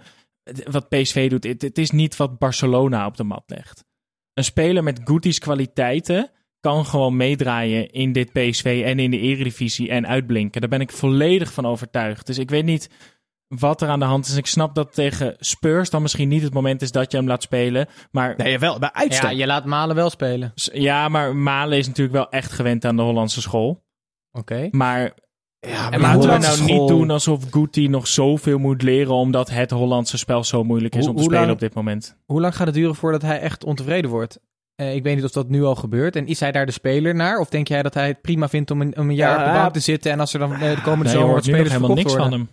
wat 0.70 0.88
PSV 0.88 1.30
doet, 1.30 1.44
het, 1.44 1.62
het 1.62 1.78
is 1.78 1.90
niet 1.90 2.16
wat 2.16 2.38
Barcelona 2.38 3.06
op 3.06 3.16
de 3.16 3.24
mat 3.24 3.44
legt. 3.46 3.84
Een 4.34 4.44
speler 4.44 4.82
met 4.82 5.00
Guti's 5.04 5.38
kwaliteiten 5.38 6.30
kan 6.74 6.86
gewoon 6.86 7.16
meedraaien 7.16 7.90
in 7.90 8.12
dit 8.12 8.32
PSV 8.32 8.82
en 8.86 8.98
in 8.98 9.10
de 9.10 9.18
Eredivisie 9.18 9.90
en 9.90 10.06
uitblinken. 10.06 10.60
Daar 10.60 10.70
ben 10.70 10.80
ik 10.80 10.92
volledig 10.92 11.52
van 11.52 11.66
overtuigd. 11.66 12.26
Dus 12.26 12.38
ik 12.38 12.50
weet 12.50 12.64
niet 12.64 12.90
wat 13.48 13.82
er 13.82 13.88
aan 13.88 13.98
de 13.98 14.04
hand 14.04 14.26
is. 14.26 14.36
Ik 14.36 14.46
snap 14.46 14.74
dat 14.74 14.94
tegen 14.94 15.34
Spurs 15.38 15.90
dan 15.90 16.02
misschien 16.02 16.28
niet 16.28 16.42
het 16.42 16.54
moment 16.54 16.82
is 16.82 16.92
dat 16.92 17.10
je 17.10 17.16
hem 17.16 17.26
laat 17.26 17.42
spelen. 17.42 17.86
Maar 18.10 18.34
Nee, 18.36 18.58
wel, 18.58 18.78
bij 18.78 18.92
uitstek. 18.92 19.30
Ja, 19.30 19.36
je 19.36 19.46
laat 19.46 19.64
Malen 19.64 19.96
wel 19.96 20.10
spelen. 20.10 20.52
ja, 20.72 21.08
maar 21.08 21.36
Malen 21.36 21.78
is 21.78 21.86
natuurlijk 21.86 22.16
wel 22.16 22.30
echt 22.30 22.52
gewend 22.52 22.84
aan 22.84 22.96
de 22.96 23.02
Hollandse 23.02 23.40
school. 23.40 23.84
Oké. 24.32 24.68
Maar 24.70 25.14
Ja, 25.60 25.90
en 25.90 26.00
laten 26.00 26.20
we 26.20 26.26
nou 26.26 26.42
school- 26.42 26.66
niet 26.78 26.88
doen 26.88 27.10
alsof 27.10 27.44
Guti 27.50 27.88
nog 27.88 28.06
zoveel 28.06 28.58
moet 28.58 28.82
leren 28.82 29.14
omdat 29.14 29.50
het 29.50 29.70
Hollandse 29.70 30.18
spel 30.18 30.44
zo 30.44 30.64
moeilijk 30.64 30.94
is 30.94 31.00
Hoe- 31.00 31.10
om 31.10 31.16
te 31.16 31.22
spelen 31.22 31.40
lang- 31.40 31.52
op 31.52 31.60
dit 31.60 31.74
moment. 31.74 32.16
Hoe 32.24 32.40
lang 32.40 32.56
gaat 32.56 32.66
het 32.66 32.74
duren 32.74 32.94
voordat 32.94 33.22
hij 33.22 33.40
echt 33.40 33.64
ontevreden 33.64 34.10
wordt? 34.10 34.38
Eh, 34.76 34.94
ik 34.94 35.02
weet 35.02 35.14
niet 35.14 35.24
of 35.24 35.30
dat 35.30 35.48
nu 35.48 35.64
al 35.64 35.74
gebeurt. 35.74 36.16
En 36.16 36.26
is 36.26 36.40
hij 36.40 36.52
daar 36.52 36.66
de 36.66 36.72
speler 36.72 37.14
naar? 37.14 37.38
Of 37.38 37.48
denk 37.48 37.68
jij 37.68 37.82
dat 37.82 37.94
hij 37.94 38.06
het 38.06 38.20
prima 38.20 38.48
vindt 38.48 38.70
om 38.70 38.80
een, 38.80 38.98
om 38.98 39.08
een 39.08 39.14
jaar 39.14 39.38
Ja, 39.38 39.46
op 39.46 39.52
de 39.52 39.58
bank 39.58 39.72
te 39.72 39.80
zitten... 39.80 40.12
en 40.12 40.20
als 40.20 40.32
er 40.32 40.38
dan 40.38 40.52
eh, 40.52 40.74
de 40.74 40.82
komende 40.82 41.10
zomer 41.10 41.34
nog 41.34 41.44
spelers 41.44 41.68
helemaal 41.68 41.94
niks 41.94 42.14
worden? 42.14 42.30
van 42.30 42.48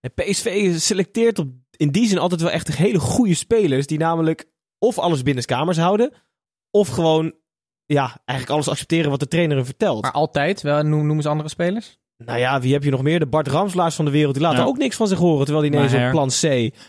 hem. 0.00 0.12
PSV 0.14 0.78
selecteert 0.78 1.38
op, 1.38 1.48
in 1.76 1.90
die 1.90 2.08
zin 2.08 2.18
altijd 2.18 2.40
wel 2.40 2.50
echt 2.50 2.76
hele 2.76 2.98
goede 2.98 3.34
spelers. 3.34 3.86
Die 3.86 3.98
namelijk 3.98 4.48
of 4.78 4.98
alles 4.98 5.22
binnenskamers 5.22 5.78
houden. 5.78 6.12
Of 6.70 6.88
gewoon 6.88 7.34
ja, 7.86 8.20
eigenlijk 8.24 8.50
alles 8.50 8.68
accepteren 8.68 9.10
wat 9.10 9.20
de 9.20 9.28
trainer 9.28 9.56
hem 9.56 9.64
vertelt. 9.64 10.02
Maar 10.02 10.12
altijd? 10.12 10.60
Wel, 10.62 10.82
noem, 10.82 11.06
noem 11.06 11.16
eens 11.16 11.26
andere 11.26 11.48
spelers. 11.48 11.99
Nou 12.24 12.38
ja, 12.38 12.60
wie 12.60 12.72
heb 12.72 12.84
je 12.84 12.90
nog 12.90 13.02
meer? 13.02 13.18
De 13.18 13.26
Bart 13.26 13.48
Ramslaars 13.48 13.94
van 13.94 14.04
de 14.04 14.10
wereld. 14.10 14.34
Die 14.34 14.42
laten 14.42 14.58
Ja. 14.58 14.64
ook 14.64 14.78
niks 14.78 14.96
van 14.96 15.08
zich 15.08 15.18
horen. 15.18 15.44
Terwijl 15.44 15.70
die 15.70 15.76
ineens 15.76 15.94
op 15.94 16.10
plan 16.10 16.28
C. 16.28 16.42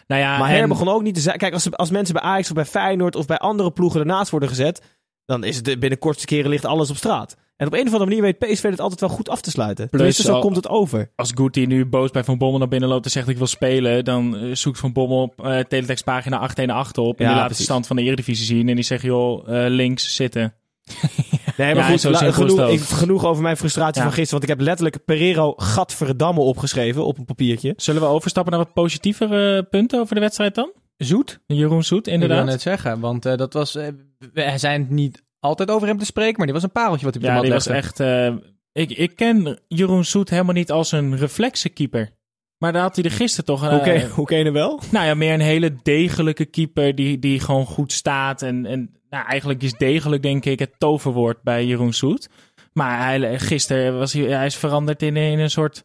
Nou 0.07 0.21
ja, 0.21 0.37
maar 0.37 0.49
en- 0.49 0.55
Her 0.55 0.67
begon 0.67 0.87
ook 0.89 1.01
niet 1.03 1.15
te 1.15 1.21
zijn. 1.21 1.37
Kijk, 1.37 1.53
als, 1.53 1.71
als 1.71 1.89
mensen 1.89 2.13
bij 2.13 2.23
Ajax 2.23 2.47
of 2.47 2.55
bij 2.55 2.65
Feyenoord 2.65 3.15
of 3.15 3.25
bij 3.25 3.37
andere 3.37 3.71
ploegen 3.71 3.99
ernaast 3.99 4.31
worden 4.31 4.49
gezet. 4.49 4.81
Dan 5.25 5.43
is 5.43 5.55
het 5.55 5.79
binnen 5.79 5.99
kortste 5.99 6.25
keren 6.25 6.49
ligt 6.49 6.65
alles 6.65 6.89
op 6.89 6.95
straat. 6.95 7.35
En 7.57 7.67
op 7.67 7.73
een 7.73 7.79
of 7.87 7.91
andere 7.93 8.05
manier 8.05 8.21
weet 8.21 8.37
PSV 8.39 8.63
het 8.63 8.79
altijd 8.79 8.99
wel 8.99 9.09
goed 9.09 9.29
af 9.29 9.41
te 9.41 9.49
sluiten. 9.49 9.89
Tenminste, 9.89 10.21
zo 10.21 10.33
al- 10.33 10.41
komt 10.41 10.55
het 10.55 10.67
over. 10.67 11.11
als 11.15 11.31
Guti 11.35 11.65
nu 11.65 11.85
boos 11.85 12.11
bij 12.11 12.23
Van 12.23 12.37
Bommel 12.37 12.59
naar 12.59 12.67
binnen 12.67 12.89
loopt 12.89 13.05
en 13.05 13.11
zegt 13.11 13.27
ik 13.27 13.37
wil 13.37 13.47
spelen, 13.47 14.03
dan 14.05 14.37
eh, 14.37 14.55
zoekt 14.55 14.79
Van 14.79 14.93
Bommel 14.93 15.21
op 15.21 15.45
eh 15.45 15.59
teletextpagina 15.59 16.37
818 16.37 17.03
op 17.03 17.19
en 17.19 17.23
Ja, 17.25 17.29
die 17.29 17.37
laat 17.37 17.45
precies. 17.47 17.65
de 17.65 17.71
stand 17.71 17.87
van 17.87 17.95
de 17.95 18.01
Eredivisie 18.01 18.45
zien 18.45 18.69
en 18.69 18.75
die 18.75 18.83
zegt 18.83 19.03
joh, 19.03 19.47
eh, 19.65 19.69
links 19.71 20.15
zitten. 20.15 20.53
Nee, 21.57 21.75
maar 21.75 21.83
Ja, 21.91 21.97
goed, 21.97 22.03
la- 22.03 22.31
genoeg, 22.31 22.69
ik, 22.69 22.79
genoeg 22.79 23.25
over 23.25 23.41
mijn 23.43 23.57
frustratie 23.57 24.01
Ja. 24.01 24.07
van 24.07 24.11
gisteren. 24.17 24.39
Want 24.39 24.43
ik 24.51 24.57
heb 24.57 24.67
letterlijk 24.67 25.05
Pereiro 25.05 25.53
Gadverdamme 25.57 26.39
opgeschreven 26.41 27.05
op 27.05 27.17
een 27.17 27.25
papiertje. 27.25 27.73
Zullen 27.77 28.01
we 28.01 28.07
overstappen 28.07 28.53
naar 28.53 28.61
wat 28.63 28.73
positievere 28.73 29.63
punten 29.63 29.99
over 29.99 30.15
de 30.15 30.21
wedstrijd 30.21 30.55
dan? 30.55 30.71
Zoet? 30.97 31.39
Jeroen 31.47 31.83
Zoet, 31.83 31.99
Ik 32.07 32.13
wil 32.13 32.13
inderdaad. 32.13 32.45
net 32.45 32.61
zeggen, 32.61 32.99
want 32.99 33.25
eh, 33.25 33.37
dat 33.37 33.53
was... 33.53 33.75
eh, 33.75 33.87
we 34.33 34.53
zijn 34.55 34.87
niet 34.89 35.23
altijd 35.39 35.71
over 35.71 35.87
hem 35.87 35.97
te 35.97 36.05
spreken, 36.05 36.35
maar 36.37 36.45
die 36.45 36.55
was 36.55 36.63
een 36.63 36.71
pareltje 36.71 37.05
wat 37.05 37.13
hij 37.13 37.23
op 37.23 37.29
de 37.29 37.33
Ja, 37.33 37.33
mat 37.33 37.43
die 37.43 37.53
was 37.53 37.67
echt... 37.67 37.99
eh, 37.99 38.35
ik, 38.71 38.91
ik 38.91 39.15
ken 39.15 39.59
Jeroen 39.67 40.05
Zoet 40.05 40.29
helemaal 40.29 40.53
niet 40.53 40.71
als 40.71 40.91
een 40.91 41.17
reflexenkeeper. 41.17 42.09
Maar 42.57 42.73
daar 42.73 42.81
had 42.81 42.95
hij 42.95 43.05
er 43.05 43.11
gisteren 43.11 43.45
toch... 43.45 43.69
Hoe 43.69 43.79
eh, 43.79 44.01
je- 44.01 44.07
hoe 44.07 44.25
ken 44.25 44.37
je 44.37 44.43
hem 44.43 44.53
wel? 44.53 44.79
Nou 44.91 45.05
ja, 45.05 45.13
meer 45.13 45.33
een 45.33 45.39
hele 45.39 45.75
degelijke 45.83 46.45
keeper 46.45 46.95
die, 46.95 47.19
die 47.19 47.39
gewoon 47.39 47.65
goed 47.65 47.91
staat. 47.91 48.41
En, 48.41 48.65
en 48.65 48.95
nou, 49.11 49.25
eigenlijk 49.27 49.61
is 49.63 49.73
degelijk 49.73 50.21
denk 50.23 50.45
ik 50.45 50.59
het 50.59 50.71
toverwoord 50.77 51.41
bij 51.43 51.65
Jeroen 51.65 51.93
Soet. 51.93 52.29
Maar 52.73 53.03
hij, 53.05 53.39
gisteren 53.39 53.97
was 53.97 54.13
hij, 54.13 54.23
hij 54.23 54.45
is 54.45 54.55
veranderd 54.55 55.01
in, 55.01 55.15
in 55.17 55.39
een 55.39 55.49
soort... 55.49 55.83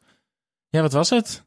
Ja, 0.69 0.81
wat 0.81 0.93
was 0.93 1.11
het? 1.11 1.45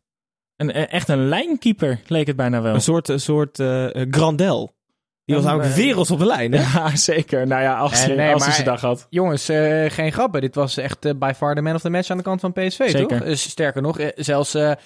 Een, 0.55 0.77
een- 0.79 0.87
echt 0.87 1.09
een 1.09 1.27
lijnkeeper 1.27 1.99
leek 2.07 2.27
het 2.27 2.35
bijna 2.35 2.61
wel. 2.61 2.73
Een 2.73 2.81
soort, 2.81 3.07
een 3.07 3.19
soort 3.19 3.59
eh, 3.59 3.95
eh, 4.01 4.07
Grandel. 4.11 4.77
Die 5.25 5.35
was 5.37 5.45
namelijk 5.45 5.73
werelds 5.75 6.11
op 6.11 6.19
de 6.19 6.25
lijn, 6.25 6.51
hè? 6.51 6.59
Ja, 6.79 6.95
zeker. 6.95 7.47
Nou 7.47 7.61
ja, 7.61 7.77
als, 7.77 7.91
Eh, 8.01 8.05
hij, 8.07 8.15
nee, 8.15 8.33
als 8.33 8.43
hij 8.45 8.53
zijn 8.53 8.65
dag 8.65 8.81
had. 8.81 9.07
Jongens, 9.09 9.49
eh, 9.49 9.89
geen 9.89 10.11
grappen. 10.11 10.41
Dit 10.41 10.55
was 10.55 10.77
echt 10.77 11.05
eh, 11.05 11.13
by 11.15 11.31
far 11.35 11.55
de 11.55 11.61
man 11.61 11.75
of 11.75 11.81
the 11.81 11.89
match 11.89 12.09
aan 12.09 12.17
de 12.17 12.23
kant 12.23 12.39
van 12.41 12.53
PSV, 12.53 12.89
Zeker. 12.89 13.07
toch? 13.07 13.23
Dus 13.27 13.49
sterker 13.49 13.81
nog, 13.81 13.99
eh, 13.99 14.07
zelfs 14.15 14.53
eh, 14.53 14.71
eh, 14.71 14.77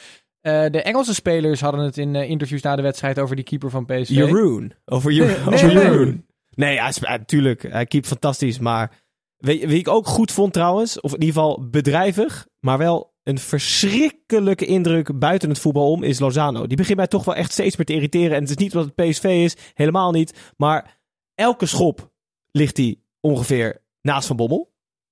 de 0.71 0.81
Engelse 0.81 1.13
spelers 1.13 1.61
hadden 1.61 1.81
het 1.85 1.97
in 1.97 2.15
eh, 2.15 2.29
interviews 2.29 2.61
na 2.61 2.75
de 2.75 2.81
wedstrijd 2.81 3.19
over 3.19 3.35
die 3.35 3.45
keeper 3.45 3.69
van 3.69 3.85
PSV. 3.85 4.09
Jeroen. 4.09 4.73
Over 4.85 5.11
Jeroen. 5.11 5.49
Nee, 5.49 5.63
over 5.63 6.05
nee. 6.05 6.25
Nee, 6.55 6.79
hij 6.79 6.89
is, 6.89 6.99
natuurlijk. 6.99 7.61
Hij 7.61 7.85
keept 7.85 8.07
fantastisch. 8.07 8.59
Maar 8.59 9.01
wie 9.37 9.77
ik 9.77 9.87
ook 9.87 10.07
goed 10.07 10.31
vond 10.31 10.53
trouwens? 10.53 11.01
Of 11.01 11.13
in 11.13 11.19
ieder 11.19 11.33
geval 11.35 11.67
bedrijvig. 11.69 12.47
Maar 12.59 12.77
wel 12.77 13.13
een 13.23 13.37
verschrikkelijke 13.37 14.65
indruk 14.65 15.19
buiten 15.19 15.49
het 15.49 15.59
voetbal 15.59 15.91
om 15.91 16.03
is 16.03 16.19
Lozano. 16.19 16.67
Die 16.67 16.77
begint 16.77 16.97
mij 16.97 17.07
toch 17.07 17.25
wel 17.25 17.35
echt 17.35 17.51
steeds 17.51 17.75
meer 17.75 17.85
te 17.85 17.93
irriteren. 17.93 18.35
En 18.35 18.41
het 18.41 18.49
is 18.49 18.55
niet 18.55 18.75
omdat 18.75 18.91
het 18.95 19.09
PSV 19.09 19.23
is. 19.23 19.55
Helemaal 19.73 20.11
niet. 20.11 20.53
Maar 20.57 20.99
elke 21.35 21.65
schop 21.65 22.11
ligt 22.51 22.77
hij 22.77 22.99
ongeveer 23.19 23.81
naast 24.01 24.27
Van 24.27 24.35
Bommel. 24.35 24.71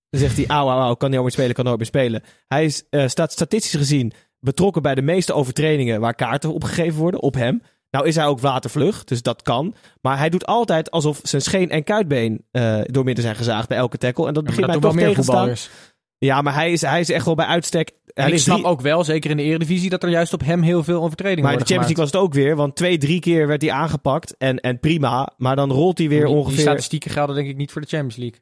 Dan 0.10 0.20
zegt 0.20 0.38
hij, 0.38 0.48
auw, 0.48 0.70
auw, 0.70 0.94
kan 0.94 1.10
nooit 1.10 1.22
meer 1.22 1.32
spelen, 1.32 1.56
kan 1.56 1.66
nooit 1.66 1.78
meer 1.78 1.86
spelen. 1.86 2.24
Hij 2.48 2.66
is 2.66 2.84
eh, 2.90 3.08
staat 3.08 3.32
statistisch 3.32 3.76
gezien 3.76 4.14
betrokken 4.40 4.82
bij 4.82 4.96
de 4.96 5.02
meeste 5.02 5.34
overtredingen 5.34 6.00
waar 6.00 6.16
kaarten 6.16 6.54
opgegeven 6.54 7.00
worden, 7.00 7.22
op 7.22 7.34
hem. 7.34 7.62
Nou 7.92 8.08
is 8.08 8.16
hij 8.16 8.26
ook 8.26 8.40
watervlug, 8.40 9.04
dus 9.04 9.22
dat 9.22 9.42
kan. 9.42 9.76
Maar 10.02 10.18
hij 10.18 10.30
doet 10.30 10.46
altijd 10.46 10.92
alsof 10.92 11.20
zijn 11.24 11.42
scheen 11.42 11.70
en 11.70 11.84
kuitbeen 11.84 12.46
eh 12.52 12.82
door 12.86 13.04
midden 13.04 13.24
zijn 13.24 13.36
gezaagd 13.36 13.68
bij 13.68 13.78
elke 13.78 13.98
tackle. 13.98 14.28
En 14.28 14.34
dat 14.34 14.44
Ja, 14.44 14.50
maar 14.50 14.60
begint 14.66 14.82
dat 14.82 14.94
mij 14.94 15.14
toch 15.14 15.26
tegen 15.26 15.56
te. 15.56 15.70
Ja, 16.18 16.42
maar 16.42 16.54
hij 16.54 16.72
is, 16.72 16.82
hij 16.82 17.00
is 17.00 17.10
echt 17.10 17.26
wel 17.26 17.36
bij 17.36 17.46
uitstek... 17.46 17.90
En 18.14 18.24
Hij 18.24 18.32
ik 18.32 18.40
snap 18.40 18.58
drie- 18.58 18.68
ook 18.70 18.82
wel, 18.82 19.04
zeker 19.04 19.30
in 19.30 19.38
de 19.38 19.44
Eredivisie, 19.44 19.90
dat 19.90 20.04
er 20.04 20.10
juist 20.10 20.34
op 20.34 20.44
hem 20.44 20.62
heel 20.62 20.84
veel 20.84 21.02
overtredingen 21.04 21.44
maar 21.44 21.54
in 21.54 21.58
de 21.60 21.66
Champions 21.66 21.88
League 21.98 22.04
was 22.12 22.14
het 22.14 22.22
ook 22.22 22.34
weer, 22.34 22.56
want 22.56 22.76
twee, 22.76 22.98
drie 22.98 23.20
keer 23.20 23.48
werd 23.48 23.62
hij 23.62 23.72
aangepakt. 23.72 24.38
En, 24.38 24.60
en 24.60 24.80
prima, 24.80 25.34
maar 25.38 25.56
dan 25.56 25.72
rolt 25.72 25.98
hij 25.98 26.10
weer. 26.10 26.26
Die- 26.26 26.36
ongeveer... 26.36 26.56
Die 26.56 26.66
statistieken 26.66 27.12
gelden 27.12 27.36
denk 27.36 27.48
ik 27.48 27.56
niet 27.56 27.72
voor 27.72 27.82
de 27.82 27.88
Champions 27.88 28.16
League. 28.16 28.40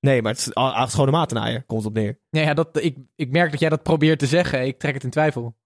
Nee, 0.00 0.22
maar 0.22 0.32
het 0.32 0.40
is 0.40 0.56
a- 0.56 0.76
a- 0.80 0.86
schone 0.86 1.10
matenaaier, 1.10 1.62
komt 1.64 1.80
het 1.84 1.88
op 1.90 1.96
neer. 1.98 2.18
Nee, 2.30 2.44
ja, 2.44 2.54
dat, 2.54 2.68
ik, 2.82 2.96
ik 3.16 3.30
merk 3.30 3.50
dat 3.50 3.60
jij 3.60 3.68
dat 3.68 3.82
probeert 3.82 4.18
te 4.18 4.26
zeggen. 4.26 4.66
Ik 4.66 4.78
trek 4.78 4.94
het 4.94 5.04
in 5.04 5.10
twijfel. 5.10 5.56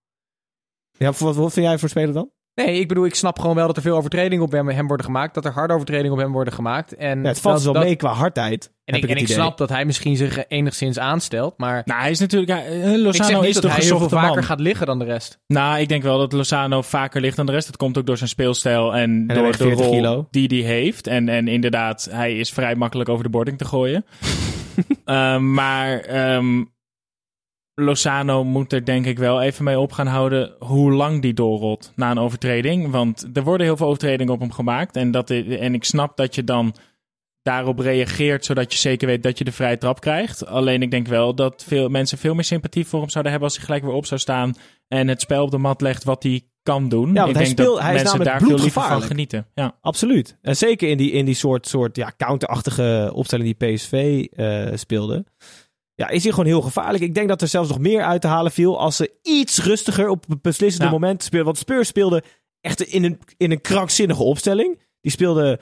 Ja, 0.99 1.13
voor- 1.13 1.27
wat, 1.27 1.37
wat 1.37 1.53
vind 1.53 1.67
jij 1.67 1.79
voor 1.79 1.89
speler 1.89 2.15
dan? 2.15 2.31
Nee, 2.55 2.81
ik 2.81 2.89
bedoel, 2.89 3.05
ik 3.05 3.15
snap 3.15 3.39
gewoon 3.39 3.57
wel 3.57 3.67
dat 3.67 3.77
er 3.77 3.83
veel 3.83 3.97
overtredingen 3.97 4.45
op 4.45 4.53
hem, 4.53 4.69
hem 4.69 4.87
worden 4.87 5.07
gemaakt. 5.07 5.35
Dat 5.35 5.45
er 5.45 5.53
harde 5.53 5.73
overtredingen 5.75 6.13
op 6.13 6.19
hem 6.19 6.33
worden 6.33 6.53
gemaakt. 6.55 6.95
En 6.97 7.23
Ja, 7.23 7.29
het 7.29 7.41
valt 7.41 7.55
dat, 7.55 7.55
dus 7.55 7.65
wel 7.65 7.73
dat- 7.73 7.83
mee 7.85 7.97
qua 7.97 8.13
hardheid. 8.13 8.73
En 8.85 8.95
heb 8.95 9.05
ik, 9.05 9.11
en 9.11 9.17
ik 9.17 9.29
snap 9.29 9.59
dat 9.59 9.69
hij 9.69 9.85
misschien 9.85 10.17
zich 10.17 10.45
enigszins 10.49 10.99
aanstelt. 10.99 11.55
Maar 11.59 11.83
Nou, 11.85 12.01
hij 12.01 12.11
is 12.11 12.19
natuurlijk... 12.19 12.51
ja, 12.53 12.65
eh, 12.65 12.77
ik 12.77 12.83
zeg 12.85 12.97
Lozano 12.99 13.39
niet 13.41 13.49
is 13.49 13.55
dat 13.55 13.63
toch 13.63 13.77
hij 13.77 13.85
heel 13.85 13.99
veel 13.99 14.09
vaker 14.09 14.35
man. 14.35 14.45
gaat 14.45 14.61
liggen 14.61 14.87
dan 14.87 14.99
de 14.99 15.05
rest. 15.05 15.39
Nou, 15.47 15.79
ik 15.81 15.89
denk 15.89 16.03
wel 16.03 16.19
dat 16.19 16.33
Lozano 16.33 16.83
vaker 16.83 17.21
ligt 17.21 17.37
dan 17.37 17.47
de 17.47 17.53
rest. 17.53 17.67
Dat 17.67 17.77
komt 17.77 17.99
ook 17.99 18.07
door 18.07 18.17
zijn 18.17 18.29
speelstijl 18.29 18.95
en, 18.95 19.27
door 19.27 19.53
de 19.53 19.59
40 19.59 19.79
rol 19.79 19.91
kilo. 19.91 20.27
die 20.31 20.49
hij 20.49 20.73
heeft. 20.75 21.07
En, 21.07 21.29
en 21.29 21.49
inderdaad, 21.49 22.09
hij 22.11 22.37
is 22.39 22.51
vrij 22.51 22.75
makkelijk 22.75 23.09
over 23.09 23.25
de 23.25 23.31
boarding 23.31 23.59
te 23.59 23.65
gooien. 23.65 24.05
Ehm, 25.05 25.53
maar 25.55 26.01
ehm, 26.01 26.63
Lozano 27.75 28.45
moet 28.45 28.73
er 28.73 28.85
denk 28.85 29.07
ik 29.07 29.19
wel 29.19 29.43
even 29.43 29.65
mee 29.65 29.79
op 29.79 29.93
gaan 29.93 30.07
houden 30.07 30.55
hoe 30.59 30.93
lang 30.93 31.23
die 31.23 31.35
doorrolt 31.35 31.93
na 31.97 32.11
een 32.11 32.19
overtreding. 32.19 32.91
Want 32.91 33.29
er 33.33 33.43
worden 33.43 33.67
heel 33.67 33.77
veel 33.77 33.87
overtredingen 33.87 34.33
op 34.33 34.41
hem 34.41 34.53
gemaakt. 34.53 34.97
En, 34.97 35.11
dat, 35.11 35.31
en 35.31 35.75
ik 35.75 35.85
snap 35.85 36.17
dat 36.17 36.35
je 36.35 36.45
dan 36.45 36.75
daarop 37.43 37.79
reageert, 37.79 38.45
zodat 38.45 38.73
je 38.73 38.79
zeker 38.79 39.07
weet 39.07 39.23
dat 39.23 39.39
je 39.39 39.45
de 39.45 39.53
vrije 39.53 39.79
trap 39.79 40.01
krijgt. 40.01 40.47
Alleen 40.47 40.83
ik 40.83 40.91
denk 40.91 41.07
wel 41.07 41.35
dat 41.35 41.65
veel 41.67 41.89
mensen 41.89 42.19
veel 42.19 42.35
meer 42.35 42.45
sympathie 42.45 42.87
voor 42.87 43.01
hem 43.01 43.09
zouden 43.09 43.33
hebben 43.33 43.51
als 43.51 43.59
hij 43.59 43.67
gelijk 43.67 43.85
weer 43.85 43.95
op 43.95 44.07
zou 44.07 44.21
staan 44.21 44.55
en 44.89 45.09
het 45.09 45.21
spel 45.21 45.45
op 45.45 45.51
de 45.51 45.59
mat 45.59 45.81
legt 45.81 46.05
wat 46.05 46.23
hij 46.23 46.43
kan 46.63 46.89
doen. 46.89 47.15
want 47.15 47.29
ik 47.29 47.35
hij 47.37 47.45
denk 47.45 47.57
dat 47.57 47.81
hij 47.81 47.95
is 47.95 48.03
mensen 48.03 48.19
namelijk 48.19 48.41
daar 48.41 48.49
veel 48.49 48.65
liever 48.65 48.83
van 48.83 49.03
genieten. 49.03 49.47
Ja. 49.55 49.77
Absoluut. 49.81 50.37
En 50.43 50.57
zeker 50.57 50.89
in 50.89 50.97
die, 50.97 51.11
in 51.11 51.25
die 51.25 51.35
soort, 51.35 51.67
soort 51.67 51.97
ja, 51.97 52.13
counterachtige 52.17 53.11
opstelling 53.15 53.57
die 53.57 53.75
PSV 53.75 54.25
eh, 54.31 54.67
speelde. 54.75 55.25
Ja, 55.95 56.09
is 56.09 56.23
hij 56.23 56.31
gewoon 56.33 56.47
heel 56.47 56.63
gevaarlijk. 56.63 57.05
Ik 57.05 57.15
denk 57.15 57.29
dat 57.29 57.43
er 57.43 57.49
zelfs 57.49 57.69
nog 57.69 57.79
meer 57.79 58.03
uit 58.03 58.21
te 58.21 58.27
halen 58.27 58.53
viel 58.53 58.79
als 58.79 58.97
ze 58.97 59.13
iets 59.23 59.59
rustiger 59.59 60.09
op 60.09 60.25
het 60.29 60.43
beslissende 60.43 60.87
Ja. 60.87 60.93
moment 60.93 61.23
speelden. 61.23 61.47
Want 61.47 61.59
Spurs 61.59 61.89
speelde 61.89 62.23
echt 62.61 62.81
in 62.83 63.05
een, 63.05 63.19
in 63.37 63.51
een 63.51 63.61
krankzinnige 63.61 64.23
opstelling. 64.23 64.81
Die 65.01 65.13
speelde 65.13 65.61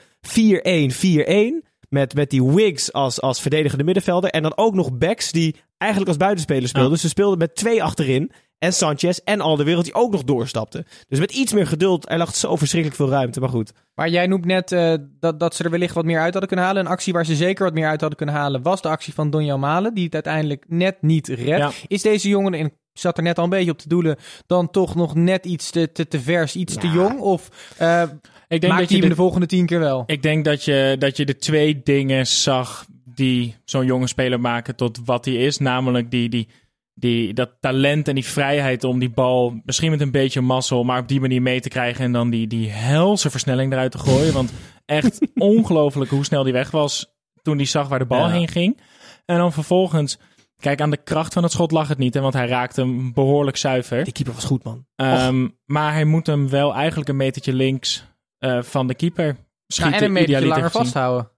4-1-4-1 1.63 1.67
met, 1.89 2.13
met 2.13 2.29
die 2.29 2.43
Wiggs 2.43 2.93
als, 2.93 3.21
als 3.21 3.41
verdedigende 3.41 3.83
middenvelder. 3.83 4.29
En 4.29 4.41
dan 4.41 4.57
ook 4.57 4.73
nog 4.73 4.97
backs 4.97 5.31
die 5.31 5.55
eigenlijk 5.77 6.11
als 6.11 6.19
buitenspeler 6.19 6.67
speelden. 6.67 6.91
Ja. 6.91 6.97
Ze 6.97 7.07
speelden 7.07 7.37
met 7.37 7.55
twee 7.55 7.83
achterin. 7.83 8.31
En 8.63 8.73
Sanchez 8.73 9.17
en 9.23 9.41
Alderwereld 9.41 9.85
die 9.85 9.93
ook 9.93 10.11
nog 10.11 10.23
doorstapten. 10.23 10.85
Dus 11.07 11.19
met 11.19 11.31
iets 11.31 11.53
meer 11.53 11.67
geduld, 11.67 12.09
er 12.09 12.17
lag 12.17 12.35
zo 12.35 12.55
verschrikkelijk 12.55 13.01
veel 13.01 13.09
ruimte. 13.09 13.39
Maar 13.39 13.49
goed. 13.49 13.71
Maar 13.95 14.09
jij 14.09 14.27
noemt 14.27 14.45
net 14.45 14.71
eh, 14.71 14.93
dat, 15.19 15.39
dat 15.39 15.55
ze 15.55 15.63
er 15.63 15.69
wellicht 15.69 15.93
wat 15.93 16.05
meer 16.05 16.19
uit 16.19 16.31
hadden 16.31 16.47
kunnen 16.47 16.65
halen. 16.65 16.85
Een 16.85 16.91
actie 16.91 17.13
waar 17.13 17.25
ze 17.25 17.35
zeker 17.35 17.63
wat 17.63 17.73
meer 17.73 17.87
uit 17.87 17.99
hadden 17.99 18.17
kunnen 18.17 18.35
halen 18.35 18.61
was 18.61 18.81
de 18.81 18.87
actie 18.87 19.13
van 19.13 19.29
Donjan 19.29 19.59
Malen. 19.59 19.93
Die 19.93 20.03
het 20.03 20.13
uiteindelijk 20.13 20.65
net 20.67 21.01
niet 21.01 21.27
redt. 21.27 21.47
Ja. 21.47 21.71
Is 21.87 22.01
deze 22.01 22.29
jongen, 22.29 22.53
en 22.53 22.65
ik 22.65 22.73
zat 22.93 23.17
er 23.17 23.23
net 23.23 23.37
al 23.37 23.43
een 23.43 23.49
beetje 23.49 23.71
op 23.71 23.77
te 23.77 23.87
doelen, 23.87 24.17
dan 24.47 24.71
toch 24.71 24.95
nog 24.95 25.15
net 25.15 25.45
iets 25.45 25.69
te, 25.69 25.91
te, 25.91 26.07
te 26.07 26.19
vers, 26.19 26.55
iets 26.55 26.75
te 26.75 26.87
jong? 26.87 27.19
Of 27.19 27.49
eh 27.77 28.01
Ik 28.47 28.61
denk 28.61 28.73
maakt 28.73 28.79
dat 28.79 28.89
hij 28.89 28.89
je 28.89 28.93
hem 28.93 29.01
de, 29.01 29.07
de 29.07 29.15
volgende 29.15 29.47
tien 29.47 29.65
keer 29.65 29.79
wel? 29.79 30.03
ik 30.05 30.21
denk 30.21 30.45
dat 30.45 30.63
je, 30.63 30.95
dat 30.99 31.17
je 31.17 31.25
de 31.25 31.37
twee 31.37 31.81
dingen 31.83 32.27
zag 32.27 32.85
die 33.05 33.55
zo'n 33.65 33.85
jonge 33.85 34.07
speler 34.07 34.39
maken 34.39 34.75
tot 34.75 34.99
wat 35.05 35.25
hij 35.25 35.33
is. 35.33 35.57
Namelijk 35.57 36.11
die, 36.11 36.29
die, 36.29 36.47
die, 36.93 37.33
dat 37.33 37.51
talent 37.59 38.07
en 38.07 38.15
die 38.15 38.25
vrijheid 38.25 38.83
om 38.83 38.99
die 38.99 39.09
bal 39.09 39.61
misschien 39.65 39.91
met 39.91 40.01
een 40.01 40.11
beetje 40.11 40.41
mazzel, 40.41 40.83
maar 40.83 40.99
op 40.99 41.07
die 41.07 41.19
manier 41.21 41.41
mee 41.41 41.59
te 41.61 41.69
krijgen. 41.69 42.05
En 42.05 42.11
dan 42.11 42.29
die, 42.29 42.47
die 42.47 42.69
helse 42.69 43.29
versnelling 43.29 43.71
eruit 43.71 43.91
te 43.91 43.97
gooien. 43.99 44.33
Want 44.33 44.53
echt 44.85 45.19
ongelooflijk 45.35 46.11
hoe 46.11 46.25
snel 46.25 46.43
die 46.43 46.53
weg 46.53 46.71
was 46.71 47.11
toen 47.41 47.57
hij 47.57 47.65
zag 47.65 47.87
waar 47.87 47.99
de 47.99 48.05
bal 48.05 48.25
Ja. 48.27 48.29
heen 48.31 48.47
ging. 48.47 48.79
En 49.25 49.37
dan 49.37 49.53
vervolgens 49.53 50.17
Kijk, 50.57 50.81
aan 50.81 50.89
de 50.89 51.03
kracht 51.03 51.33
van 51.33 51.43
het 51.43 51.51
schot 51.51 51.71
lag 51.71 51.87
het 51.87 51.97
niet, 51.97 52.13
hè, 52.13 52.21
want 52.21 52.33
hij 52.33 52.47
raakte 52.47 52.81
hem 52.81 53.13
behoorlijk 53.13 53.57
zuiver. 53.57 54.03
Die 54.03 54.13
keeper 54.13 54.33
was 54.33 54.43
goed, 54.43 54.63
man. 54.63 54.85
Ehm, 54.95 55.47
maar 55.65 55.93
hij 55.93 56.05
moet 56.05 56.27
hem 56.27 56.49
wel 56.49 56.73
eigenlijk 56.73 57.09
een 57.09 57.15
metertje 57.15 57.53
links 57.53 58.05
eh, 58.37 58.61
van 58.61 58.87
de 58.87 58.95
keeper 58.95 59.25
Nou, 59.25 59.37
schieten. 59.67 59.99
en 60.01 60.15
een 60.15 60.21
idealiter 60.23 60.47
langer 60.49 60.63
gezien. 60.65 60.81
vasthouden. 60.81 61.31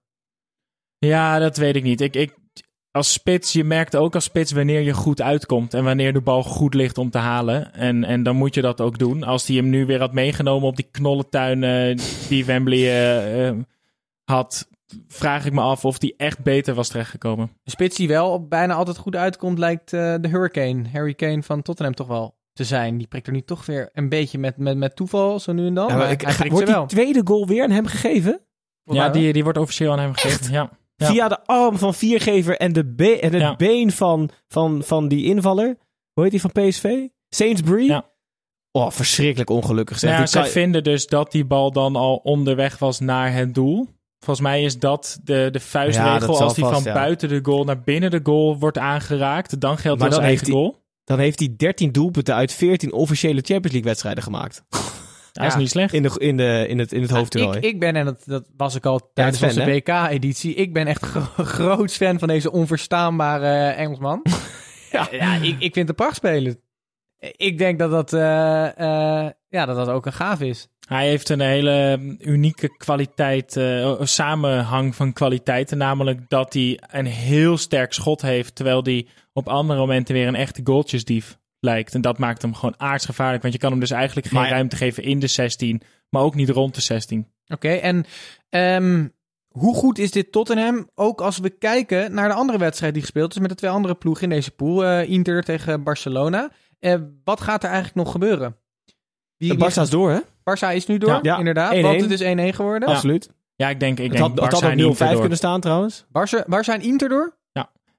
Ja, 0.98 1.38
dat 1.38 1.56
weet 1.56 1.76
ik 1.76 1.82
niet. 1.82 2.00
Ik, 2.00 2.16
ik, 2.16 2.34
als 2.96 3.12
spits, 3.12 3.52
je 3.52 3.64
merkt 3.64 3.96
ook 3.96 4.14
als 4.14 4.24
spits 4.24 4.52
wanneer 4.52 4.80
je 4.80 4.92
goed 4.92 5.22
uitkomt 5.22 5.74
en 5.74 5.84
wanneer 5.84 6.12
de 6.12 6.20
bal 6.20 6.42
goed 6.42 6.74
ligt 6.74 6.98
om 6.98 7.10
te 7.10 7.18
halen. 7.18 7.74
En, 7.74 8.04
en 8.04 8.22
dan 8.22 8.36
moet 8.36 8.54
je 8.54 8.60
dat 8.60 8.80
ook 8.80 8.98
doen. 8.98 9.22
Als 9.22 9.46
hij 9.46 9.56
hem 9.56 9.68
nu 9.68 9.86
weer 9.86 9.98
had 10.00 10.12
meegenomen 10.12 10.68
op 10.68 10.76
die 10.76 10.88
knollentuin 10.90 11.64
eh, 11.64 11.96
die 12.28 12.44
Wembley 12.44 12.78
eh, 12.78 13.48
eh, 13.48 13.56
had, 14.24 14.68
vraag 15.08 15.46
ik 15.46 15.52
me 15.52 15.60
af 15.60 15.84
of 15.84 15.98
die 15.98 16.14
echt 16.16 16.42
beter 16.42 16.74
was 16.74 16.88
terechtgekomen. 16.88 17.50
De 17.62 17.70
spits 17.70 17.96
die 17.96 18.08
wel 18.08 18.46
bijna 18.46 18.74
altijd 18.74 18.96
goed 18.96 19.16
uitkomt, 19.16 19.58
lijkt 19.58 19.92
eh, 19.92 20.14
de 20.20 20.28
Hurricane. 20.28 20.88
Harry 20.92 21.14
Kane 21.14 21.42
van 21.42 21.62
Tottenham 21.62 21.94
toch 21.94 22.06
wel 22.08 22.36
te 22.52 22.64
zijn. 22.64 22.98
Die 22.98 23.06
prikt 23.06 23.26
er 23.26 23.32
nu 23.32 23.40
toch 23.42 23.66
weer 23.66 23.90
een 23.92 24.08
beetje 24.08 24.38
met, 24.38 24.56
met, 24.56 24.76
met 24.76 24.96
toeval, 24.96 25.40
zo 25.40 25.52
nu 25.52 25.66
en 25.66 25.74
dan. 25.74 25.86
Ja, 25.86 25.92
maar 25.94 26.02
maar 26.02 26.10
ik, 26.12 26.20
hij 26.20 26.32
ga- 26.32 26.38
prikt 26.38 26.54
wordt 26.64 26.74
die 26.74 26.86
tweede 26.86 27.20
goal 27.24 27.46
weer 27.46 27.62
aan 27.62 27.70
hem 27.70 27.86
gegeven? 27.86 28.40
Ja, 28.84 29.08
die, 29.08 29.32
die 29.32 29.42
wordt 29.42 29.58
officieel 29.58 29.92
aan 29.92 29.98
hem 29.98 30.12
gegeven. 30.14 30.52
Ja. 30.52 30.70
Ja. 30.96 31.06
Via 31.06 31.28
de 31.28 31.44
arm 31.44 31.78
van 31.78 31.94
Viergever 31.94 32.56
en, 32.56 32.72
de 32.72 32.84
be- 32.94 33.18
en 33.20 33.32
het 33.32 33.42
Ja. 33.42 33.56
been 33.56 33.90
van, 33.92 34.30
van, 34.48 34.82
van 34.84 35.08
die 35.08 35.24
invaller. 35.24 35.76
Hoe 36.12 36.22
heet 36.22 36.30
die 36.30 36.40
van 36.40 36.52
PSV? 36.52 37.06
Sainsbury? 37.28 37.86
Ja. 37.86 38.04
Oh, 38.72 38.90
verschrikkelijk 38.90 39.50
ongelukkig. 39.50 39.98
Zeg. 39.98 40.28
Zij 40.28 40.42
kan- 40.42 40.50
vinden 40.50 40.84
dus 40.84 41.06
dat 41.06 41.32
die 41.32 41.44
bal 41.44 41.72
dan 41.72 41.96
al 41.96 42.16
onderweg 42.16 42.78
was 42.78 43.00
naar 43.00 43.32
het 43.32 43.54
doel. 43.54 43.88
Volgens 44.18 44.46
mij 44.46 44.62
is 44.62 44.78
dat 44.78 45.18
de, 45.24 45.48
de 45.52 45.60
vuistregel. 45.60 46.40
Als 46.40 46.54
die 46.54 46.64
vast, 46.64 46.82
van 46.82 46.92
ja. 46.92 46.98
buiten 46.98 47.28
de 47.28 47.38
goal 47.42 47.64
naar 47.64 47.80
binnen 47.80 48.10
de 48.10 48.20
goal 48.22 48.58
wordt 48.58 48.78
aangeraakt, 48.78 49.60
dan 49.60 49.78
geldt 49.78 50.00
Maar 50.00 50.08
dat 50.08 50.18
als 50.18 50.26
eigen 50.26 50.50
goal. 50.50 50.76
Dan 51.04 51.18
heeft 51.18 51.38
hij 51.38 51.54
13 51.56 51.92
doelpunten 51.92 52.34
uit 52.34 52.52
14 52.52 52.92
officiële 52.92 53.34
Champions 53.40 53.62
League 53.72 53.82
wedstrijden 53.82 54.22
gemaakt. 54.22 54.62
Dat 55.36 55.46
is 55.46 55.52
Ja. 55.52 55.58
niet 55.58 55.70
slecht. 55.70 55.92
In, 55.92 56.02
de, 56.02 56.14
in, 56.18 56.36
de, 56.36 56.64
in 56.68 56.78
het, 56.78 56.92
in 56.92 57.02
het 57.02 57.10
hoofdtoernooi. 57.10 57.56
Ik, 57.56 57.64
ik 57.64 57.80
ben, 57.80 57.96
en 57.96 58.04
dat, 58.04 58.22
dat 58.26 58.48
was 58.56 58.74
ik 58.74 58.86
al 58.86 59.10
tijdens 59.14 59.42
onze 59.42 59.60
hè? 59.60 59.66
WK-editie, 59.72 60.54
ik 60.54 60.72
ben 60.72 60.86
echt 60.86 61.04
gro- 61.04 61.44
groot 61.56 61.92
fan 61.92 62.18
van 62.18 62.28
deze 62.28 62.52
onverstaanbare 62.52 63.68
Engelsman. 63.68 64.22
ja, 64.92 65.34
ik, 65.34 65.42
ik 65.42 65.58
vind 65.58 65.74
het 65.74 65.88
een 65.88 65.94
prachtspeler. 65.94 66.56
Ik 67.18 67.58
denk 67.58 67.78
dat 67.78 67.90
dat, 67.90 68.12
eh, 68.12 68.66
eh, 68.78 69.30
ja, 69.48 69.66
dat 69.66 69.76
dat 69.76 69.88
ook 69.88 70.06
een 70.06 70.12
gaaf 70.12 70.40
is. 70.40 70.68
Hij 70.88 71.08
heeft 71.08 71.28
een 71.28 71.40
hele 71.40 71.98
unieke 72.18 72.76
kwaliteit, 72.76 73.56
eh, 73.56 74.00
samenhang 74.02 74.94
van 74.94 75.12
kwaliteiten. 75.12 75.78
Namelijk 75.78 76.28
dat 76.28 76.52
hij 76.52 76.80
een 76.90 77.06
heel 77.06 77.56
sterk 77.56 77.92
schot 77.92 78.22
heeft, 78.22 78.54
terwijl 78.54 78.82
hij 78.82 79.06
op 79.32 79.48
andere 79.48 79.78
momenten 79.80 80.14
weer 80.14 80.26
een 80.26 80.34
echte 80.34 80.60
goaltjesdief 80.64 81.38
lijkt. 81.60 81.94
En 81.94 82.00
dat 82.00 82.18
maakt 82.18 82.42
hem 82.42 82.54
gewoon 82.54 82.74
aardsgevaarlijk, 82.80 83.42
want 83.42 83.54
je 83.54 83.60
kan 83.60 83.70
hem 83.70 83.80
dus 83.80 83.90
eigenlijk 83.90 84.26
geen 84.26 84.40
Maar- 84.40 84.50
ruimte 84.50 84.76
geven 84.76 85.02
in 85.02 85.18
de 85.18 85.26
16, 85.26 85.82
maar 86.10 86.22
ook 86.22 86.34
niet 86.34 86.48
rond 86.50 86.74
de 86.74 86.80
16. 86.80 87.26
Oké, 87.48 87.68
en 87.68 88.04
ehm, 88.48 89.08
hoe 89.48 89.74
goed 89.74 89.98
is 89.98 90.10
dit 90.10 90.32
Tottenham? 90.32 90.90
Ook 90.94 91.20
als 91.20 91.38
we 91.38 91.50
kijken 91.50 92.14
naar 92.14 92.28
de 92.28 92.34
andere 92.34 92.58
wedstrijd 92.58 92.92
die 92.92 93.02
gespeeld 93.02 93.34
is 93.34 93.40
met 93.40 93.48
de 93.48 93.54
twee 93.56 93.70
andere 93.70 93.94
ploegen 93.94 94.22
in 94.22 94.28
deze 94.28 94.50
pool. 94.50 94.84
eh, 94.84 95.08
Inter 95.10 95.42
tegen 95.42 95.82
Barcelona. 95.82 96.50
Eh, 96.78 96.94
wat 97.24 97.40
gaat 97.40 97.62
er 97.62 97.70
eigenlijk 97.70 97.96
nog 97.98 98.10
gebeuren? 98.12 98.56
Wie, 99.36 99.56
De 99.56 99.64
Barça 99.64 99.80
is 99.82 99.90
door, 99.90 100.10
hè? 100.10 100.20
Barça 100.20 100.74
is 100.74 100.86
nu 100.86 100.98
door, 100.98 101.10
Ja. 101.10 101.18
Ja, 101.22 101.38
inderdaad. 101.38 101.72
1-1. 101.72 101.80
Want 101.82 102.00
het 102.00 102.10
is 102.10 102.20
1-1 102.20 102.54
geworden. 102.54 102.88
Absoluut. 102.88 103.30
Ja, 103.56 103.68
ik 103.68 103.80
denk, 103.80 103.98
ik 103.98 104.02
Het 104.04 104.12
denk 104.12 104.22
had, 104.24 104.30
het 104.40 104.52
had 104.52 104.62
Barça 104.62 104.66
en 104.66 104.72
ook 104.72 104.78
0-5 104.78 104.88
Inter 104.90 105.08
door. 105.10 105.20
kunnen 105.20 105.38
staan 105.38 105.60
trouwens. 105.60 106.04
Barça, 106.08 106.44
Barça 106.44 106.72
en 106.74 106.80
Inter 106.80 107.08
door? 107.08 107.36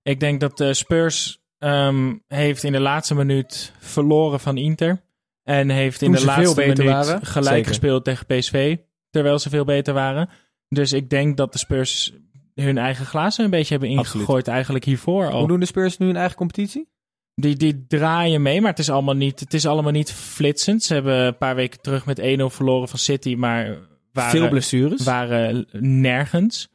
Ik 0.04 0.20
denk 0.20 0.40
dat 0.40 0.60
eh, 0.60 0.72
Spurs 0.72 1.42
ehm, 1.60 2.14
heeft 2.28 2.64
in 2.64 2.72
de 2.72 2.80
laatste 2.80 3.16
minuut 3.16 3.72
verloren 3.80 4.40
van 4.40 4.58
Inter. 4.58 5.02
En 5.44 5.70
heeft 5.70 6.02
in 6.02 6.12
de 6.12 6.26
laatste 6.26 6.62
minuut 6.62 6.84
waren. 6.84 7.26
gelijk 7.26 7.56
Zeker. 7.56 7.68
gespeeld 7.68 8.04
tegen 8.04 8.26
PSV. 8.26 8.78
Terwijl 9.10 9.40
ze 9.40 9.50
veel 9.50 9.66
beter 9.66 9.94
waren. 9.94 10.30
Dus 10.70 10.94
ik 10.94 11.10
denk 11.10 11.38
dat 11.38 11.52
de 11.52 11.58
Spurs 11.58 12.14
hun 12.56 12.78
eigen 12.78 13.06
glazen 13.06 13.44
een 13.44 13.50
beetje 13.50 13.78
hebben 13.78 13.98
Absoluut. 13.98 14.14
ingegooid 14.16 14.48
eigenlijk 14.48 14.86
hiervoor 14.86 15.24
Hoe 15.24 15.34
al. 15.34 15.48
doen 15.48 15.60
de 15.60 15.66
Spurs 15.66 15.98
nu 15.98 16.06
hun 16.06 16.16
eigen 16.16 16.36
competitie? 16.38 16.88
Die, 17.36 17.56
die 17.56 17.86
draaien 17.88 18.42
mee, 18.42 18.62
maar 18.62 18.70
het 18.70 18.80
is, 18.80 18.90
allemaal 18.90 19.16
niet, 19.16 19.40
het 19.40 19.54
is 19.54 19.66
allemaal 19.68 19.92
niet 19.92 20.12
flitsend. 20.14 20.84
Ze 20.84 20.94
hebben 20.94 21.16
een 21.26 21.38
paar 21.38 21.56
weken 21.56 21.82
terug 21.82 22.06
met 22.06 22.20
1-0 22.20 22.24
verloren 22.46 22.88
van 22.88 23.00
City, 23.00 23.36
maar 23.36 23.78
waren, 24.14 24.32
Veel 24.40 24.50
blessures. 24.50 25.04
waren 25.04 25.68
nergens. 25.80 26.70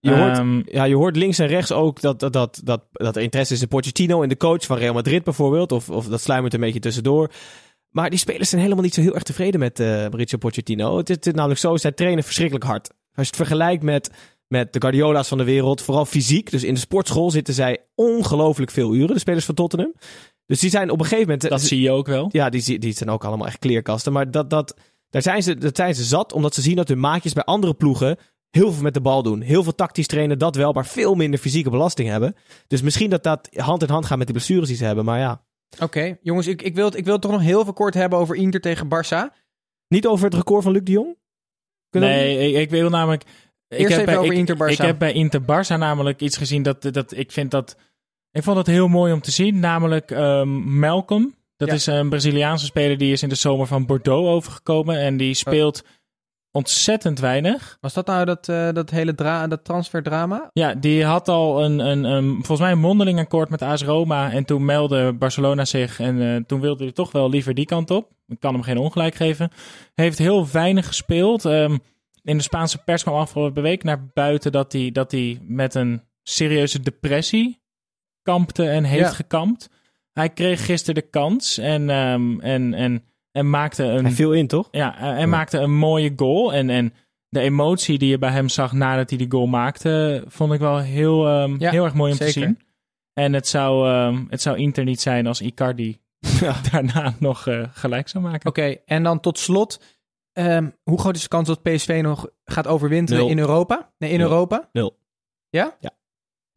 Je 0.00 0.14
hoort, 0.14 0.38
Ehm, 0.38 0.62
ja, 0.64 0.84
je 0.84 0.94
hoort 0.94 1.16
links 1.16 1.38
en 1.38 1.46
rechts 1.46 1.72
ook 1.72 2.00
dat, 2.00 2.20
dat, 2.20 2.32
dat, 2.32 2.60
dat, 2.64 2.84
dat 2.92 3.16
er 3.16 3.22
interesse 3.22 3.54
is 3.54 3.62
in 3.62 3.68
Pochettino 3.68 4.22
en 4.22 4.28
de 4.28 4.36
coach 4.36 4.64
van 4.64 4.78
Real 4.78 4.94
Madrid 4.94 5.24
bijvoorbeeld. 5.24 5.72
Of, 5.72 5.90
of 5.90 6.06
dat 6.06 6.20
sluimert 6.20 6.54
een 6.54 6.60
beetje 6.60 6.80
tussendoor. 6.80 7.30
Maar 7.90 8.10
die 8.10 8.18
spelers 8.18 8.48
zijn 8.48 8.62
helemaal 8.62 8.84
niet 8.84 8.94
zo 8.94 9.00
heel 9.00 9.14
erg 9.14 9.22
tevreden 9.22 9.60
met 9.60 9.80
eh 9.80 9.86
Mauricio 9.86 10.38
Pochettino. 10.38 10.96
Het 10.96 11.08
is, 11.10 11.16
het 11.16 11.26
is 11.26 11.32
namelijk 11.32 11.60
zo, 11.60 11.76
zij 11.76 11.92
trainen 11.92 12.24
verschrikkelijk 12.24 12.64
hard. 12.64 12.88
Als 12.88 13.28
je 13.28 13.36
het 13.36 13.36
vergelijkt 13.36 13.82
met, 13.82 14.10
met 14.48 14.72
de 14.72 14.80
Guardiola's 14.80 15.28
van 15.28 15.38
de 15.38 15.44
wereld, 15.44 15.82
vooral 15.82 16.04
fysiek. 16.04 16.50
Dus 16.50 16.64
in 16.64 16.74
de 16.74 16.80
sportschool 16.80 17.30
zitten 17.30 17.54
zij 17.54 17.78
ongelooflijk 17.94 18.70
veel 18.70 18.94
uren, 18.94 19.14
de 19.14 19.18
spelers 19.18 19.44
van 19.44 19.54
Tottenham. 19.54 19.94
Dus 20.46 20.60
die 20.60 20.70
zijn 20.70 20.90
op 20.90 20.98
een 20.98 21.04
gegeven 21.04 21.30
moment... 21.32 21.48
dat 21.48 21.62
zie 21.62 21.80
je 21.80 21.90
ook 21.90 22.06
wel. 22.06 22.28
Ja, 22.32 22.48
die, 22.50 22.78
die 22.78 22.92
zijn 22.92 23.10
ook 23.10 23.24
allemaal 23.24 23.46
echt 23.46 23.58
kleerkasten. 23.58 24.12
Maar 24.12 24.30
dat, 24.30 24.50
dat, 24.50 24.76
daar 25.10 25.22
zijn 25.22 25.42
ze, 25.42 25.54
dat 25.54 25.76
zijn 25.76 25.94
ze 25.94 26.04
zat, 26.04 26.32
omdat 26.32 26.54
ze 26.54 26.60
zien 26.60 26.76
dat 26.76 26.88
hun 26.88 27.00
maatjes 27.00 27.32
bij 27.32 27.44
andere 27.44 27.74
ploegen 27.74 28.16
heel 28.56 28.72
veel 28.72 28.82
met 28.82 28.94
de 28.94 29.00
bal 29.00 29.22
doen. 29.22 29.40
Heel 29.40 29.62
veel 29.62 29.74
tactisch 29.74 30.06
trainen, 30.06 30.38
dat 30.38 30.56
wel, 30.56 30.72
maar 30.72 30.86
veel 30.86 31.14
minder 31.14 31.40
fysieke 31.40 31.70
belasting 31.70 32.08
hebben. 32.08 32.36
Dus 32.66 32.82
misschien 32.82 33.10
dat 33.10 33.22
dat 33.22 33.48
hand 33.54 33.82
in 33.82 33.88
hand 33.88 34.06
gaat 34.06 34.18
met 34.18 34.26
die 34.26 34.36
blessures 34.36 34.68
die 34.68 34.76
ze 34.76 34.84
hebben. 34.84 35.04
Maar 35.04 35.18
ja, 35.18 35.44
Oké, 35.80 36.16
jongens, 36.22 36.46
ik, 36.46 36.62
ik, 36.62 36.74
wil 36.74 36.84
het, 36.84 36.96
ik 36.96 37.04
wil 37.04 37.12
het 37.12 37.22
toch 37.22 37.30
nog 37.32 37.40
heel 37.40 37.64
veel 37.64 37.72
kort 37.72 37.94
hebben 37.94 38.18
over 38.18 38.36
Inter 38.36 38.60
tegen 38.60 38.86
Barça. 38.86 39.34
niet 39.88 40.06
over 40.06 40.24
het 40.24 40.34
record 40.34 40.62
van 40.62 40.72
Luc 40.72 40.82
de 40.84 40.92
Jong? 40.92 41.16
Kunnen 41.90 42.08
we- 42.08 42.14
Nee, 42.14 42.48
ik, 42.52 42.56
ik 42.56 42.70
wil 42.70 42.88
namelijk. 42.90 43.22
ik 43.22 43.28
Eerst 43.78 43.82
heb 43.82 43.90
even 43.92 44.04
bij, 44.04 44.16
over 44.18 44.32
ik, 44.32 44.38
Inter-Barça. 44.38 44.70
Ik 44.70 44.78
heb 44.78 44.98
bij 44.98 45.12
Inter 45.12 45.42
Barça 45.42 45.78
namelijk 45.78 46.20
iets 46.20 46.36
gezien 46.36 46.62
dat, 46.62 46.82
dat 46.82 47.16
ik 47.16 47.32
vind 47.32 47.50
dat. 47.50 47.76
Ik 48.30 48.42
vond 48.42 48.56
het 48.56 48.66
heel 48.66 48.88
mooi 48.88 49.12
om 49.12 49.20
te 49.20 49.30
zien. 49.30 49.58
Namelijk 49.60 50.10
ehm, 50.10 50.48
Malcolm. 50.78 51.34
Dat 51.56 51.68
Ja. 51.68 51.74
is 51.74 51.86
een 51.86 52.08
Braziliaanse 52.08 52.64
speler 52.66 52.98
die 52.98 53.12
is 53.12 53.22
in 53.22 53.28
de 53.28 53.34
zomer 53.34 53.66
van 53.66 53.86
Bordeaux 53.86 54.28
overgekomen. 54.28 54.98
En 54.98 55.16
die 55.16 55.34
speelt 55.34 55.84
ontzettend 56.56 57.20
weinig. 57.20 57.78
Was 57.80 57.94
dat 57.94 58.06
nou 58.06 58.24
dat, 58.24 58.48
eh, 58.48 58.72
dat 58.72 58.90
hele 58.90 59.14
dra 59.14 59.46
dat 59.46 59.64
transferdrama? 59.64 60.50
Ja, 60.52 60.74
die 60.74 61.04
had 61.04 61.28
al 61.28 61.64
een, 61.64 61.78
een, 61.78 62.04
een, 62.04 62.34
volgens 62.34 62.60
mij 62.60 62.70
een 62.70 62.78
mondeling 62.78 63.18
akkoord 63.18 63.48
met 63.48 63.62
AS 63.62 63.82
Roma. 63.82 64.30
En 64.32 64.44
toen 64.44 64.64
meldde 64.64 65.12
Barcelona 65.12 65.64
zich. 65.64 66.00
En 66.00 66.22
eh, 66.22 66.42
toen 66.46 66.60
wilde 66.60 66.84
hij 66.84 66.92
toch 66.92 67.12
wel 67.12 67.30
liever 67.30 67.54
die 67.54 67.64
kant 67.66 67.90
op. 67.90 68.10
Ik 68.26 68.40
kan 68.40 68.52
hem 68.54 68.62
geen 68.62 68.78
ongelijk 68.78 69.14
geven. 69.14 69.50
Heeft 69.94 70.18
heel 70.18 70.48
weinig 70.52 70.86
gespeeld. 70.86 71.44
Ehm, 71.44 71.76
in 72.22 72.36
de 72.36 72.42
Spaanse 72.42 72.78
pers 72.84 73.02
kwam 73.02 73.14
afgelopen 73.14 73.62
week 73.62 73.82
naar 73.84 74.06
buiten 74.14 74.52
dat 74.52 74.72
hij, 74.72 74.90
dat 74.92 75.10
hij 75.10 75.38
met 75.42 75.74
een 75.74 76.02
serieuze 76.22 76.80
depressie 76.80 77.60
kampte 78.22 78.68
en 78.68 78.84
heeft 78.84 79.08
Ja. 79.08 79.10
gekampt. 79.10 79.70
Hij 80.12 80.30
kreeg 80.30 80.64
gisteren 80.64 80.94
de 81.02 81.10
kans 81.10 81.58
en, 81.58 81.90
ehm, 81.90 82.40
en, 82.40 82.74
en, 82.74 83.04
en 83.36 83.50
maakte 83.50 83.84
een 83.84 84.04
Hij 84.04 84.12
viel 84.14 84.32
in, 84.32 84.46
toch? 84.46 84.68
ja, 84.70 84.94
eh, 84.96 85.00
hij 85.02 85.26
maakte 85.26 85.58
een 85.58 85.74
mooie 85.74 86.12
goal. 86.16 86.52
En, 86.52 86.70
en 86.70 86.92
de 87.28 87.40
emotie 87.40 87.98
die 87.98 88.08
je 88.08 88.18
bij 88.18 88.30
hem 88.30 88.48
zag 88.48 88.72
nadat 88.72 89.08
hij 89.10 89.18
die 89.18 89.30
goal 89.30 89.46
maakte, 89.46 90.24
vond 90.26 90.52
ik 90.52 90.60
wel 90.60 90.78
heel, 90.78 91.26
ehm, 91.28 91.54
Ja, 91.58 91.70
heel 91.70 91.84
erg 91.84 91.94
mooi 91.94 92.12
om 92.12 92.18
te 92.18 92.24
zeker. 92.24 92.42
zien. 92.42 92.58
En 93.14 93.32
het 93.32 93.48
zou, 93.48 93.88
ehm, 93.88 94.24
het 94.28 94.42
zou 94.42 94.56
Inter 94.56 94.84
niet 94.84 95.00
zijn 95.00 95.26
als 95.26 95.40
Icardi 95.40 95.98
Ja. 96.40 96.54
daarna 96.70 97.14
nog 97.18 97.46
eh, 97.46 97.62
gelijk 97.72 98.08
zou 98.08 98.24
maken. 98.24 98.48
Oké, 98.48 98.76
en 98.86 99.02
dan 99.02 99.20
tot 99.20 99.38
slot. 99.38 99.80
ehm, 100.32 100.68
hoe 100.82 100.98
groot 100.98 101.16
is 101.16 101.22
de 101.22 101.28
kans 101.28 101.48
dat 101.48 101.62
PSV 101.62 102.00
nog 102.02 102.28
gaat 102.44 102.66
overwinteren 102.66 103.22
Nul. 103.22 103.30
in 103.30 103.38
Europa? 103.38 103.92
Nee, 103.98 104.10
in 104.10 104.18
Nul. 104.18 104.28
Europa? 104.30 104.68
Nul. 104.72 104.96
Ja? 105.48 105.76
Ja. 105.80 105.90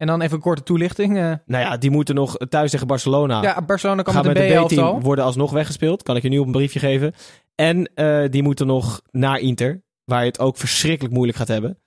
En 0.00 0.06
dan 0.06 0.20
even 0.20 0.34
een 0.36 0.42
korte 0.42 0.62
toelichting. 0.62 1.16
eh, 1.16 1.22
Nou 1.46 1.64
ja, 1.64 1.76
die 1.76 1.90
moeten 1.90 2.14
nog 2.14 2.36
thuis 2.48 2.70
tegen 2.70 2.86
Barcelona. 2.86 3.42
ja, 3.42 3.62
Barcelona 3.62 4.02
kan 4.02 4.14
gaan 4.14 4.26
met 4.26 4.36
een 4.36 4.48
de. 4.48 4.64
B-team 4.64 5.00
worden 5.00 5.24
alsnog 5.24 5.50
weggespeeld. 5.50 6.02
Kan 6.02 6.16
ik 6.16 6.22
je 6.22 6.28
nu 6.28 6.38
op 6.38 6.46
een 6.46 6.52
briefje 6.52 6.78
geven. 6.78 7.12
En 7.54 7.90
eh, 7.94 8.24
die 8.30 8.42
moeten 8.42 8.66
nog 8.66 9.00
naar 9.10 9.38
Inter. 9.38 9.82
Waar 10.04 10.20
je 10.20 10.26
het 10.26 10.38
ook 10.38 10.56
verschrikkelijk 10.56 11.14
moeilijk 11.14 11.38
gaat 11.38 11.48
hebben. 11.48 11.78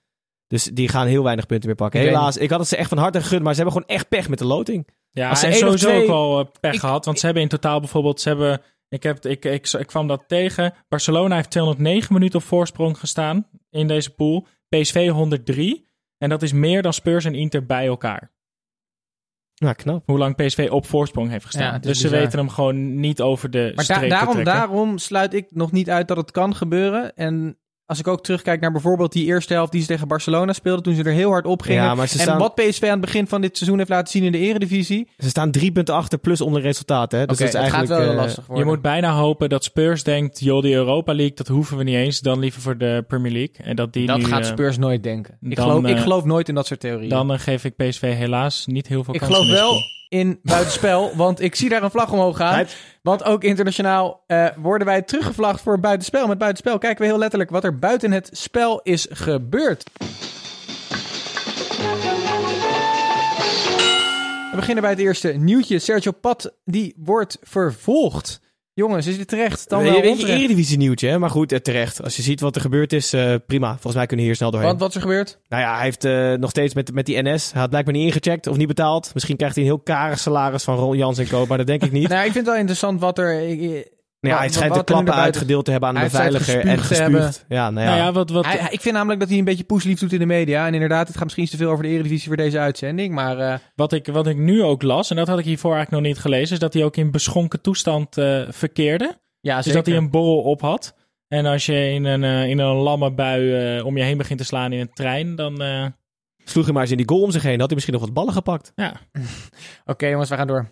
Dus 0.46 0.64
die 0.64 0.88
gaan 0.88 1.06
heel 1.06 1.22
weinig 1.22 1.46
punten 1.46 1.66
meer 1.68 1.76
pakken. 1.76 2.00
Helaas, 2.00 2.36
ik 2.36 2.50
had 2.50 2.58
het 2.58 2.68
ze 2.68 2.76
echt 2.76 2.88
van 2.88 2.98
harte 2.98 3.20
gegund. 3.20 3.42
Maar 3.42 3.54
ze 3.54 3.60
hebben 3.62 3.80
gewoon 3.82 3.96
echt 3.96 4.08
pech 4.08 4.28
met 4.28 4.38
de 4.38 4.44
loting. 4.46 4.88
Ja, 5.10 5.28
Als 5.30 5.40
ze 5.40 5.46
en 5.46 5.52
één 5.52 5.60
of 5.62 5.66
sowieso 5.78 5.88
twee- 5.88 6.02
ook 6.02 6.08
al 6.14 6.40
eh, 6.40 6.46
pech 6.60 6.72
Ik- 6.74 6.80
gehad. 6.80 7.04
Want 7.04 7.18
ze 7.18 7.24
hebben 7.24 7.42
in 7.42 7.48
totaal 7.48 7.80
bijvoorbeeld, 7.80 8.20
ze 8.20 8.28
hebben, 8.28 8.60
ik, 8.88 9.02
heb, 9.02 9.24
ik, 9.26 9.44
ik, 9.44 9.72
ik 9.72 9.86
kwam 9.86 10.06
dat 10.06 10.24
tegen. 10.26 10.74
Barcelona 10.88 11.34
heeft 11.36 11.50
209 11.50 12.14
minuten 12.14 12.38
op 12.38 12.44
voorsprong 12.44 12.98
gestaan 12.98 13.46
in 13.70 13.86
deze 13.88 14.10
pool. 14.10 14.46
PSV 14.68 15.08
103. 15.10 15.88
En 16.18 16.28
dat 16.28 16.42
is 16.42 16.52
meer 16.52 16.82
dan 16.82 16.92
Spurs 16.92 17.24
en 17.24 17.34
Inter 17.34 17.66
bij 17.66 17.86
elkaar. 17.86 18.32
Nou, 19.54 19.74
knap. 19.74 20.06
hoe 20.06 20.18
lang 20.18 20.36
PSV 20.36 20.68
op 20.70 20.86
voorsprong 20.86 21.30
heeft 21.30 21.44
gestaan. 21.44 21.72
Ja, 21.72 21.78
dus 21.78 21.96
ze 21.98 22.02
bizar. 22.02 22.20
weten 22.20 22.38
hem 22.38 22.48
gewoon 22.48 23.00
niet 23.00 23.20
over 23.20 23.50
de 23.50 23.58
Maar 23.74 23.74
da- 23.74 23.82
streep 23.94 24.00
te 24.00 24.08
daarom, 24.08 24.32
trekken. 24.32 24.54
daarom 24.54 24.98
sluit 24.98 25.34
ik 25.34 25.46
nog 25.50 25.72
niet 25.72 25.90
uit 25.90 26.08
dat 26.08 26.16
het 26.16 26.30
kan 26.30 26.54
gebeuren. 26.54 27.14
En 27.16 27.58
als 27.86 27.98
ik 27.98 28.08
ook 28.08 28.22
terugkijk 28.22 28.60
naar 28.60 28.72
bijvoorbeeld 28.72 29.12
die 29.12 29.24
eerste 29.24 29.52
helft 29.52 29.72
die 29.72 29.80
ze 29.80 29.86
tegen 29.86 30.08
Barcelona 30.08 30.52
speelden, 30.52 30.82
toen 30.82 30.94
ze 30.94 31.02
er 31.02 31.12
heel 31.12 31.30
hard 31.30 31.46
op 31.46 31.62
gingen. 31.62 31.82
Ja, 31.82 31.94
maar 31.94 32.08
ze 32.08 32.16
en 32.18 32.22
staan- 32.24 32.38
wat 32.38 32.54
PSV 32.54 32.82
aan 32.82 32.88
het 32.90 33.00
begin 33.00 33.26
van 33.26 33.40
dit 33.40 33.56
seizoen 33.56 33.78
heeft 33.78 33.90
laten 33.90 34.08
zien 34.12 34.22
in 34.24 34.32
de 34.32 34.38
eredivisie. 34.38 35.08
Ze 35.18 35.28
staan 35.28 35.50
drie 35.50 35.72
punten 35.72 35.94
achter 35.94 36.18
plus 36.18 36.40
onder 36.40 36.62
resultaten. 36.62 37.18
Hè? 37.18 37.26
Dus 37.26 37.40
Oké, 37.40 37.44
dat 37.44 37.54
is 37.54 37.60
het 37.60 37.70
gaat 37.70 37.78
eigenlijk, 37.80 38.00
wel 38.00 38.10
heel 38.10 38.18
eh, 38.18 38.24
lastig 38.24 38.42
Je 38.46 38.48
worden. 38.52 38.66
moet 38.68 38.82
bijna 38.82 39.12
hopen 39.14 39.48
dat 39.48 39.64
Spurs 39.64 40.02
denkt, 40.02 40.40
joh, 40.40 40.62
die 40.62 40.74
Europa 40.74 41.14
League, 41.14 41.36
dat 41.36 41.48
hoeven 41.48 41.76
we 41.76 41.84
niet 41.84 41.94
eens. 41.94 42.20
Dan 42.20 42.38
liever 42.38 42.60
voor 42.62 42.78
de 42.78 43.04
Premier 43.08 43.32
League. 43.32 43.56
En 43.64 43.76
dat 43.76 43.92
die 43.92 44.06
dat 44.06 44.16
nu, 44.18 44.24
gaat 44.24 44.42
eh, 44.44 44.50
Spurs 44.50 44.78
nooit 44.78 45.02
denken. 45.02 45.38
Ik, 45.40 45.56
dan, 45.56 45.64
geloof, 45.66 45.84
ik 45.84 45.96
eh, 45.96 46.02
geloof 46.02 46.24
nooit 46.24 46.48
in 46.48 46.54
dat 46.54 46.66
soort 46.66 46.80
theorieën. 46.80 47.08
Dan 47.08 47.38
geef 47.38 47.64
ik 47.64 47.76
PSV 47.76 48.14
helaas 48.16 48.66
niet 48.66 48.86
heel 48.88 49.04
veel 49.04 49.14
ik 49.14 49.20
kansen. 49.20 49.36
geloof 49.44 49.50
in 49.58 49.62
deze 49.62 49.72
wel. 49.72 49.82
In 50.14 50.38
buitenspel, 50.42 51.16
want 51.16 51.40
ik 51.40 51.54
zie 51.54 51.68
daar 51.68 51.82
een 51.82 51.90
vlag 51.90 52.12
omhoog 52.12 52.36
gaan. 52.36 52.66
Want 53.02 53.24
ook 53.24 53.44
internationaal 53.44 54.24
eh, 54.26 54.46
worden 54.56 54.86
wij 54.86 55.02
teruggevlagd 55.02 55.60
voor 55.60 55.80
buitenspel. 55.80 56.26
Met 56.26 56.38
buitenspel 56.38 56.78
kijken 56.78 57.00
we 57.00 57.06
heel 57.06 57.18
letterlijk 57.18 57.50
wat 57.50 57.64
er 57.64 57.78
buiten 57.78 58.12
het 58.12 58.28
spel 58.32 58.80
is 58.82 59.06
gebeurd. 59.10 59.84
We 64.50 64.56
beginnen 64.56 64.82
bij 64.82 64.92
het 64.92 65.00
eerste 65.00 65.28
nieuwtje. 65.28 65.78
Sergio 65.78 66.12
Pat, 66.12 66.54
die 66.64 66.94
wordt 66.96 67.38
vervolgd. 67.42 68.40
Jongens, 68.76 69.06
is 69.06 69.16
dit 69.16 69.28
terecht? 69.28 69.68
Dan 69.68 69.82
wel 69.82 70.00
weet 70.00 70.20
je? 70.20 70.26
Eredivisie 70.26 70.78
nieuwtje, 70.78 71.08
hè? 71.08 71.18
maar 71.18 71.30
goed, 71.30 71.52
eh, 71.52 71.58
terecht. 71.58 72.02
Als 72.02 72.16
je 72.16 72.22
ziet 72.22 72.40
wat 72.40 72.54
er 72.54 72.60
gebeurd 72.60 72.92
is, 72.92 73.12
eh, 73.12 73.34
prima. 73.46 73.70
Volgens 73.72 73.94
mij 73.94 74.06
kunnen 74.06 74.24
we 74.24 74.30
hier 74.30 74.34
snel 74.36 74.50
doorheen. 74.50 74.68
Want 74.68 74.80
wat 74.80 74.88
is 74.88 74.94
er 74.94 75.00
gebeurd? 75.00 75.38
Nou 75.48 75.62
ja, 75.62 75.74
hij 75.74 75.84
heeft 75.84 76.04
eh, 76.04 76.32
nog 76.32 76.50
steeds 76.50 76.74
met, 76.74 76.92
met 76.92 77.06
die 77.06 77.22
NS, 77.22 77.52
hij 77.52 77.60
had 77.60 77.70
blijkbaar 77.70 77.94
niet 77.94 78.06
ingecheckt 78.06 78.46
of 78.46 78.56
niet 78.56 78.66
betaald. 78.66 79.10
Misschien 79.14 79.36
krijgt 79.36 79.54
hij 79.54 79.64
een 79.64 79.70
heel 79.70 79.80
karig 79.80 80.18
salaris 80.18 80.64
van 80.64 80.76
Ron 80.76 80.96
Jans 80.96 81.18
en 81.18 81.28
Co, 81.28 81.46
maar 81.46 81.58
dat 81.58 81.66
denk 81.66 81.82
ik 81.84 81.92
niet. 81.92 82.08
Nou, 82.14 82.26
ik 82.26 82.32
vind 82.32 82.36
het 82.36 82.46
wel 82.46 82.56
interessant 82.56 83.00
wat 83.00 83.18
er... 83.18 83.40
ik- 83.40 83.92
ja, 84.30 84.38
hij 84.38 84.48
schijnt 84.48 84.74
de 84.74 84.84
klappen 84.84 85.14
uitgedeeld 85.14 85.64
te 85.64 85.70
hebben 85.70 85.88
aan 85.88 85.94
de 85.94 86.00
beveiliger 86.00 86.60
en 86.66 86.78
gespuugd. 86.78 87.44
Ja, 87.48 87.70
nou 87.70 87.86
ja. 87.86 87.92
Nou 87.94 88.04
ja, 88.04 88.12
wat, 88.12 88.30
wat, 88.30 88.44
Hij, 88.44 88.56
hij- 88.58 88.72
ik 88.72 88.80
vind 88.80 88.94
namelijk 88.94 89.20
dat 89.20 89.28
hij 89.28 89.38
een 89.38 89.44
beetje 89.44 89.64
poeslief 89.64 89.98
doet 89.98 90.12
in 90.12 90.18
de 90.18 90.26
media. 90.26 90.66
En 90.66 90.74
inderdaad, 90.74 91.06
het 91.06 91.14
gaat 91.16 91.24
misschien 91.24 91.46
te 91.46 91.56
veel 91.56 91.70
over 91.70 91.82
de 91.84 91.90
Eredivisie 91.90 92.26
voor 92.28 92.36
deze 92.36 92.58
uitzending. 92.58 93.14
Maar 93.14 93.38
eh, 93.38 93.54
Wat 93.74 93.92
ik, 93.92 94.06
wat 94.06 94.26
ik 94.26 94.36
nu 94.36 94.62
ook 94.62 94.82
las, 94.82 95.10
en 95.10 95.16
dat 95.16 95.28
had 95.28 95.38
ik 95.38 95.44
hiervoor 95.44 95.74
eigenlijk 95.74 96.02
nog 96.02 96.12
niet 96.12 96.22
gelezen, 96.22 96.52
is 96.54 96.58
dat 96.58 96.74
hij 96.74 96.84
ook 96.84 96.96
in 96.96 97.10
beschonken 97.10 97.60
toestand 97.60 98.18
eh, 98.18 98.42
verkeerde. 98.48 99.18
ja, 99.40 99.60
Dus 99.60 99.72
dat 99.72 99.86
hij 99.86 99.96
een 99.96 100.10
borrel 100.10 100.40
op 100.42 100.60
had. 100.60 100.94
En 101.28 101.46
als 101.46 101.66
je 101.66 101.90
in 101.90 102.04
een, 102.04 102.24
eh, 102.24 102.48
in 102.48 102.58
een 102.58 102.74
lamme 102.76 103.12
bui 103.12 103.76
eh, 103.76 103.86
om 103.86 103.96
je 103.96 104.02
heen 104.04 104.16
begint 104.18 104.38
te 104.38 104.44
slaan 104.44 104.72
in 104.72 104.80
een 104.80 104.92
trein, 104.92 105.34
dan 105.36 105.62
eh, 105.62 105.84
Sloeg 106.46 106.64
hij 106.64 106.72
maar 106.72 106.82
eens 106.82 106.90
in 106.90 106.96
die 106.96 107.08
goal 107.08 107.22
om 107.22 107.30
zich 107.30 107.42
heen, 107.42 107.56
had 107.58 107.64
hij 107.66 107.74
misschien 107.74 107.94
nog 107.94 108.02
wat 108.04 108.12
ballen 108.14 108.32
gepakt. 108.32 108.72
ja. 108.74 108.92
Oké, 109.92 110.06
jongens, 110.06 110.28
we 110.30 110.36
gaan 110.36 110.46
door. 110.46 110.70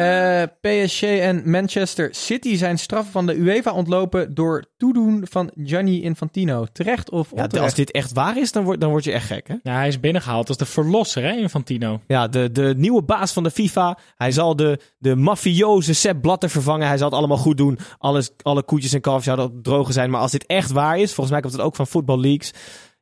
Eh, 0.00 0.42
PSG 0.60 1.02
en 1.02 1.50
Manchester 1.50 2.08
City 2.14 2.56
zijn 2.56 2.78
straf 2.78 3.10
van 3.10 3.26
de 3.26 3.34
UEFA 3.36 3.72
ontlopen 3.72 4.34
door 4.34 4.64
toedoen 4.76 5.26
van 5.30 5.50
Gianni 5.64 6.02
Infantino. 6.02 6.66
Terecht 6.72 7.10
of 7.10 7.30
Ja, 7.30 7.42
onterecht? 7.42 7.64
als 7.64 7.74
dit 7.74 7.90
echt 7.90 8.12
waar 8.12 8.38
is, 8.38 8.52
dan 8.52 8.64
word, 8.64 8.80
dan 8.80 8.90
word 8.90 9.04
je 9.04 9.12
echt 9.12 9.26
gek, 9.26 9.48
hè? 9.48 9.54
ja, 9.62 9.72
hij 9.74 9.88
is 9.88 10.00
binnengehaald 10.00 10.48
als 10.48 10.56
de 10.56 10.66
verlosser, 10.66 11.22
hè, 11.22 11.32
Infantino. 11.36 12.00
Ja, 12.06 12.28
de, 12.28 12.52
de 12.52 12.74
nieuwe 12.76 13.02
baas 13.02 13.32
van 13.32 13.42
de 13.42 13.50
FIFA. 13.50 13.98
Hij 14.16 14.32
zal 14.32 14.56
de, 14.56 14.78
de 14.98 15.16
mafioze 15.16 15.92
Sepp 15.94 16.20
Blatter 16.22 16.50
vervangen. 16.50 16.86
Hij 16.86 16.96
zal 16.98 17.08
het 17.08 17.18
allemaal 17.18 17.36
goed 17.36 17.56
doen. 17.56 17.78
Alles, 17.98 18.30
alle 18.42 18.62
koetjes 18.62 18.92
en 18.92 19.00
kalfjes 19.00 19.34
zouden 19.34 19.62
drogen 19.62 19.92
zijn. 19.92 20.10
Maar 20.10 20.20
als 20.20 20.32
dit 20.32 20.46
echt 20.46 20.70
waar 20.70 20.98
is, 20.98 21.12
volgens 21.14 21.30
mij 21.30 21.40
komt 21.40 21.52
het 21.52 21.62
ook 21.62 21.76
van 21.76 21.86
Football 21.86 22.20
Leagues. 22.20 22.52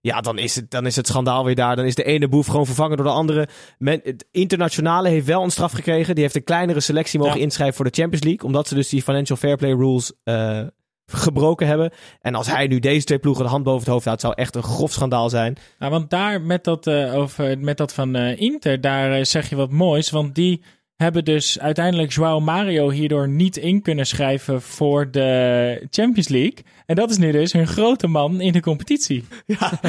Ja, 0.01 0.21
dan 0.21 0.39
is, 0.39 0.57
het, 0.57 0.71
dan 0.71 0.87
is 0.87 0.97
het 0.97 1.07
schandaal 1.07 1.45
weer 1.45 1.55
daar. 1.55 1.77
Dan 1.77 1.85
is 1.85 1.95
de 1.95 2.05
ene 2.05 2.29
boef 2.29 2.47
gewoon 2.47 2.67
vervangen 2.67 2.97
door 2.97 3.07
de 3.07 3.13
andere. 3.13 3.49
Men, 3.79 4.01
het 4.05 4.27
internationale 4.31 5.09
heeft 5.09 5.27
wel 5.27 5.43
een 5.43 5.51
straf 5.51 5.73
gekregen. 5.73 6.15
Die 6.15 6.23
heeft 6.25 6.37
een 6.37 6.45
kleinere 6.45 6.81
selectie 6.81 7.19
mogen 7.19 7.37
Ja. 7.37 7.43
inschrijven 7.43 7.77
voor 7.77 7.85
de 7.85 8.01
Champions 8.01 8.25
League. 8.25 8.47
Omdat 8.47 8.69
ze 8.69 8.75
dus 8.75 8.89
die 8.89 9.03
financial 9.03 9.39
fair 9.39 9.57
play 9.57 9.71
rules 9.73 10.13
eh, 10.25 10.61
gebroken 11.07 11.67
hebben. 11.67 11.91
En 12.21 12.35
als 12.35 12.47
hij 12.47 12.67
nu 12.67 12.79
deze 12.79 13.05
twee 13.05 13.19
ploegen 13.19 13.45
de 13.45 13.51
hand 13.51 13.65
boven 13.65 13.81
het 13.81 13.89
hoofd 13.89 14.05
houdt, 14.05 14.21
zou 14.21 14.33
echt 14.37 14.57
een 14.57 14.63
grof 14.63 14.93
schandaal 14.93 15.29
zijn. 15.31 15.57
Nou, 15.79 15.93
want 15.93 16.11
daar 16.11 16.41
met 16.41 16.65
dat, 16.65 16.87
eh, 16.87 17.15
over, 17.15 17.59
met 17.59 17.77
dat 17.77 17.93
van 17.95 18.15
eh, 18.15 18.41
Inter, 18.41 18.81
daar 18.81 19.27
zeg 19.27 19.49
je 19.49 19.57
wat 19.57 19.71
moois. 19.71 20.11
Want 20.11 20.35
die 20.35 20.63
hebben 21.05 21.25
dus 21.25 21.59
uiteindelijk 21.61 22.13
Joao 22.13 22.41
Mario 22.41 22.91
hierdoor 22.91 23.29
niet 23.29 23.57
in 23.57 23.83
kunnen 23.83 24.07
schrijven 24.07 24.63
voor 24.63 25.11
de 25.11 25.87
Champions 25.91 26.29
League. 26.29 26.65
En 26.87 26.95
dat 26.95 27.11
is 27.11 27.17
nu 27.17 27.33
dus 27.33 27.53
hun 27.53 27.67
grote 27.67 28.07
man 28.07 28.41
in 28.41 28.53
de 28.53 28.61
competitie. 28.61 29.25
Ja, 29.47 29.81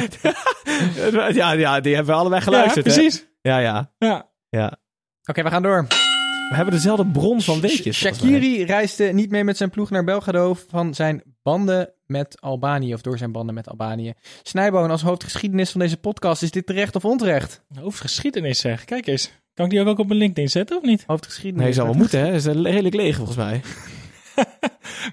ja, 1.32 1.52
ja 1.52 1.80
die 1.80 1.94
hebben 1.94 2.14
we 2.14 2.20
allebei 2.20 2.42
geluisterd. 2.42 2.86
ja, 2.86 2.92
hè? 2.92 2.98
precies. 2.98 3.26
Ja, 3.42 3.58
ja, 3.58 3.92
Ja. 3.98 4.30
ja. 4.48 4.78
Oké, 5.24 5.42
we 5.42 5.50
gaan 5.50 5.62
door. 5.62 5.86
We 6.48 6.56
hebben 6.56 6.74
dezelfde 6.74 7.06
bron 7.06 7.40
van 7.40 7.60
weetjes. 7.60 7.98
Shakiri 7.98 8.64
reisde 8.64 9.04
niet 9.04 9.30
mee 9.30 9.44
met 9.44 9.56
zijn 9.56 9.70
ploeg 9.70 9.90
naar 9.90 10.04
Belgrado 10.04 10.54
van 10.68 10.94
zijn 10.94 11.22
banden 11.42 11.92
met 12.06 12.40
Albanië. 12.40 12.94
Of 12.94 13.00
door 13.00 13.18
zijn 13.18 13.32
banden 13.32 13.54
met 13.54 13.68
Albanië. 13.68 14.12
Snijboon, 14.42 14.90
als 14.90 15.02
hoofdgeschiedenis 15.02 15.70
van 15.70 15.80
deze 15.80 15.96
podcast, 15.96 16.42
is 16.42 16.50
dit 16.50 16.66
terecht 16.66 16.96
of 16.96 17.04
onterecht? 17.04 17.62
Hoofdgeschiedenis 17.74 18.58
zeg. 18.58 18.84
Kijk 18.84 19.06
eens. 19.06 19.39
Kan 19.54 19.64
ik 19.64 19.70
die 19.70 19.80
ook, 19.80 19.86
ook 19.86 19.98
op 19.98 20.06
mijn 20.06 20.18
LinkedIn 20.18 20.50
zetten 20.50 20.76
of 20.76 20.82
niet? 20.82 21.04
Hoofdgeschiedenis. 21.06 21.64
Nee, 21.64 21.72
zou 21.74 21.88
wel 21.88 21.96
moeten, 21.96 22.20
hè? 22.20 22.26
Dat 22.26 22.34
is 22.34 22.44
een 22.44 22.62
redelijk 22.62 22.94
leeg, 22.94 23.16
volgens 23.16 23.36
mij. 23.36 23.60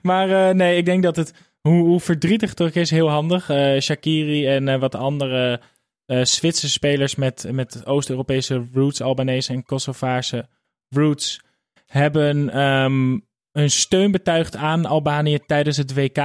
Maar 0.02 0.50
eh, 0.50 0.56
nee, 0.56 0.78
ik 0.78 0.86
denk 0.86 1.04
dat 1.04 1.16
het, 1.16 1.34
hoe, 1.62 1.84
hoe 1.84 2.00
verdrietig 2.00 2.50
het 2.50 2.62
ook 2.62 2.74
is, 2.74 2.90
heel 2.90 3.10
handig. 3.10 3.50
Eh, 3.50 3.80
Shakiri 3.80 4.48
en 4.48 4.68
eh, 4.68 4.80
wat 4.80 4.96
andere 4.96 5.62
eh 6.06 6.24
Zwitserse 6.24 6.70
spelers 6.74 7.16
met, 7.16 7.48
met 7.52 7.86
Oost-Europese 7.86 8.68
roots, 8.74 9.02
Albanese 9.02 9.54
en 9.54 9.64
Kosovaarse 9.64 10.48
roots, 10.90 11.42
hebben 11.86 12.50
ehm, 12.50 13.18
hun 13.52 13.72
steun 13.72 14.12
betuigd 14.12 14.56
aan 14.56 14.86
Albanië 14.86 15.40
tijdens 15.46 15.78
het 15.78 15.94
WK. 15.94 16.18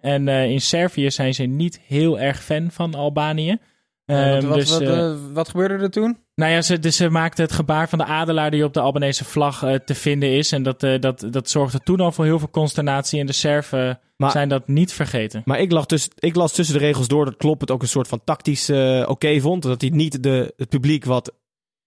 En 0.00 0.28
eh, 0.28 0.50
in 0.50 0.60
Servië 0.60 1.10
zijn 1.10 1.34
ze 1.34 1.42
niet 1.42 1.80
heel 1.86 2.20
erg 2.20 2.42
fan 2.42 2.70
van 2.70 2.94
Albanië. 2.94 3.58
Eh, 4.04 4.16
wat, 4.16 4.42
Ehm, 4.42 4.46
wat, 4.46 4.58
dus, 4.58 4.78
wat, 4.78 5.20
wat 5.32 5.48
gebeurde 5.48 5.74
er 5.84 5.90
toen? 5.90 6.18
Nou 6.38 6.52
ja, 6.52 6.62
ze, 6.62 6.78
dus 6.78 6.96
ze 6.96 7.10
maakte 7.10 7.42
het 7.42 7.52
gebaar 7.52 7.88
van 7.88 7.98
de 7.98 8.04
adelaar 8.04 8.50
die 8.50 8.64
op 8.64 8.74
de 8.74 8.80
Albanese 8.80 9.24
vlag 9.24 9.62
eh, 9.62 9.74
te 9.74 9.94
vinden 9.94 10.30
is. 10.30 10.52
En 10.52 10.62
dat, 10.62 10.82
eh, 10.82 11.00
dat, 11.00 11.26
dat 11.30 11.50
zorgde 11.50 11.80
toen 11.80 12.00
al 12.00 12.12
voor 12.12 12.24
heel 12.24 12.38
veel 12.38 12.50
consternatie. 12.50 13.20
En 13.20 13.26
de 13.26 13.32
Serven 13.32 14.00
Maar- 14.16 14.30
zijn 14.30 14.48
dat 14.48 14.68
niet 14.68 14.92
vergeten. 14.92 15.42
Maar 15.44 15.60
ik, 15.60 15.72
lag 15.72 15.86
dus, 15.86 16.08
ik 16.18 16.34
las 16.34 16.52
tussen 16.52 16.78
de 16.78 16.84
regels 16.84 17.08
door 17.08 17.24
dat 17.24 17.36
Klopp 17.36 17.60
het 17.60 17.70
ook 17.70 17.82
een 17.82 17.88
soort 17.88 18.08
van 18.08 18.20
tactisch 18.24 18.68
eh, 18.68 19.04
oké 19.08 19.40
vond. 19.40 19.62
Dat 19.62 19.80
hij 19.80 19.90
niet 19.90 20.22
de, 20.22 20.54
het 20.56 20.68
publiek 20.68 21.04
wat 21.04 21.34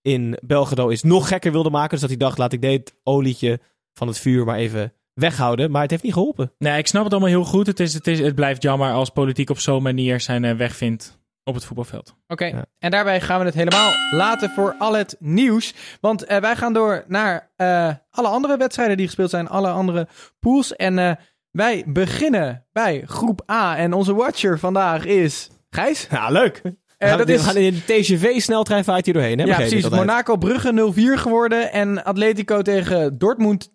in 0.02 0.38
Belgrado 0.43 0.88
is 0.88 1.04
nog 1.04 1.28
gekker 1.28 1.52
wilde 1.52 1.70
maken. 1.70 1.89
Dus 1.89 1.99
dat 1.99 2.10
hij 2.10 2.18
dacht, 2.18 2.38
laat 2.38 2.54
ik 2.54 2.62
dit 2.62 2.95
olietje 3.04 3.60
van 3.93 4.08
het 4.08 4.20
vuur 4.20 4.45
maar 4.45 4.58
even 4.58 4.93
weghouden. 5.14 5.72
Maar 5.72 5.82
het 5.82 5.91
heeft 5.91 6.04
niet 6.04 6.14
geholpen. 6.14 6.52
Nee, 6.58 6.78
ik 6.78 6.88
snap 6.88 7.04
het 7.04 7.12
allemaal 7.12 7.30
heel 7.30 7.43
goed. 7.43 7.68
Het, 7.68 7.80
is, 7.80 7.93
het, 7.93 8.08
is, 8.08 8.20
het 8.20 8.36
blijft 8.36 8.62
jammer 8.62 8.91
als 8.91 9.10
politiek 9.10 9.49
op 9.49 9.60
zo'n 9.60 9.84
manier 9.84 10.22
zijn 10.22 10.58
weg 10.58 10.76
vindt 10.76 11.20
op 11.44 11.54
het 11.54 11.66
voetbalveld. 11.66 12.16
Oké, 12.28 12.46
Ja. 12.46 12.66
en 12.80 12.92
daarbij 12.92 13.22
gaan 13.22 13.39
we 13.39 13.46
het 13.46 13.54
helemaal 13.54 13.92
laten 14.12 14.50
voor 14.50 14.76
al 14.80 14.94
het 14.94 15.16
nieuws. 15.20 15.74
Want 16.02 16.24
eh, 16.24 16.38
wij 16.38 16.56
gaan 16.56 16.74
door 16.74 17.04
naar 17.08 17.52
eh, 17.56 17.94
alle 18.12 18.28
andere 18.28 18.58
wedstrijden 18.58 18.98
die 18.98 19.06
gespeeld 19.06 19.30
zijn, 19.30 19.48
alle 19.48 19.70
andere 19.70 20.08
pools. 20.39 20.76
En 20.76 21.00
eh, 21.00 21.12
wij 21.52 21.84
beginnen 21.88 22.66
bij 22.72 23.04
groep 23.06 23.50
A. 23.52 23.78
En 23.78 23.94
onze 23.94 24.14
watcher 24.14 24.60
vandaag 24.60 25.06
is 25.06 25.50
Gijs. 25.70 26.08
Ja, 26.10 26.30
leuk. 26.30 26.62
Eh, 27.02 27.12
we, 27.12 27.18
dat 27.18 27.28
we 27.28 27.34
is- 27.34 27.41
gaan 27.41 27.56
in 27.58 27.74
de 27.86 27.93
TGV-sneltreinvaart 27.93 29.06
hier 29.06 29.14
doorheen. 29.14 29.39
Hè? 29.39 29.45
ja, 29.45 29.56
precies. 29.56 29.89
Monaco 29.89 30.38
Brugge 30.38 30.93
0-4 31.18 31.20
geworden. 31.22 31.72
En 31.72 32.04
Atletico 32.04 32.62
tegen 32.62 33.18
Dortmund 33.18 33.70
2-0 33.70 33.72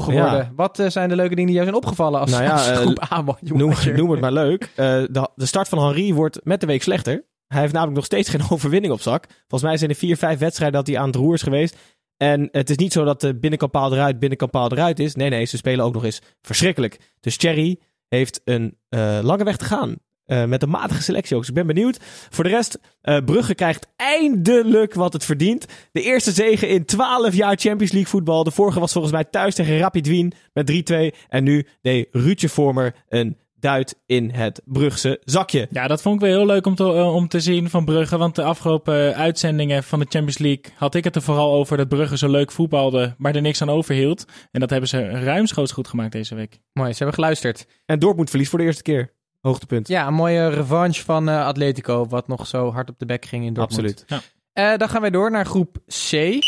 geworden. 0.00 0.14
Ja. 0.14 0.52
Wat 0.56 0.78
eh, 0.78 0.88
zijn 0.88 1.08
de 1.08 1.16
leuke 1.16 1.34
dingen 1.34 1.46
die 1.46 1.54
jou 1.60 1.64
zijn 1.70 1.82
opgevallen 1.82 2.20
als, 2.20 2.30
Nou 2.30 2.42
ja, 2.42 2.52
als 2.52 2.68
eh, 2.70 2.76
groep 2.76 3.12
A 3.12 3.24
watcher? 3.24 3.56
Noem, 3.56 3.72
noem 3.96 4.10
het 4.10 4.20
maar 4.20 4.32
leuk. 4.32 4.68
De, 4.74 5.28
de 5.34 5.46
start 5.46 5.68
van 5.68 5.78
Henri 5.78 6.14
wordt 6.14 6.40
met 6.44 6.60
de 6.60 6.66
week 6.66 6.82
slechter. 6.82 7.24
Hij 7.46 7.60
heeft 7.60 7.72
namelijk 7.72 7.96
nog 7.96 8.06
steeds 8.06 8.28
geen 8.28 8.42
overwinning 8.50 8.92
op 8.92 9.00
zak. 9.00 9.24
Volgens 9.48 9.62
mij 9.70 9.76
zijn 9.78 9.90
er 9.90 9.96
vier, 9.96 10.16
vijf 10.16 10.38
wedstrijden 10.38 10.78
dat 10.78 10.86
hij 10.86 10.98
aan 10.98 11.06
het 11.06 11.16
roer 11.16 11.34
is 11.34 11.42
geweest. 11.42 11.76
En 12.16 12.48
het 12.52 12.70
is 12.70 12.76
niet 12.76 12.92
zo 12.92 13.04
dat 13.04 13.20
de 13.20 13.38
binnenkant 13.38 13.70
paal 13.72 13.92
eruit, 13.92 14.18
binnenkant 14.18 14.50
paal 14.50 14.72
eruit 14.72 14.98
is. 14.98 15.14
Nee, 15.14 15.28
nee, 15.28 15.44
ze 15.44 15.56
spelen 15.56 15.84
ook 15.84 15.94
nog 15.94 16.04
eens 16.04 16.20
verschrikkelijk. 16.42 16.98
Dus 17.20 17.36
Thierry 17.36 17.78
heeft 18.08 18.40
een 18.44 18.78
lange 19.22 19.44
weg 19.44 19.56
te 19.56 19.64
gaan. 19.64 19.96
Eh, 20.30 20.44
met 20.44 20.62
een 20.62 20.68
matige 20.68 21.02
selectie 21.02 21.34
ook. 21.34 21.40
Dus 21.40 21.48
ik 21.48 21.56
ben 21.56 21.66
benieuwd. 21.66 21.98
Voor 22.30 22.44
de 22.44 22.50
rest, 22.50 22.78
eh, 23.00 23.16
Brugge 23.24 23.54
krijgt 23.54 23.86
eindelijk 23.96 24.94
wat 24.94 25.12
het 25.12 25.24
verdient. 25.24 25.66
De 25.92 26.02
eerste 26.02 26.32
zege 26.32 26.66
in 26.66 26.84
12 26.84 27.34
jaar 27.34 27.56
Champions 27.56 27.92
League 27.92 28.10
voetbal. 28.10 28.44
De 28.44 28.50
vorige 28.50 28.80
was 28.80 28.92
volgens 28.92 29.12
mij 29.12 29.24
thuis 29.24 29.54
tegen 29.54 29.78
Rapid 29.78 30.06
Wien 30.06 30.32
met 30.52 30.66
3-2. 30.66 31.14
En 31.28 31.44
nu 31.44 31.66
deed 31.82 32.08
Ruudje 32.10 32.48
Vormer 32.48 32.94
een 33.08 33.36
duit 33.54 33.96
in 34.06 34.30
het 34.30 34.62
Brugse 34.64 35.20
zakje. 35.24 35.68
Ja, 35.70 35.86
dat 35.86 36.02
vond 36.02 36.14
ik 36.14 36.20
wel 36.20 36.36
heel 36.36 36.46
leuk 36.46 36.66
om 36.66 36.74
te, 36.74 36.84
eh, 36.84 37.14
om 37.14 37.28
te 37.28 37.40
zien 37.40 37.70
van 37.70 37.84
Brugge. 37.84 38.18
Want 38.18 38.34
de 38.34 38.42
afgelopen 38.42 39.14
uitzendingen 39.14 39.84
van 39.84 39.98
de 39.98 40.06
Champions 40.08 40.38
League 40.38 40.64
had 40.74 40.94
ik 40.94 41.04
het 41.04 41.16
er 41.16 41.22
vooral 41.22 41.52
over 41.52 41.76
dat 41.76 41.88
Brugge 41.88 42.18
zo 42.18 42.28
leuk 42.28 42.50
voetbalde, 42.50 43.14
maar 43.18 43.34
er 43.34 43.42
niks 43.42 43.62
aan 43.62 43.70
overhield. 43.70 44.24
En 44.50 44.60
dat 44.60 44.70
hebben 44.70 44.88
ze 44.88 45.08
ruimschoots 45.08 45.72
goed 45.72 45.88
gemaakt 45.88 46.12
deze 46.12 46.34
week. 46.34 46.60
Mooi, 46.72 46.90
ze 46.90 46.96
hebben 46.96 47.14
geluisterd. 47.14 47.66
En 47.86 47.98
Dortmund 47.98 48.28
verliest 48.28 48.50
voor 48.50 48.58
de 48.58 48.64
eerste 48.64 48.82
keer. 48.82 49.18
Hoogtepunt. 49.40 49.88
Ja, 49.88 50.06
een 50.06 50.14
mooie 50.14 50.48
revanche 50.48 51.04
van 51.04 51.28
eh, 51.28 51.46
Atletico, 51.46 52.06
wat 52.06 52.28
nog 52.28 52.46
zo 52.46 52.72
hard 52.72 52.90
op 52.90 52.98
de 52.98 53.06
bek 53.06 53.24
ging 53.24 53.44
in 53.44 53.52
Dortmund. 53.52 53.88
Absoluut. 54.00 54.24
Eh, 54.52 54.76
dan 54.76 54.88
gaan 54.88 55.00
wij 55.00 55.10
door 55.10 55.30
naar 55.30 55.46
groep 55.46 55.76
C. 56.10 56.38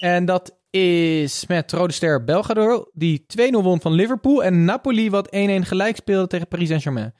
En 0.00 0.24
dat 0.24 0.58
is 0.70 1.46
met 1.46 1.72
Rode 1.72 1.92
Ster 1.92 2.24
Belgrado, 2.24 2.84
die 2.92 3.26
2-0 3.26 3.50
won 3.50 3.80
van 3.80 3.92
Liverpool. 3.92 4.44
En 4.44 4.64
Napoli, 4.64 5.10
wat 5.10 5.26
1-1 5.26 5.66
gelijk 5.66 5.96
speelde 5.96 6.26
tegen 6.26 6.48
Paris 6.48 6.68
Saint-Germain. 6.68 7.14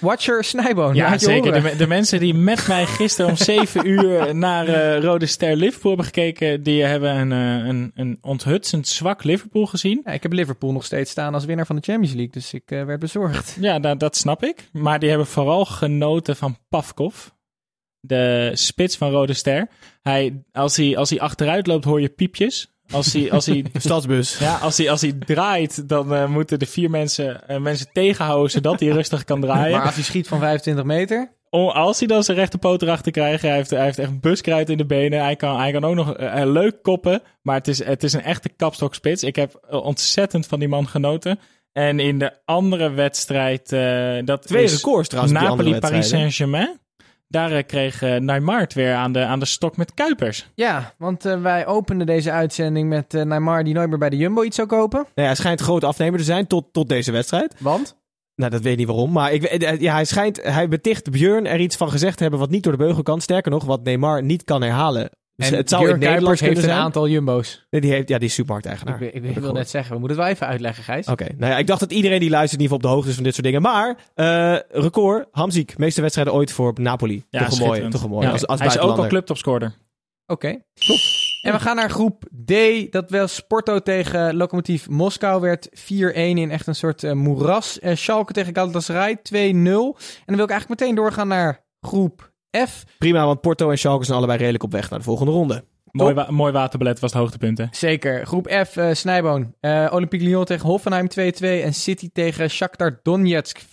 Watcher 0.00 0.44
Snijboon. 0.44 0.94
Ja, 0.94 1.18
zeker. 1.18 1.78
De, 1.78 1.86
mensen 1.86 2.20
die 2.20 2.34
met 2.34 2.68
mij 2.68 2.86
gisteren 2.86 3.30
om 3.30 3.36
7 3.36 3.86
uur 3.90 4.34
naar 4.34 4.68
eh, 4.68 5.02
Rode 5.02 5.26
Ster 5.26 5.56
Liverpool 5.56 5.90
hebben 5.90 6.06
gekeken, 6.06 6.62
die 6.62 6.82
hebben 6.82 7.16
een, 7.16 7.32
eh, 7.32 7.68
een, 7.68 7.92
een 7.94 8.18
onthutsend 8.20 8.88
zwak 8.88 9.24
Liverpool 9.24 9.66
gezien. 9.66 10.00
Ja, 10.04 10.12
ik 10.12 10.22
heb 10.22 10.32
Liverpool 10.32 10.72
nog 10.72 10.84
steeds 10.84 11.10
staan 11.10 11.34
als 11.34 11.44
winnaar 11.44 11.66
van 11.66 11.76
de 11.76 11.82
Champions 11.82 12.14
League, 12.14 12.32
dus 12.32 12.54
ik 12.54 12.70
eh, 12.70 12.84
werd 12.84 13.00
bezorgd. 13.00 13.56
Ja, 13.60 13.78
dat, 13.78 14.00
dat 14.00 14.16
snap 14.16 14.44
ik. 14.44 14.68
Maar 14.72 14.98
die 14.98 15.08
hebben 15.08 15.26
vooral 15.26 15.64
genoten 15.64 16.36
van 16.36 16.58
Pavkov, 16.68 17.26
de 18.00 18.50
spits 18.54 18.96
van 18.96 19.10
Rode 19.10 19.34
Ster. 19.34 19.68
Hij, 20.02 20.44
als, 20.52 20.76
hij, 20.76 20.96
als 20.96 21.10
hij 21.10 21.20
achteruit 21.20 21.66
loopt, 21.66 21.84
hoor 21.84 22.00
je 22.00 22.08
piepjes. 22.08 22.75
Als 22.90 23.12
hij, 23.12 23.32
als 23.32 23.46
hij, 23.46 23.64
Stadsbus. 23.74 24.38
ja, 24.38 24.56
als 24.56 24.76
hij, 24.76 24.90
als 24.90 25.00
hij 25.00 25.12
draait, 25.12 25.88
dan 25.88 26.14
eh, 26.14 26.28
moeten 26.28 26.58
de 26.58 26.66
vier 26.66 26.90
mensen, 26.90 27.48
eh, 27.48 27.58
mensen 27.58 27.86
tegenhouden 27.92 28.50
zodat 28.50 28.80
hij 28.80 28.88
rustig 28.88 29.24
kan 29.24 29.40
draaien. 29.40 29.76
Maar 29.76 29.86
als 29.86 29.94
hij 29.94 30.04
schiet 30.04 30.28
van 30.28 30.38
25 30.38 30.84
meter, 30.84 31.34
Oh, 31.50 31.74
als 31.74 31.98
hij 31.98 32.08
dan 32.08 32.24
zijn 32.24 32.36
rechterpoot 32.36 32.82
erachter 32.82 33.12
krijgt, 33.12 33.42
hij 33.42 33.54
heeft, 33.54 33.70
hij 33.70 33.84
heeft 33.84 33.98
echt 33.98 34.20
buskruid 34.20 34.70
in 34.70 34.76
de 34.76 34.86
benen. 34.86 35.22
Hij 35.22 35.36
kan, 35.36 35.58
hij 35.58 35.72
kan 35.72 35.84
ook 35.84 35.94
nog 35.94 36.16
eh, 36.16 36.42
leuk 36.44 36.82
koppen, 36.82 37.22
maar 37.42 37.56
het 37.56 37.68
is, 37.68 37.84
het 37.84 38.02
is 38.02 38.12
een 38.12 38.22
echte 38.22 38.48
kapstokspits. 38.48 39.22
Ik 39.22 39.36
heb 39.36 39.66
ontzettend 39.70 40.46
van 40.46 40.58
die 40.58 40.68
man 40.68 40.88
genoten. 40.88 41.38
En 41.72 42.00
in 42.00 42.18
de 42.18 42.32
andere 42.44 42.90
wedstrijd, 42.90 43.68
dat 44.26 44.46
Twee 44.46 44.62
is 44.62 44.74
records 44.74 45.08
trouwens. 45.08 45.40
Napoli-Paris. 45.40 46.08
Saint-Germain. 46.08 46.78
Daar 47.28 47.52
eh, 47.52 47.66
kreeg 47.66 48.00
Neymar 48.00 48.60
het 48.60 48.74
weer 48.74 48.94
aan 48.94 49.12
de, 49.12 49.24
aan 49.24 49.38
de 49.38 49.44
stok 49.44 49.76
met 49.76 49.94
Kuipers. 49.94 50.50
Ja, 50.54 50.94
want 50.98 51.24
eh, 51.24 51.42
wij 51.42 51.66
openden 51.66 52.06
deze 52.06 52.30
uitzending 52.30 52.88
met 52.88 53.12
Neymar 53.12 53.64
die 53.64 53.74
nooit 53.74 53.88
meer 53.88 53.98
bij 53.98 54.10
de 54.10 54.16
Jumbo 54.16 54.42
iets 54.42 54.56
zou 54.56 54.68
kopen. 54.68 55.06
Nee, 55.14 55.26
hij 55.26 55.34
schijnt 55.34 55.60
groot 55.60 55.84
afnemer 55.84 56.18
te 56.18 56.24
zijn 56.24 56.46
tot, 56.46 56.72
tot 56.72 56.88
deze 56.88 57.12
wedstrijd. 57.12 57.54
Want? 57.58 57.96
Nou, 58.34 58.50
dat 58.50 58.62
weet 58.62 58.72
ik 58.72 58.78
niet 58.78 58.86
waarom. 58.86 59.12
Maar 59.12 59.32
ik, 59.32 59.80
ja, 59.80 59.92
hij 59.92 60.04
schijnt, 60.04 60.42
hij 60.42 60.68
beticht 60.68 61.10
Björn 61.10 61.46
er 61.46 61.60
iets 61.60 61.76
van 61.76 61.90
gezegd 61.90 62.16
te 62.16 62.22
hebben 62.22 62.40
wat 62.40 62.50
niet 62.50 62.62
door 62.62 62.72
de 62.72 62.78
beugel 62.78 63.02
kan. 63.02 63.20
Sterker 63.20 63.50
nog, 63.50 63.64
wat 63.64 63.84
Neymar 63.84 64.22
niet 64.22 64.44
kan 64.44 64.62
herhalen. 64.62 65.10
Dus 65.36 65.50
en 65.50 65.56
het 65.56 65.68
zou 65.68 65.88
in 65.88 65.98
Kuipers 65.98 66.40
heeft 66.40 66.56
een 66.56 66.62
zijn. 66.62 66.78
aantal 66.78 67.08
Jumbo's. 67.08 67.66
Nee, 67.70 67.80
die, 67.80 67.90
heeft, 67.90 68.08
ja, 68.08 68.18
die 68.18 68.28
is 68.28 68.34
supermarkteigenaar. 68.34 69.02
ik, 69.02 69.14
ik, 69.14 69.24
ik 69.24 69.38
wil 69.38 69.52
net 69.52 69.70
zeggen, 69.70 69.92
we 69.92 69.98
moeten 69.98 70.16
het 70.16 70.26
wel 70.26 70.34
even 70.36 70.46
uitleggen, 70.46 70.84
Gijs. 70.84 71.06
Oké, 71.06 71.26
nou 71.36 71.52
ja, 71.52 71.58
ik 71.58 71.66
dacht 71.66 71.80
dat 71.80 71.92
iedereen 71.92 72.20
die 72.20 72.30
luistert 72.30 72.60
in 72.60 72.66
ieder 72.66 72.76
geval 72.76 72.76
op 72.76 72.82
de 72.82 72.88
hoogte 72.88 73.08
is 73.08 73.14
van 73.14 73.24
dit 73.24 73.34
soort 73.34 73.46
dingen. 73.46 73.62
Maar, 73.62 73.96
eh, 74.14 74.82
record, 74.82 75.28
Hamziek, 75.30 75.78
meeste 75.78 76.00
wedstrijden 76.00 76.34
ooit 76.34 76.52
voor 76.52 76.72
Napoli. 76.74 77.24
Ja, 77.30 77.44
toch 77.44 77.58
een 77.58 77.66
mooie, 77.66 77.88
toch 77.88 78.02
een 78.02 78.10
mooie. 78.10 78.26
Ja, 78.26 78.32
Als, 78.32 78.46
als 78.46 78.58
hij 78.60 78.68
is 78.68 78.78
ook 78.78 78.96
al 78.96 79.06
clubtopscorer. 79.06 79.74
Oké, 80.26 80.48
top. 80.74 80.98
En 81.42 81.52
we 81.52 81.58
gaan 81.58 81.76
naar 81.76 81.90
groep 81.90 82.24
D. 82.44 82.52
Dat 82.92 83.10
was 83.10 83.40
Porto 83.40 83.78
tegen 83.80 84.36
Lokomotief 84.36 84.88
Moskou. 84.88 85.40
Werd 85.40 85.68
4-1 85.72 86.38
in 86.38 86.50
echt 86.50 86.66
een 86.66 86.74
soort 86.74 87.04
eh, 87.04 87.12
moeras. 87.12 87.78
Eh 87.78 87.96
Schalke 87.96 88.32
tegen 88.32 88.54
Galatasaray 88.54 89.16
2-0. 89.16 89.32
En 89.32 89.62
dan 90.26 90.36
wil 90.36 90.44
ik 90.44 90.50
eigenlijk 90.50 90.68
meteen 90.80 90.94
doorgaan 90.94 91.28
naar 91.28 91.64
groep 91.80 92.34
F. 92.66 92.84
Prima, 92.98 93.26
want 93.26 93.40
Porto 93.40 93.70
en 93.70 93.78
Schalke 93.78 94.04
zijn 94.04 94.16
allebei 94.16 94.38
redelijk 94.38 94.62
op 94.64 94.72
weg 94.72 94.90
naar 94.90 94.98
de 94.98 95.04
volgende 95.04 95.32
ronde. 95.32 95.64
Mooi, 95.90 96.14
wa 96.14 96.26
mooi 96.30 96.52
waterbelet 96.52 97.00
was 97.00 97.12
het 97.12 97.20
hoogtepunt, 97.20 97.58
hè? 97.58 97.64
Zeker. 97.70 98.26
Groep 98.26 98.64
F, 98.66 98.76
eh 98.76 98.88
Snijboon. 98.92 99.54
Eh 99.60 99.86
Olympique 99.90 100.26
Lyon 100.26 100.44
tegen 100.44 100.68
Hoffenheim 100.68 101.08
2-2. 101.08 101.62
En 101.62 101.74
City 101.74 102.10
tegen 102.12 102.50
Shakhtar 102.50 103.00
Donetsk 103.02 103.58
4-0. 103.60 103.64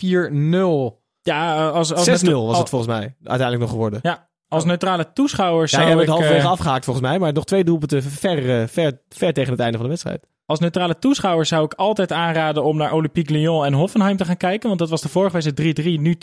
Ja, 1.22 1.56
eh, 1.68 1.72
als, 1.74 1.94
als, 1.94 2.08
6-0 2.08 2.12
neutra- 2.24 2.40
was 2.48 2.58
het 2.58 2.70
volgens 2.70 2.92
mij 2.92 3.16
uiteindelijk 3.24 3.60
nog 3.60 3.70
geworden. 3.70 4.00
Ja, 4.04 4.30
als 4.48 4.66
neutrale 4.66 5.14
toeschouwer 5.14 5.62
Ja, 5.62 5.68
zou 5.68 5.84
jij 5.84 5.92
bent 5.96 6.08
ik... 6.08 6.14
halverwege 6.14 6.46
eh, 6.46 6.52
afgehaakt 6.52 6.86
volgens 6.86 7.06
mij, 7.06 7.20
maar 7.20 7.34
nog 7.34 7.46
twee 7.46 7.64
doelpunten 7.64 8.04
ver, 8.04 8.68
ver, 8.70 9.02
ver 9.10 9.34
tegen 9.34 9.52
het 9.52 9.60
einde 9.60 9.74
van 9.78 9.84
de 9.86 9.90
wedstrijd. 9.92 10.28
Als 10.46 10.60
neutrale 10.60 11.00
toeschouwer 11.00 11.46
zou 11.46 11.66
ik 11.66 11.74
altijd 11.74 12.12
aanraden 12.12 12.64
om 12.64 12.78
naar 12.78 12.94
Olympique 12.94 13.34
Lyon 13.34 13.66
en 13.66 13.74
Hoffenheim 13.74 14.18
te 14.18 14.26
gaan 14.26 14.38
kijken. 14.38 14.68
Want 14.68 14.80
dat 14.80 14.90
was 14.90 15.02
de 15.02 15.10
vorige 15.10 15.34
wedstrijd 15.34 15.80
3-3, 15.80 15.84
nu 15.84 16.14
2-2. 16.14 16.18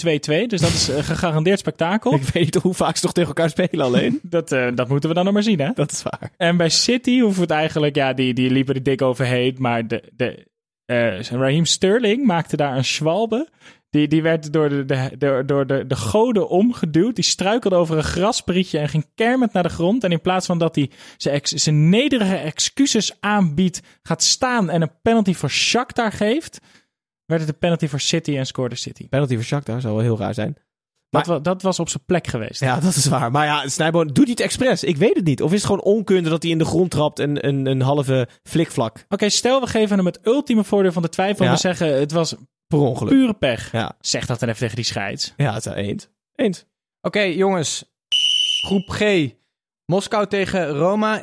Dus 0.46 0.60
dat 0.60 0.70
is 0.70 0.88
een 0.88 1.04
gegarandeerd 1.04 1.58
spektakel. 1.58 2.14
Ik 2.20 2.22
weet 2.22 2.44
niet 2.44 2.54
hoe 2.54 2.74
vaak 2.74 2.96
ze 2.96 3.02
toch 3.02 3.12
tegen 3.12 3.28
elkaar 3.28 3.50
spelen 3.50 3.84
alleen. 3.84 4.20
Dat, 4.36 4.52
eh, 4.52 4.68
dat 4.74 4.88
moeten 4.88 5.08
we 5.08 5.14
dan 5.14 5.24
nog 5.24 5.34
maar 5.34 5.42
zien, 5.42 5.60
hè? 5.60 5.70
Dat 5.74 5.92
is 5.92 6.02
waar. 6.02 6.32
En 6.36 6.56
bij 6.56 6.68
City 6.68 7.20
hoeven 7.20 7.36
we 7.36 7.42
het 7.42 7.50
eigenlijk... 7.50 7.94
Ja, 7.94 8.12
die, 8.12 8.34
die 8.34 8.50
liepen 8.50 8.74
er 8.74 8.82
dik 8.82 9.02
overheen. 9.02 9.56
Maar 9.58 9.86
de, 9.86 10.02
de, 10.16 10.46
eh, 10.84 11.20
Raheem 11.20 11.64
Sterling 11.64 12.26
maakte 12.26 12.56
daar 12.56 12.76
een 12.76 12.84
schwalbe. 12.84 13.48
Die, 13.91 14.09
die 14.09 14.22
werd 14.22 14.53
door, 14.53 14.68
de, 14.68 14.84
de, 14.84 15.14
door, 15.18 15.47
door 15.47 15.66
de, 15.66 15.86
de 15.86 15.97
goden 15.97 16.49
omgeduwd. 16.49 17.14
Die 17.14 17.24
struikelde 17.24 17.76
over 17.76 17.97
een 17.97 18.05
grasprietje 18.05 18.78
en 18.78 18.88
ging 18.88 19.07
kermend 19.14 19.53
naar 19.53 19.62
de 19.62 19.68
grond. 19.68 20.05
En 20.05 20.12
in 20.12 20.20
plaats 20.20 20.47
van 20.47 20.59
dat 20.59 20.74
hij 20.74 20.91
zijn, 21.16 21.34
ex, 21.34 21.51
zijn 21.51 21.88
nederige 21.88 22.36
excuses 22.36 23.16
aanbiedt... 23.20 23.80
gaat 24.03 24.22
staan 24.22 24.70
en 24.70 24.82
een 24.82 25.01
penalty 25.03 25.34
voor 25.34 25.51
Shakhtar 25.51 26.12
geeft... 26.12 26.59
werd 27.24 27.41
het 27.41 27.51
een 27.51 27.59
penalty 27.59 27.86
voor 27.86 28.01
City 28.01 28.36
en 28.36 28.47
scoorde 28.47 28.74
City. 28.76 29.09
Penalty 29.09 29.34
voor 29.34 29.45
Shakhtar 29.45 29.80
zou 29.80 29.95
wel 29.95 30.03
heel 30.03 30.18
raar 30.18 30.34
zijn. 30.34 30.57
Dat, 31.11 31.26
wa- 31.26 31.38
dat 31.38 31.62
was 31.62 31.78
op 31.78 31.88
zijn 31.88 32.05
plek 32.07 32.26
geweest. 32.26 32.61
Ja, 32.61 32.80
dat 32.80 32.95
is 32.95 33.07
waar. 33.07 33.30
Maar 33.30 33.47
ja, 33.47 33.68
Snijboon, 33.68 34.07
doet 34.07 34.16
hij 34.16 34.30
het 34.30 34.41
expres? 34.41 34.84
Ik 34.84 34.97
weet 34.97 35.16
het 35.16 35.24
niet. 35.24 35.43
Of 35.43 35.53
is 35.53 35.57
het 35.57 35.66
gewoon 35.66 35.82
onkunde 35.82 36.30
dat 36.30 36.43
hij 36.43 36.53
in 36.53 36.59
de 36.59 36.64
grond 36.64 36.91
trapt 36.91 37.18
en 37.18 37.47
een, 37.47 37.66
een 37.66 37.80
halve 37.80 38.28
flikvlak 38.43 39.05
Oké, 39.09 39.28
stel 39.28 39.61
we 39.61 39.66
geven 39.66 39.97
hem 39.97 40.07
het 40.07 40.18
ultieme 40.22 40.64
voordeel 40.64 40.93
van 40.93 41.03
de 41.03 41.09
twijfel. 41.09 41.45
En 41.45 41.51
we 41.53 41.59
zeggen 41.59 41.99
het 41.99 42.12
was 42.12 42.34
per 42.70 42.78
ongeluk? 42.78 43.12
pure 43.12 43.34
pech. 43.34 43.72
Ja, 43.72 43.96
Zeg 44.00 44.26
dat 44.26 44.40
dan 44.40 44.48
even 44.48 44.60
tegen 44.60 44.76
die 44.76 44.84
scheids. 44.84 45.34
ja 45.36 45.54
het 45.54 45.66
is 45.66 45.72
eens. 45.72 46.08
Eens. 46.34 46.64
Oké, 47.00 47.20
jongens. 47.20 47.84
Groep 48.66 48.88
G. 48.88 49.28
Moskou 49.84 50.26
tegen 50.26 50.68
Roma 50.68 51.20
1-2. 51.20 51.22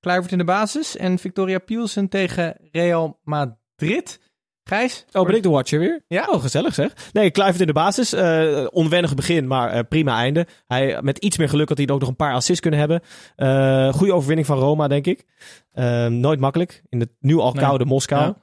Kluivert 0.00 0.32
in 0.32 0.38
de 0.38 0.44
basis. 0.44 0.96
En 0.96 1.18
Victoria 1.18 1.58
Pielsen 1.58 2.08
tegen 2.08 2.56
Real 2.72 3.20
Madrid. 3.22 4.20
Gijs? 4.64 5.04
Oh, 5.12 5.26
ben 5.26 5.34
ik 5.36 5.42
de 5.42 5.48
watcher 5.48 5.78
weer? 5.78 6.02
Ja. 6.08 6.26
Oh, 6.30 6.40
gezellig 6.42 6.74
zeg. 6.74 6.92
Nee, 7.12 7.30
Kluivert 7.30 7.60
in 7.60 7.66
de 7.66 7.72
basis. 7.72 8.12
Eh, 8.12 8.66
onwennig 8.70 9.14
begin, 9.14 9.46
maar 9.46 9.70
eh, 9.70 9.80
prima 9.88 10.16
einde. 10.16 10.46
Hij, 10.66 10.98
met 11.02 11.18
iets 11.18 11.38
meer 11.38 11.48
geluk 11.48 11.68
had 11.68 11.78
hij 11.78 11.88
ook 11.88 12.00
nog 12.00 12.08
een 12.08 12.16
paar 12.16 12.34
assists 12.34 12.60
kunnen 12.60 12.80
hebben. 12.80 13.00
Eh 13.36 13.92
goede 13.92 14.12
overwinning 14.12 14.46
van 14.46 14.58
Roma, 14.58 14.88
denk 14.88 15.06
ik. 15.06 15.24
Eh, 15.72 16.06
nooit 16.06 16.40
makkelijk. 16.40 16.82
In 16.88 17.00
het 17.00 17.08
nu 17.20 17.36
al 17.38 17.52
Nee. 17.52 17.64
koude 17.64 17.84
Moskou. 17.84 18.22
Ja. 18.22 18.36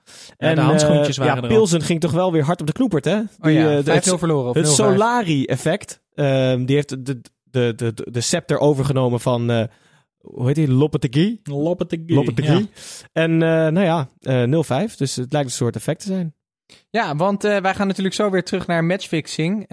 Ja, 0.50 0.56
de 0.56 0.62
handschoentjes 0.62 1.18
waren 1.18 1.32
ja, 1.36 1.38
er 1.42 1.48
al. 1.48 1.56
Pilsen 1.56 1.82
ging 1.82 2.00
toch 2.00 2.12
wel 2.12 2.32
weer 2.32 2.44
hard 2.44 2.62
op 2.62 2.68
de 2.68 2.74
knoepert, 2.74 3.06
hè? 3.06 3.18
Oh 3.40 3.52
ja, 3.52 3.82
5-0 3.84 3.94
het- 3.94 4.20
verloren. 4.20 4.50
Of 4.50 4.56
Het 4.56 4.66
0-5. 4.66 4.70
Solari-effect. 4.76 6.02
ehm, 6.16 6.66
die 6.66 6.76
heeft 6.76 6.90
de, 6.90 7.02
de, 7.04 7.22
de, 7.52 7.74
de, 7.94 8.08
de 8.12 8.22
scepter 8.22 8.60
overgenomen 8.60 9.20
van, 9.20 9.70
hoe 10.22 10.48
heet 10.48 10.56
die? 10.56 10.72
Lopetegui. 10.72 11.40
Lopetegui. 11.44 12.16
Lopetegui. 12.16 12.70
En 13.14 13.32
eh, 13.32 13.48
nou 13.50 13.82
ja, 13.82 14.10
eh 14.20 14.90
0-5. 14.90 14.96
Dus 14.98 15.16
het 15.16 15.34
lijkt 15.34 15.48
een 15.48 15.56
soort 15.56 15.76
effect 15.76 16.00
te 16.02 16.08
zijn. 16.08 16.36
Ja, 16.90 17.16
want 17.16 17.44
eh, 17.44 17.58
wij 17.58 17.74
gaan 17.74 17.88
natuurlijk 17.88 18.16
zo 18.16 18.30
weer 18.30 18.44
terug 18.44 18.68
naar 18.68 18.84
matchfixing. 18.84 19.66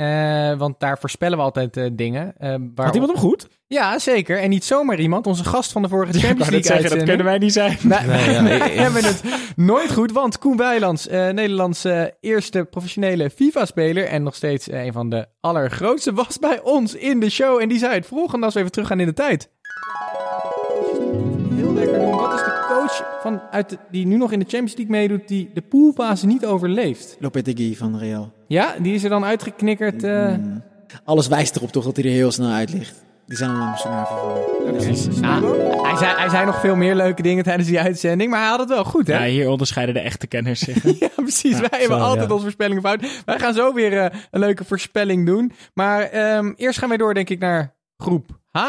want 0.59 0.81
daar 0.81 0.99
voorspellen 0.99 1.39
we 1.39 1.45
altijd 1.45 1.91
dingen. 1.93 2.35
waar 2.75 2.87
Had 2.87 2.95
iemand 2.95 3.13
hem 3.13 3.21
goed? 3.21 3.49
Ja, 3.69 3.99
zeker. 3.99 4.39
En 4.39 4.51
niet 4.51 4.65
zomaar 4.65 5.01
iemand. 5.01 5.27
Onze 5.27 5.45
gast 5.45 5.73
van 5.73 5.83
de 5.83 5.89
vorige 5.89 6.13
Champions 6.19 6.51
League 6.51 6.63
zeggen, 6.67 6.99
dat 6.99 7.09
kunnen 7.09 7.27
wij 7.27 7.39
niet 7.39 7.53
zijn. 7.53 7.79
Wij, 7.83 8.07
Nee, 8.07 8.31
ja, 8.31 8.43
ja, 8.43 8.65
ja. 8.65 8.83
hebben 8.83 9.05
het 9.05 9.23
nooit 9.57 9.93
goed, 9.93 10.13
want 10.13 10.39
Koen 10.39 10.57
Weilands, 10.57 11.07
Nederlands 11.07 11.85
eh, 11.85 12.05
eerste 12.21 12.65
professionele 12.65 13.31
FIFA-speler 13.31 14.07
en 14.07 14.23
nog 14.23 14.35
steeds 14.35 14.71
een 14.71 14.93
van 14.93 15.11
de 15.11 15.27
allergrootste, 15.41 16.13
was 16.13 16.39
bij 16.39 16.61
ons 16.63 16.95
in 16.95 17.21
de 17.21 17.31
show. 17.31 17.61
En 17.61 17.69
die 17.69 17.79
zei 17.79 17.95
het 17.95 18.07
volgende 18.07 18.45
als 18.45 18.55
we 18.55 18.61
even 18.61 18.73
teruggaan 18.73 19.01
in 19.01 19.07
de 19.07 19.13
tijd. 19.13 19.51
Heel 21.55 21.73
lekker 21.73 21.99
doen. 22.01 22.11
Wat 22.17 22.33
is 22.35 22.41
de 22.45 22.65
coach 22.69 23.21
van, 23.23 23.41
uit 23.51 23.69
de- 23.71 23.79
die 23.91 24.07
nu 24.07 24.17
nog 24.17 24.33
in 24.33 24.39
de 24.39 24.45
Champions 24.49 24.77
League 24.77 24.95
meedoet, 24.97 25.29
die 25.29 25.51
de 25.55 25.61
poolfase 25.63 26.27
niet 26.27 26.47
overleeft? 26.47 27.17
Lopetegui 27.21 27.77
van 27.77 27.99
Real. 27.99 28.33
Ja, 28.47 28.75
die 28.83 28.95
is 28.95 29.03
er 29.05 29.11
dan 29.11 29.25
uitgeknikkerd. 29.25 30.03
eh, 30.03 30.27
Mm. 30.37 30.63
Alles 31.05 31.27
wijst 31.29 31.57
erop 31.57 31.71
toch 31.73 31.85
dat 31.85 31.97
hij 31.97 32.05
er 32.05 32.11
heel 32.11 32.31
snel 32.33 32.51
uit 32.51 32.73
ligt. 32.73 33.05
Die 33.27 33.37
zijn 33.37 33.51
al 33.51 33.57
lang 33.57 33.79
zo 33.79 33.89
naar 33.89 34.07
vervangen. 34.07 35.21
nou, 35.21 35.87
hij, 35.87 35.97
zei, 35.97 36.17
hij 36.19 36.29
zei 36.29 36.47
nog 36.47 36.61
veel 36.61 36.77
meer 36.77 36.95
leuke 36.95 37.23
dingen 37.23 37.45
tijdens 37.45 37.69
die 37.69 37.81
uitzending, 37.81 38.31
maar 38.31 38.41
hij 38.41 38.49
had 38.49 38.59
het 38.59 38.69
wel 38.69 38.85
goed, 38.85 39.07
hè? 39.07 39.13
Ja, 39.25 39.25
hier 39.31 39.49
onderscheiden 39.49 39.95
de 39.95 40.01
echte 40.01 40.27
kenners 40.27 40.61
zich. 40.61 40.83
Ja, 41.01 41.09
precies. 41.17 41.61
Wij 41.61 41.79
hebben 41.81 42.01
altijd 42.01 42.27
ja. 42.27 42.33
onze 42.33 42.43
voorspellingen 42.45 42.83
fout. 42.83 43.23
Wij 43.25 43.39
gaan 43.39 43.55
zo 43.55 43.73
weer 43.75 43.99
eh, 43.99 44.19
een 44.31 44.41
leuke 44.41 44.65
voorspelling 44.65 45.27
doen. 45.27 45.53
Maar 45.75 46.03
ehm, 46.03 46.53
eerst 46.57 46.79
gaan 46.79 46.89
wij 46.89 46.99
door, 46.99 47.15
denk 47.15 47.29
ik, 47.31 47.39
naar 47.39 47.75
groep 47.97 48.27
H. 48.51 48.61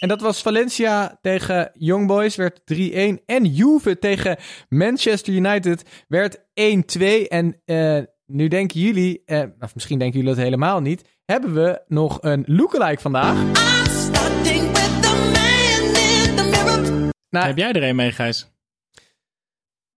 En 0.00 0.08
dat 0.08 0.20
was 0.20 0.42
Valencia 0.42 1.18
tegen 1.20 1.70
Young 1.74 2.06
Boys, 2.06 2.36
werd 2.36 2.60
3-1. 2.60 3.24
En 3.26 3.44
Juve 3.44 3.98
tegen 3.98 4.36
Manchester 4.68 5.34
United 5.34 6.04
werd 6.08 6.38
1-2. 6.38 6.42
En 7.28 7.60
eh, 7.64 7.98
nu 8.26 8.48
denken 8.48 8.80
jullie, 8.80 9.22
eh, 9.24 9.42
of 9.58 9.74
misschien 9.74 9.98
denken 9.98 10.18
jullie 10.18 10.34
dat 10.34 10.44
helemaal 10.44 10.80
niet, 10.80 11.04
hebben 11.24 11.54
we 11.54 11.82
nog 11.86 12.18
een 12.20 12.44
lookalike 12.46 13.00
vandaag. 13.00 13.34
Nou, 17.30 17.46
Heb 17.46 17.56
jij 17.56 17.72
er 17.72 17.82
een 17.82 17.96
mee, 17.96 18.12
Gijs? 18.12 18.52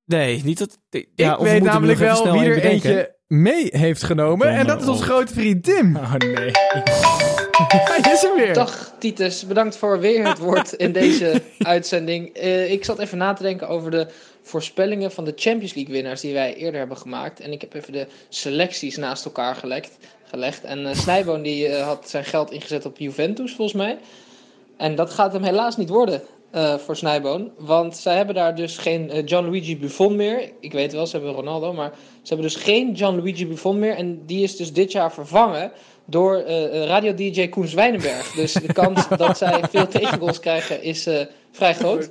Nee, 0.06 0.44
niet 0.44 0.58
dat... 0.58 0.80
ik 0.90 1.10
ja, 1.16 1.42
weet 1.42 1.64
namelijk 1.64 2.00
wel 2.00 2.32
wie 2.32 2.42
er 2.42 2.56
bedenken. 2.56 2.72
eentje 2.72 3.13
mee 3.28 3.68
heeft 3.72 4.04
genomen. 4.04 4.48
En 4.48 4.68
dat 4.68 4.82
is 4.82 4.88
onze 4.88 5.04
grote 5.04 5.34
vriend 5.34 5.64
Tim. 5.64 5.96
Oh 5.96 6.14
nee. 6.14 6.52
Hij 8.02 8.14
is 8.14 8.24
er 8.24 8.36
weer. 8.36 8.54
Dag 8.54 8.94
Titus, 9.00 9.48
bedankt 9.48 9.78
voor 9.78 10.00
weer 10.00 10.28
het 10.28 10.38
woord 10.38 10.74
in 10.74 10.92
deze 11.02 11.42
uitzending. 11.60 12.36
Eh, 12.36 12.72
ik 12.72 12.86
zat 12.86 13.00
even 13.00 13.18
na 13.18 13.34
te 13.34 13.44
denken 13.44 13.70
over 13.70 13.92
de 13.92 14.08
voorspellingen 14.42 15.12
van 15.12 15.26
de 15.26 15.34
Champions 15.36 15.74
League 15.74 15.94
winnaars 15.94 16.22
die 16.22 16.34
wij 16.34 16.56
eerder 16.56 16.80
hebben 16.80 16.98
gemaakt. 16.98 17.40
En 17.40 17.52
ik 17.52 17.62
heb 17.62 17.74
even 17.74 17.94
de 17.94 18.08
selecties 18.30 18.98
naast 18.98 19.26
elkaar 19.26 19.56
gelekt, 19.56 19.98
gelegd. 20.24 20.64
En 20.64 20.86
eh 20.86 20.96
Snijboon 20.96 21.42
die 21.42 21.68
eh, 21.68 21.86
had 21.86 22.10
zijn 22.10 22.26
geld 22.26 22.52
ingezet 22.52 22.86
op 22.86 22.98
Juventus 22.98 23.54
volgens 23.56 23.78
mij. 23.78 23.98
En 24.78 24.96
dat 24.96 25.10
gaat 25.10 25.34
hem 25.34 25.44
helaas 25.44 25.78
niet 25.78 25.90
worden 25.90 26.22
eh, 26.54 26.78
voor 26.78 26.96
Snijboon. 26.96 27.52
Want 27.58 27.98
zij 27.98 28.16
hebben 28.16 28.36
daar 28.36 28.56
dus 28.56 28.78
geen 28.78 29.10
eh, 29.10 29.22
Gianluigi 29.26 29.78
Buffon 29.78 30.16
meer. 30.16 30.52
Ik 30.60 30.72
weet 30.72 30.94
wel, 30.94 31.08
ze 31.08 31.16
hebben 31.16 31.36
Ronaldo. 31.36 31.74
Maar 31.74 31.92
ze 32.22 32.34
hebben 32.34 32.46
dus 32.52 32.64
geen 32.64 32.98
Gianluigi 32.98 33.48
Buffon 33.48 33.80
meer. 33.80 33.96
En 33.96 34.26
die 34.26 34.44
is 34.44 34.58
dus 34.58 34.74
dit 34.74 34.92
jaar 34.92 35.14
vervangen 35.14 35.72
door 36.06 36.36
eh, 36.36 36.86
radio-dj 36.86 37.50
Koen 37.50 37.68
Zwijnenberg. 37.68 38.32
Dus 38.32 38.54
de 38.54 38.74
kans 38.74 39.08
dat 39.18 39.38
zij 39.38 39.62
veel 39.70 39.88
tegengoals 39.88 40.40
krijgen 40.40 40.84
is 40.84 41.10
vrij 41.54 41.74
groot. 41.74 42.10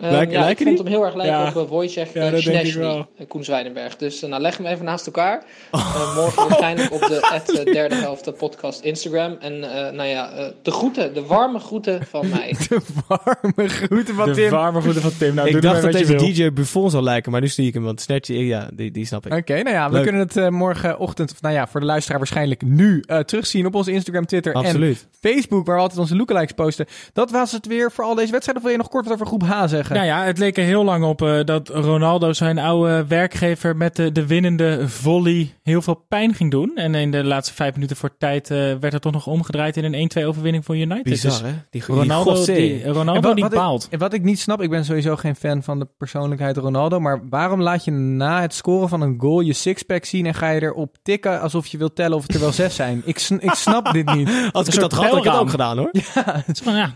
Eh, 0.00 0.10
Lijken- 0.10 0.32
ja, 0.38 0.48
ik 0.48 0.56
vond 0.56 0.68
die? 0.68 0.78
hem 0.78 0.86
heel 0.86 1.04
erg 1.04 1.14
lijken 1.14 1.36
Ja. 1.36 1.48
op 1.48 1.56
uh, 1.56 1.68
Wojciech 1.70 2.12
Ja, 2.12 2.78
wel. 2.78 3.06
Koen 3.28 3.44
Zwijnenberg. 3.44 3.96
Dus 3.96 4.22
eh, 4.22 4.28
nou, 4.28 4.42
leg 4.42 4.56
hem 4.56 4.66
even 4.66 4.84
naast 4.84 5.06
elkaar. 5.06 5.44
Eh, 5.70 6.16
morgen 6.16 6.48
waarschijnlijk 6.48 6.92
op 6.92 7.00
de 7.00 7.20
at, 7.32 7.50
eh, 7.58 7.72
derde 7.72 7.94
helft 7.94 8.36
podcast 8.36 8.80
Instagram. 8.80 9.36
En 9.40 9.52
eh, 9.86 9.92
nou 9.92 10.08
ja, 10.08 10.30
eh, 10.32 10.46
de 10.62 10.70
groeten, 10.70 11.14
de 11.14 11.22
warme 11.26 11.58
groeten 11.58 12.06
van 12.06 12.28
mij. 12.28 12.54
De 12.68 12.80
warme 13.08 13.68
groeten 13.68 14.14
van 14.14 14.28
De 14.28 14.34
Tim. 14.34 14.50
warme 14.50 14.80
groeten 14.80 15.02
van 15.02 15.12
Tim. 15.18 15.34
Nou, 15.34 15.46
ik 15.46 15.52
doe 15.52 15.60
dacht 15.60 15.82
dat 15.82 15.92
deze. 15.92 16.14
DJ 16.14 16.52
Buffon 16.52 16.90
zou 16.90 17.02
lijken, 17.02 17.32
maar 17.32 17.40
nu 17.40 17.48
zie 17.48 17.66
ik 17.66 17.74
hem. 17.74 17.82
Want 17.82 18.00
Snatch, 18.00 18.28
ja, 18.28 18.68
die, 18.74 18.90
die 18.90 19.04
snap 19.06 19.26
ik. 19.26 19.32
Oké, 19.32 19.62
nou 19.62 19.76
ja, 19.76 19.90
we 19.90 20.00
kunnen 20.00 20.20
het 20.28 20.50
morgenochtend, 20.50 21.32
of 21.32 21.42
nou 21.42 21.54
ja, 21.54 21.66
voor 21.66 21.80
de 21.80 21.86
luisteraar 21.86 22.18
waarschijnlijk 22.18 22.62
nu 22.62 23.02
eh, 23.06 23.18
terugzien 23.18 23.66
op 23.66 23.74
onze 23.74 23.92
Instagram, 23.92 24.26
Twitter 24.26 24.54
en. 24.54 24.96
Facebook, 25.20 25.66
waar 25.66 25.76
we 25.76 25.82
altijd 25.82 26.00
onze 26.00 26.16
lookalikes 26.16 26.52
posten. 26.54 26.86
Dat 27.12 27.30
was 27.30 27.52
het 27.52 27.66
weer 27.66 27.92
voor 27.92 28.04
al 28.04 28.14
deze 28.14 28.30
wedstrijden. 28.32 28.62
Je 28.72 28.78
nog 28.78 28.88
kort 28.88 29.04
wat 29.04 29.14
over 29.14 29.26
groep 29.26 29.42
H 29.42 29.66
zeggen? 29.66 29.94
Nou 29.96 30.06
ja, 30.06 30.24
het 30.24 30.38
leek 30.38 30.56
er 30.58 30.64
heel 30.64 30.84
lang 30.84 31.04
op 31.04 31.22
eh, 31.22 31.44
dat 31.44 31.68
Ronaldo 31.68 32.32
zijn 32.32 32.58
oude 32.58 33.04
werkgever 33.06 33.76
met 33.76 33.96
de, 33.96 34.12
de 34.12 34.26
winnende 34.26 34.88
volley 34.88 35.54
heel 35.62 35.82
veel 35.82 36.04
pijn 36.08 36.34
ging 36.34 36.50
doen. 36.50 36.72
En 36.74 36.94
in 36.94 37.10
de 37.10 37.24
laatste 37.24 37.54
vijf 37.54 37.74
minuten 37.74 37.96
voor 37.96 38.16
tijd 38.18 38.50
eh, 38.50 38.56
werd 38.58 38.92
het 38.92 39.02
toch 39.02 39.12
nog 39.12 39.26
omgedraaid 39.26 39.76
in 39.76 39.94
een 39.94 40.10
1-2 40.18 40.24
overwinning 40.26 40.64
voor 40.64 40.76
United. 40.76 41.02
Bizar, 41.02 41.30
Dus 41.30 41.40
hè? 41.40 41.46
Die, 41.70 41.82
die 41.86 41.94
Ronaldo, 41.96 42.30
José. 42.34 42.54
die, 42.54 42.84
Ronaldo 42.84 43.12
En 43.12 43.22
wat- 43.22 43.34
die 43.36 43.44
wat 43.44 43.82
ik-. 43.84 43.92
En 43.92 43.98
wat 43.98 44.12
ik 44.12 44.22
niet 44.22 44.40
snap, 44.40 44.62
ik 44.62 44.70
ben 44.70 44.84
sowieso 44.84 45.16
geen 45.16 45.36
fan 45.36 45.62
van 45.62 45.78
de 45.78 45.88
persoonlijkheid 45.98 46.56
Ronaldo. 46.56 47.00
Maar 47.00 47.20
waarom 47.30 47.60
laat 47.62 47.84
je 47.84 47.90
na 47.90 48.40
het 48.40 48.54
scoren 48.54 48.88
van 48.88 49.00
een 49.00 49.14
goal 49.18 49.40
je 49.40 49.52
sixpack 49.52 50.04
zien 50.04 50.26
en 50.26 50.34
ga 50.34 50.50
je 50.50 50.62
erop 50.62 50.96
tikken 51.02 51.40
alsof 51.40 51.66
je 51.66 51.78
wilt 51.78 51.94
tellen 51.96 52.16
of 52.16 52.22
het 52.22 52.34
er 52.34 52.40
wel 52.40 52.52
zes 52.52 52.74
zijn? 52.74 53.02
Ik, 53.04 53.20
ik 53.38 53.52
snap 53.52 53.92
dit 53.92 54.14
niet. 54.14 54.30
Als 54.52 54.68
ik 54.68 54.80
dat 54.80 54.92
had, 54.92 55.04
had 55.04 55.16
ik 55.18 55.24
het 55.24 55.34
ook 55.40 55.50
gedaan 55.50 55.78
hoor. 55.78 55.90
Het 56.46 56.56
is 56.56 56.60
van, 56.60 56.74
ja. 56.76 56.90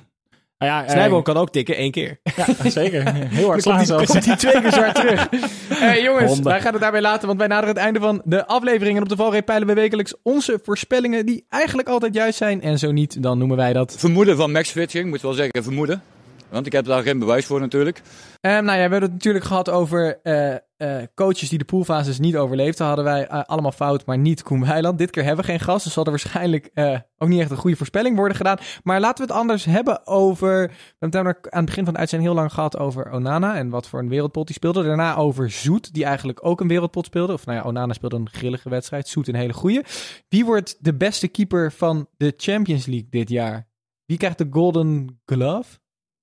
Nou 0.58 0.72
ja, 0.72 0.84
eh, 0.84 0.90
Snijboom 0.90 1.22
kan 1.22 1.36
ook 1.36 1.50
tikken, 1.50 1.76
één 1.76 1.90
keer. 1.90 2.18
Ja, 2.36 2.70
zeker. 2.70 3.12
Heel 3.14 3.46
hard 3.46 3.64
Dan 3.64 3.76
slaan 3.76 3.76
komt 3.76 3.78
die, 3.78 3.86
zelfs. 3.86 4.10
komt 4.10 4.24
die 4.24 4.36
twee 4.36 4.60
keer 4.62 4.72
zwaar 4.72 4.94
terug. 4.94 5.28
Eh, 5.80 6.02
jongens, 6.02 6.26
Honden. 6.26 6.44
wij 6.44 6.60
gaan 6.60 6.72
het 6.72 6.82
daarbij 6.82 7.00
laten, 7.00 7.26
want 7.26 7.38
wij 7.38 7.48
naderen 7.48 7.74
het 7.74 7.84
einde 7.84 8.00
van 8.00 8.22
de 8.24 8.46
aflevering. 8.46 8.96
En 8.96 9.02
op 9.02 9.08
de 9.08 9.16
valreep 9.16 9.44
peilen 9.46 9.68
we 9.68 9.74
wekelijks 9.74 10.14
onze 10.22 10.60
voorspellingen 10.62 11.26
die 11.26 11.44
eigenlijk 11.48 11.88
altijd 11.88 12.14
juist 12.14 12.38
zijn. 12.38 12.62
En 12.62 12.78
zo 12.78 12.92
niet, 12.92 13.22
dan 13.22 13.38
noemen 13.38 13.56
wij 13.56 13.72
dat. 13.72 13.94
Vermoeden 13.98 14.36
van 14.36 14.52
Max 14.52 14.70
Fitching, 14.70 15.08
moet 15.08 15.20
wel 15.22 15.32
zeggen 15.32 15.62
vermoeden. 15.62 16.02
Want 16.48 16.66
ik 16.66 16.72
heb 16.72 16.84
daar 16.84 17.02
geen 17.02 17.18
bewijs 17.18 17.46
voor 17.46 17.60
natuurlijk. 17.60 18.02
Eh, 18.40 18.50
nou 18.52 18.64
ja, 18.64 18.72
we 18.74 18.80
hebben 18.80 19.02
het 19.02 19.12
natuurlijk 19.12 19.44
gehad 19.44 19.70
over 19.70 20.18
eh, 20.22 20.54
eh, 20.76 21.02
coaches 21.14 21.48
die 21.48 21.58
de 21.58 21.64
poolfases 21.64 22.18
niet 22.18 22.36
overleefden. 22.36 22.86
Hadden 22.86 23.04
wij 23.04 23.26
eh, 23.26 23.42
allemaal 23.42 23.72
fout, 23.72 24.06
maar 24.06 24.18
niet 24.18 24.42
Koen 24.42 24.64
Weiland. 24.64 24.98
Dit 24.98 25.10
keer 25.10 25.24
hebben 25.24 25.44
we 25.44 25.50
geen 25.50 25.60
gast, 25.60 25.84
dus 25.84 25.92
zal 25.92 26.04
er 26.04 26.10
waarschijnlijk 26.10 26.70
eh, 26.74 26.98
ook 27.18 27.28
niet 27.28 27.40
echt 27.40 27.50
een 27.50 27.56
goede 27.56 27.76
voorspelling 27.76 28.16
worden 28.16 28.36
gedaan. 28.36 28.58
Maar 28.82 29.00
laten 29.00 29.26
we 29.26 29.32
het 29.32 29.40
anders 29.40 29.64
hebben 29.64 30.06
over... 30.06 30.68
We 30.68 30.72
hebben 30.98 31.26
het 31.26 31.50
aan 31.50 31.58
het 31.58 31.66
begin 31.66 31.84
van 31.84 31.92
de 31.92 31.98
uitzending 31.98 32.30
heel 32.30 32.40
lang 32.40 32.52
gehad 32.52 32.78
over 32.78 33.12
Onana 33.12 33.56
en 33.56 33.68
wat 33.68 33.88
voor 33.88 33.98
een 33.98 34.08
wereldpot 34.08 34.46
die 34.46 34.56
speelde. 34.56 34.82
Daarna 34.82 35.16
over 35.16 35.50
Zoet, 35.50 35.94
die 35.94 36.04
eigenlijk 36.04 36.46
ook 36.46 36.60
een 36.60 36.68
wereldpot 36.68 37.06
speelde. 37.06 37.32
Of 37.32 37.46
nou 37.46 37.58
ja, 37.58 37.64
Onana 37.64 37.92
speelde 37.92 38.16
een 38.16 38.30
grillige 38.30 38.68
wedstrijd, 38.68 39.08
Zoet 39.08 39.28
een 39.28 39.34
hele 39.34 39.52
goede. 39.52 39.84
Wie 40.28 40.44
wordt 40.44 40.76
de 40.80 40.94
beste 40.94 41.28
keeper 41.28 41.72
van 41.72 42.08
de 42.16 42.34
Champions 42.36 42.86
League 42.86 43.08
dit 43.10 43.28
jaar? 43.28 43.68
Wie 44.04 44.16
krijgt 44.18 44.38
de 44.38 44.46
Golden 44.50 45.20
Glove? 45.24 45.78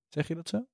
Zeg 0.09 0.27
je 0.27 0.35
dat 0.35 0.49
zo? 0.49 0.65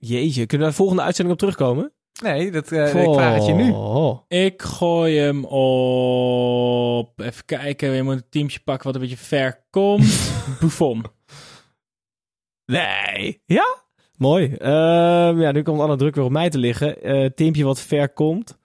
Jeetje, 0.00 0.46
kunnen 0.46 0.66
we 0.66 0.72
daar 0.72 0.82
volgende 0.82 1.02
uitzending 1.02 1.34
op 1.34 1.40
terugkomen? 1.40 1.92
Nee, 2.22 2.50
dat, 2.50 2.72
eh, 2.72 2.86
ik 2.86 3.14
vraag 3.14 3.34
het 3.34 3.46
je 3.46 3.52
nu. 3.52 3.74
Ik 4.28 4.62
gooi 4.62 5.18
hem 5.18 5.44
op... 5.44 7.20
Even 7.20 7.44
kijken, 7.44 7.90
je 7.90 8.02
moet 8.02 8.14
een 8.14 8.28
teamje 8.30 8.60
pakken 8.64 8.86
wat 8.86 8.94
een 8.94 9.00
beetje 9.00 9.16
ver 9.16 9.64
komt. 9.70 10.30
Buffon. 10.60 11.04
Nee. 12.66 13.42
Ja? 13.46 13.76
Mooi. 14.16 14.54
Ehm, 14.54 15.40
ja, 15.40 15.52
nu 15.52 15.62
komt 15.62 15.80
alle 15.80 15.96
druk 15.96 16.14
weer 16.14 16.24
op 16.24 16.30
mij 16.30 16.50
te 16.50 16.58
liggen. 16.58 17.02
Eh 17.02 17.24
teampje 17.34 17.64
wat 17.64 17.80
ver 17.80 18.08
komt. 18.08 18.58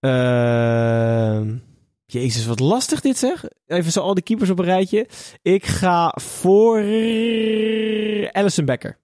Ehm, 0.00 1.56
Jezus, 2.06 2.46
wat 2.46 2.60
lastig 2.60 3.00
dit 3.00 3.18
zeg. 3.18 3.44
Even 3.66 3.92
zo 3.92 4.00
al 4.00 4.14
die 4.14 4.24
keepers 4.24 4.50
op 4.50 4.58
een 4.58 4.64
rijtje. 4.64 5.08
Ik 5.42 5.66
ga 5.66 6.14
voor 6.20 6.78
Alison 8.32 8.64
Becker. 8.64 8.98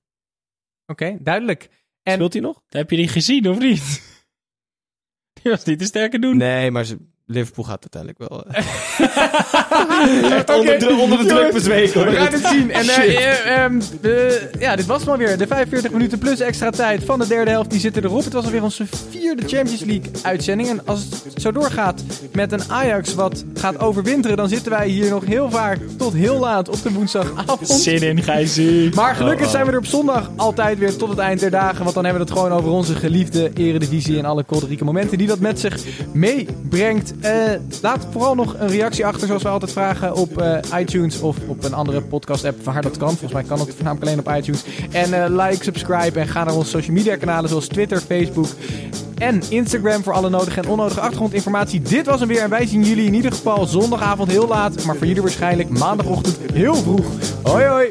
Oké, 0.87 1.19
duidelijk. 1.21 1.69
En 2.03 2.13
Speelt 2.15 2.33
hij 2.33 2.43
nog? 2.43 2.63
Heb 2.69 2.91
je 2.91 2.97
die 2.97 3.09
gezien 3.09 3.49
of 3.49 3.59
niet? 3.59 3.83
Die 5.43 5.53
was 5.53 5.65
niet 5.65 5.79
te 5.79 5.85
sterke 5.85 6.19
doen. 6.19 6.37
Nee, 6.37 6.71
maar 6.71 6.85
ze- 6.85 7.13
Liverpool 7.27 7.65
gaat 7.65 7.87
uiteindelijk 7.93 8.31
wel. 8.31 8.45
eh. 8.47 8.65
Oké, 10.41 10.53
onder, 10.53 10.79
de, 10.79 10.97
onder 11.01 11.19
de 11.19 11.25
druk 11.25 11.53
bezweken. 11.53 12.01
hoor. 12.01 12.11
We 12.11 12.17
gaan 12.17 12.33
het 12.33 12.47
zien. 12.47 12.71
En 12.71 12.89
eh, 12.89 13.27
eh, 13.27 13.65
ehm, 13.65 13.81
de- 14.01 14.51
ja, 14.59 14.77
dit 14.77 14.87
was 14.87 14.99
het 14.99 15.09
maar 15.09 15.19
weer. 15.19 15.39
De 15.39 15.47
45 15.47 15.91
minuten 15.91 16.19
plus 16.19 16.41
extra 16.41 16.71
tijd 16.71 17.05
van 17.05 17.19
de 17.19 17.27
derde 17.27 17.51
helft, 17.51 17.71
die 17.71 17.81
zitten 17.81 18.05
erop. 18.05 18.25
Het 18.25 18.33
was 18.33 18.45
alweer 18.45 18.63
onze 18.63 18.85
vierde 19.11 19.43
Champions 19.49 19.81
League 19.85 20.11
uitzending. 20.23 20.69
En 20.69 20.81
als 20.87 21.01
het 21.25 21.43
zo 21.43 21.53
doorgaat 21.53 22.03
met 22.33 22.53
een 22.53 22.63
Ajax 22.71 23.15
wat 23.15 23.45
gaat 23.55 23.79
overwinteren, 23.81 24.37
dan 24.37 24.49
zitten 24.49 24.71
wij 24.73 24.89
hier 24.89 25.11
nog 25.11 25.25
heel 25.25 25.51
vaak 25.51 25.79
tot 25.99 26.13
heel 26.13 26.39
laat 26.39 26.69
op 26.69 26.83
de 26.83 26.93
woensdagavond. 26.93 27.69
Zin 27.69 28.03
in. 28.03 28.23
Maar 28.95 29.15
gelukkig 29.15 29.51
zijn 29.51 29.67
we 29.67 29.73
er 29.73 29.79
op 29.79 29.87
zondag 29.87 30.31
altijd 30.37 30.79
weer 30.79 30.97
tot 30.97 31.09
het 31.09 31.19
eind 31.19 31.41
der 31.41 31.51
dagen. 31.51 31.83
Want 31.83 31.95
dan 31.95 32.05
hebben 32.05 32.23
we 32.27 32.31
het 32.31 32.39
gewoon 32.39 32.59
over 32.59 32.71
onze 32.71 32.95
geliefde 32.95 33.51
eredivisie 33.55 34.19
en 34.19 34.25
alle 34.25 34.43
kolderieke 34.43 34.85
momenten 34.85 35.19
die 35.19 35.27
dat 35.27 35.39
met 35.39 35.61
zich 35.61 35.77
meebrengt. 36.13 37.14
Eh, 37.21 37.53
laat 37.83 38.07
vooral 38.11 38.35
nog 38.35 38.55
een 38.59 38.69
reactie 38.69 39.07
achter, 39.07 39.27
zoals 39.27 39.43
we 39.43 39.49
altijd 39.49 39.73
vragen, 39.73 40.15
op 40.15 40.41
eh, 40.41 40.59
iTunes 40.81 41.21
of 41.21 41.37
op 41.47 41.65
een 41.65 41.75
andere 41.75 42.01
podcast-app 42.01 42.65
waar 42.65 42.83
dat 42.83 42.97
kan. 42.97 43.09
Volgens 43.09 43.33
mij 43.33 43.43
kan 43.43 43.59
het 43.59 43.75
voornamelijk 43.75 44.07
alleen 44.07 44.19
op 44.19 44.37
iTunes. 44.37 44.65
En 44.91 45.23
eh, 45.23 45.47
like, 45.47 45.65
subscribe 45.65 46.21
en 46.21 46.29
ga 46.29 46.45
naar 46.45 46.55
onze 46.55 46.71
social 46.71 46.97
media 46.97 47.17
kanalen 47.17 47.49
zoals 47.49 47.67
Twitter, 47.67 48.01
Facebook 48.01 48.49
en 49.15 49.43
Instagram 49.49 50.03
voor 50.03 50.13
alle 50.13 50.31
nodige 50.31 50.61
en 50.61 50.69
onnodige 50.69 51.01
achtergrondinformatie. 51.01 51.83
Dit 51.83 52.07
was 52.07 52.19
hem 52.21 52.29
weer 52.29 52.43
en 52.43 52.51
wij 52.51 52.67
zien 52.67 52.83
jullie 52.83 53.07
in 53.07 53.15
ieder 53.15 53.33
geval 53.33 53.67
zondagavond 53.67 54.31
heel 54.31 54.49
laat, 54.49 54.85
maar 54.85 54.97
voor 54.97 55.07
jullie 55.07 55.23
waarschijnlijk 55.23 55.69
maandagochtend 55.69 56.37
heel 56.53 56.75
vroeg. 56.75 57.07
Hoi 57.43 57.65
hoi! 57.65 57.91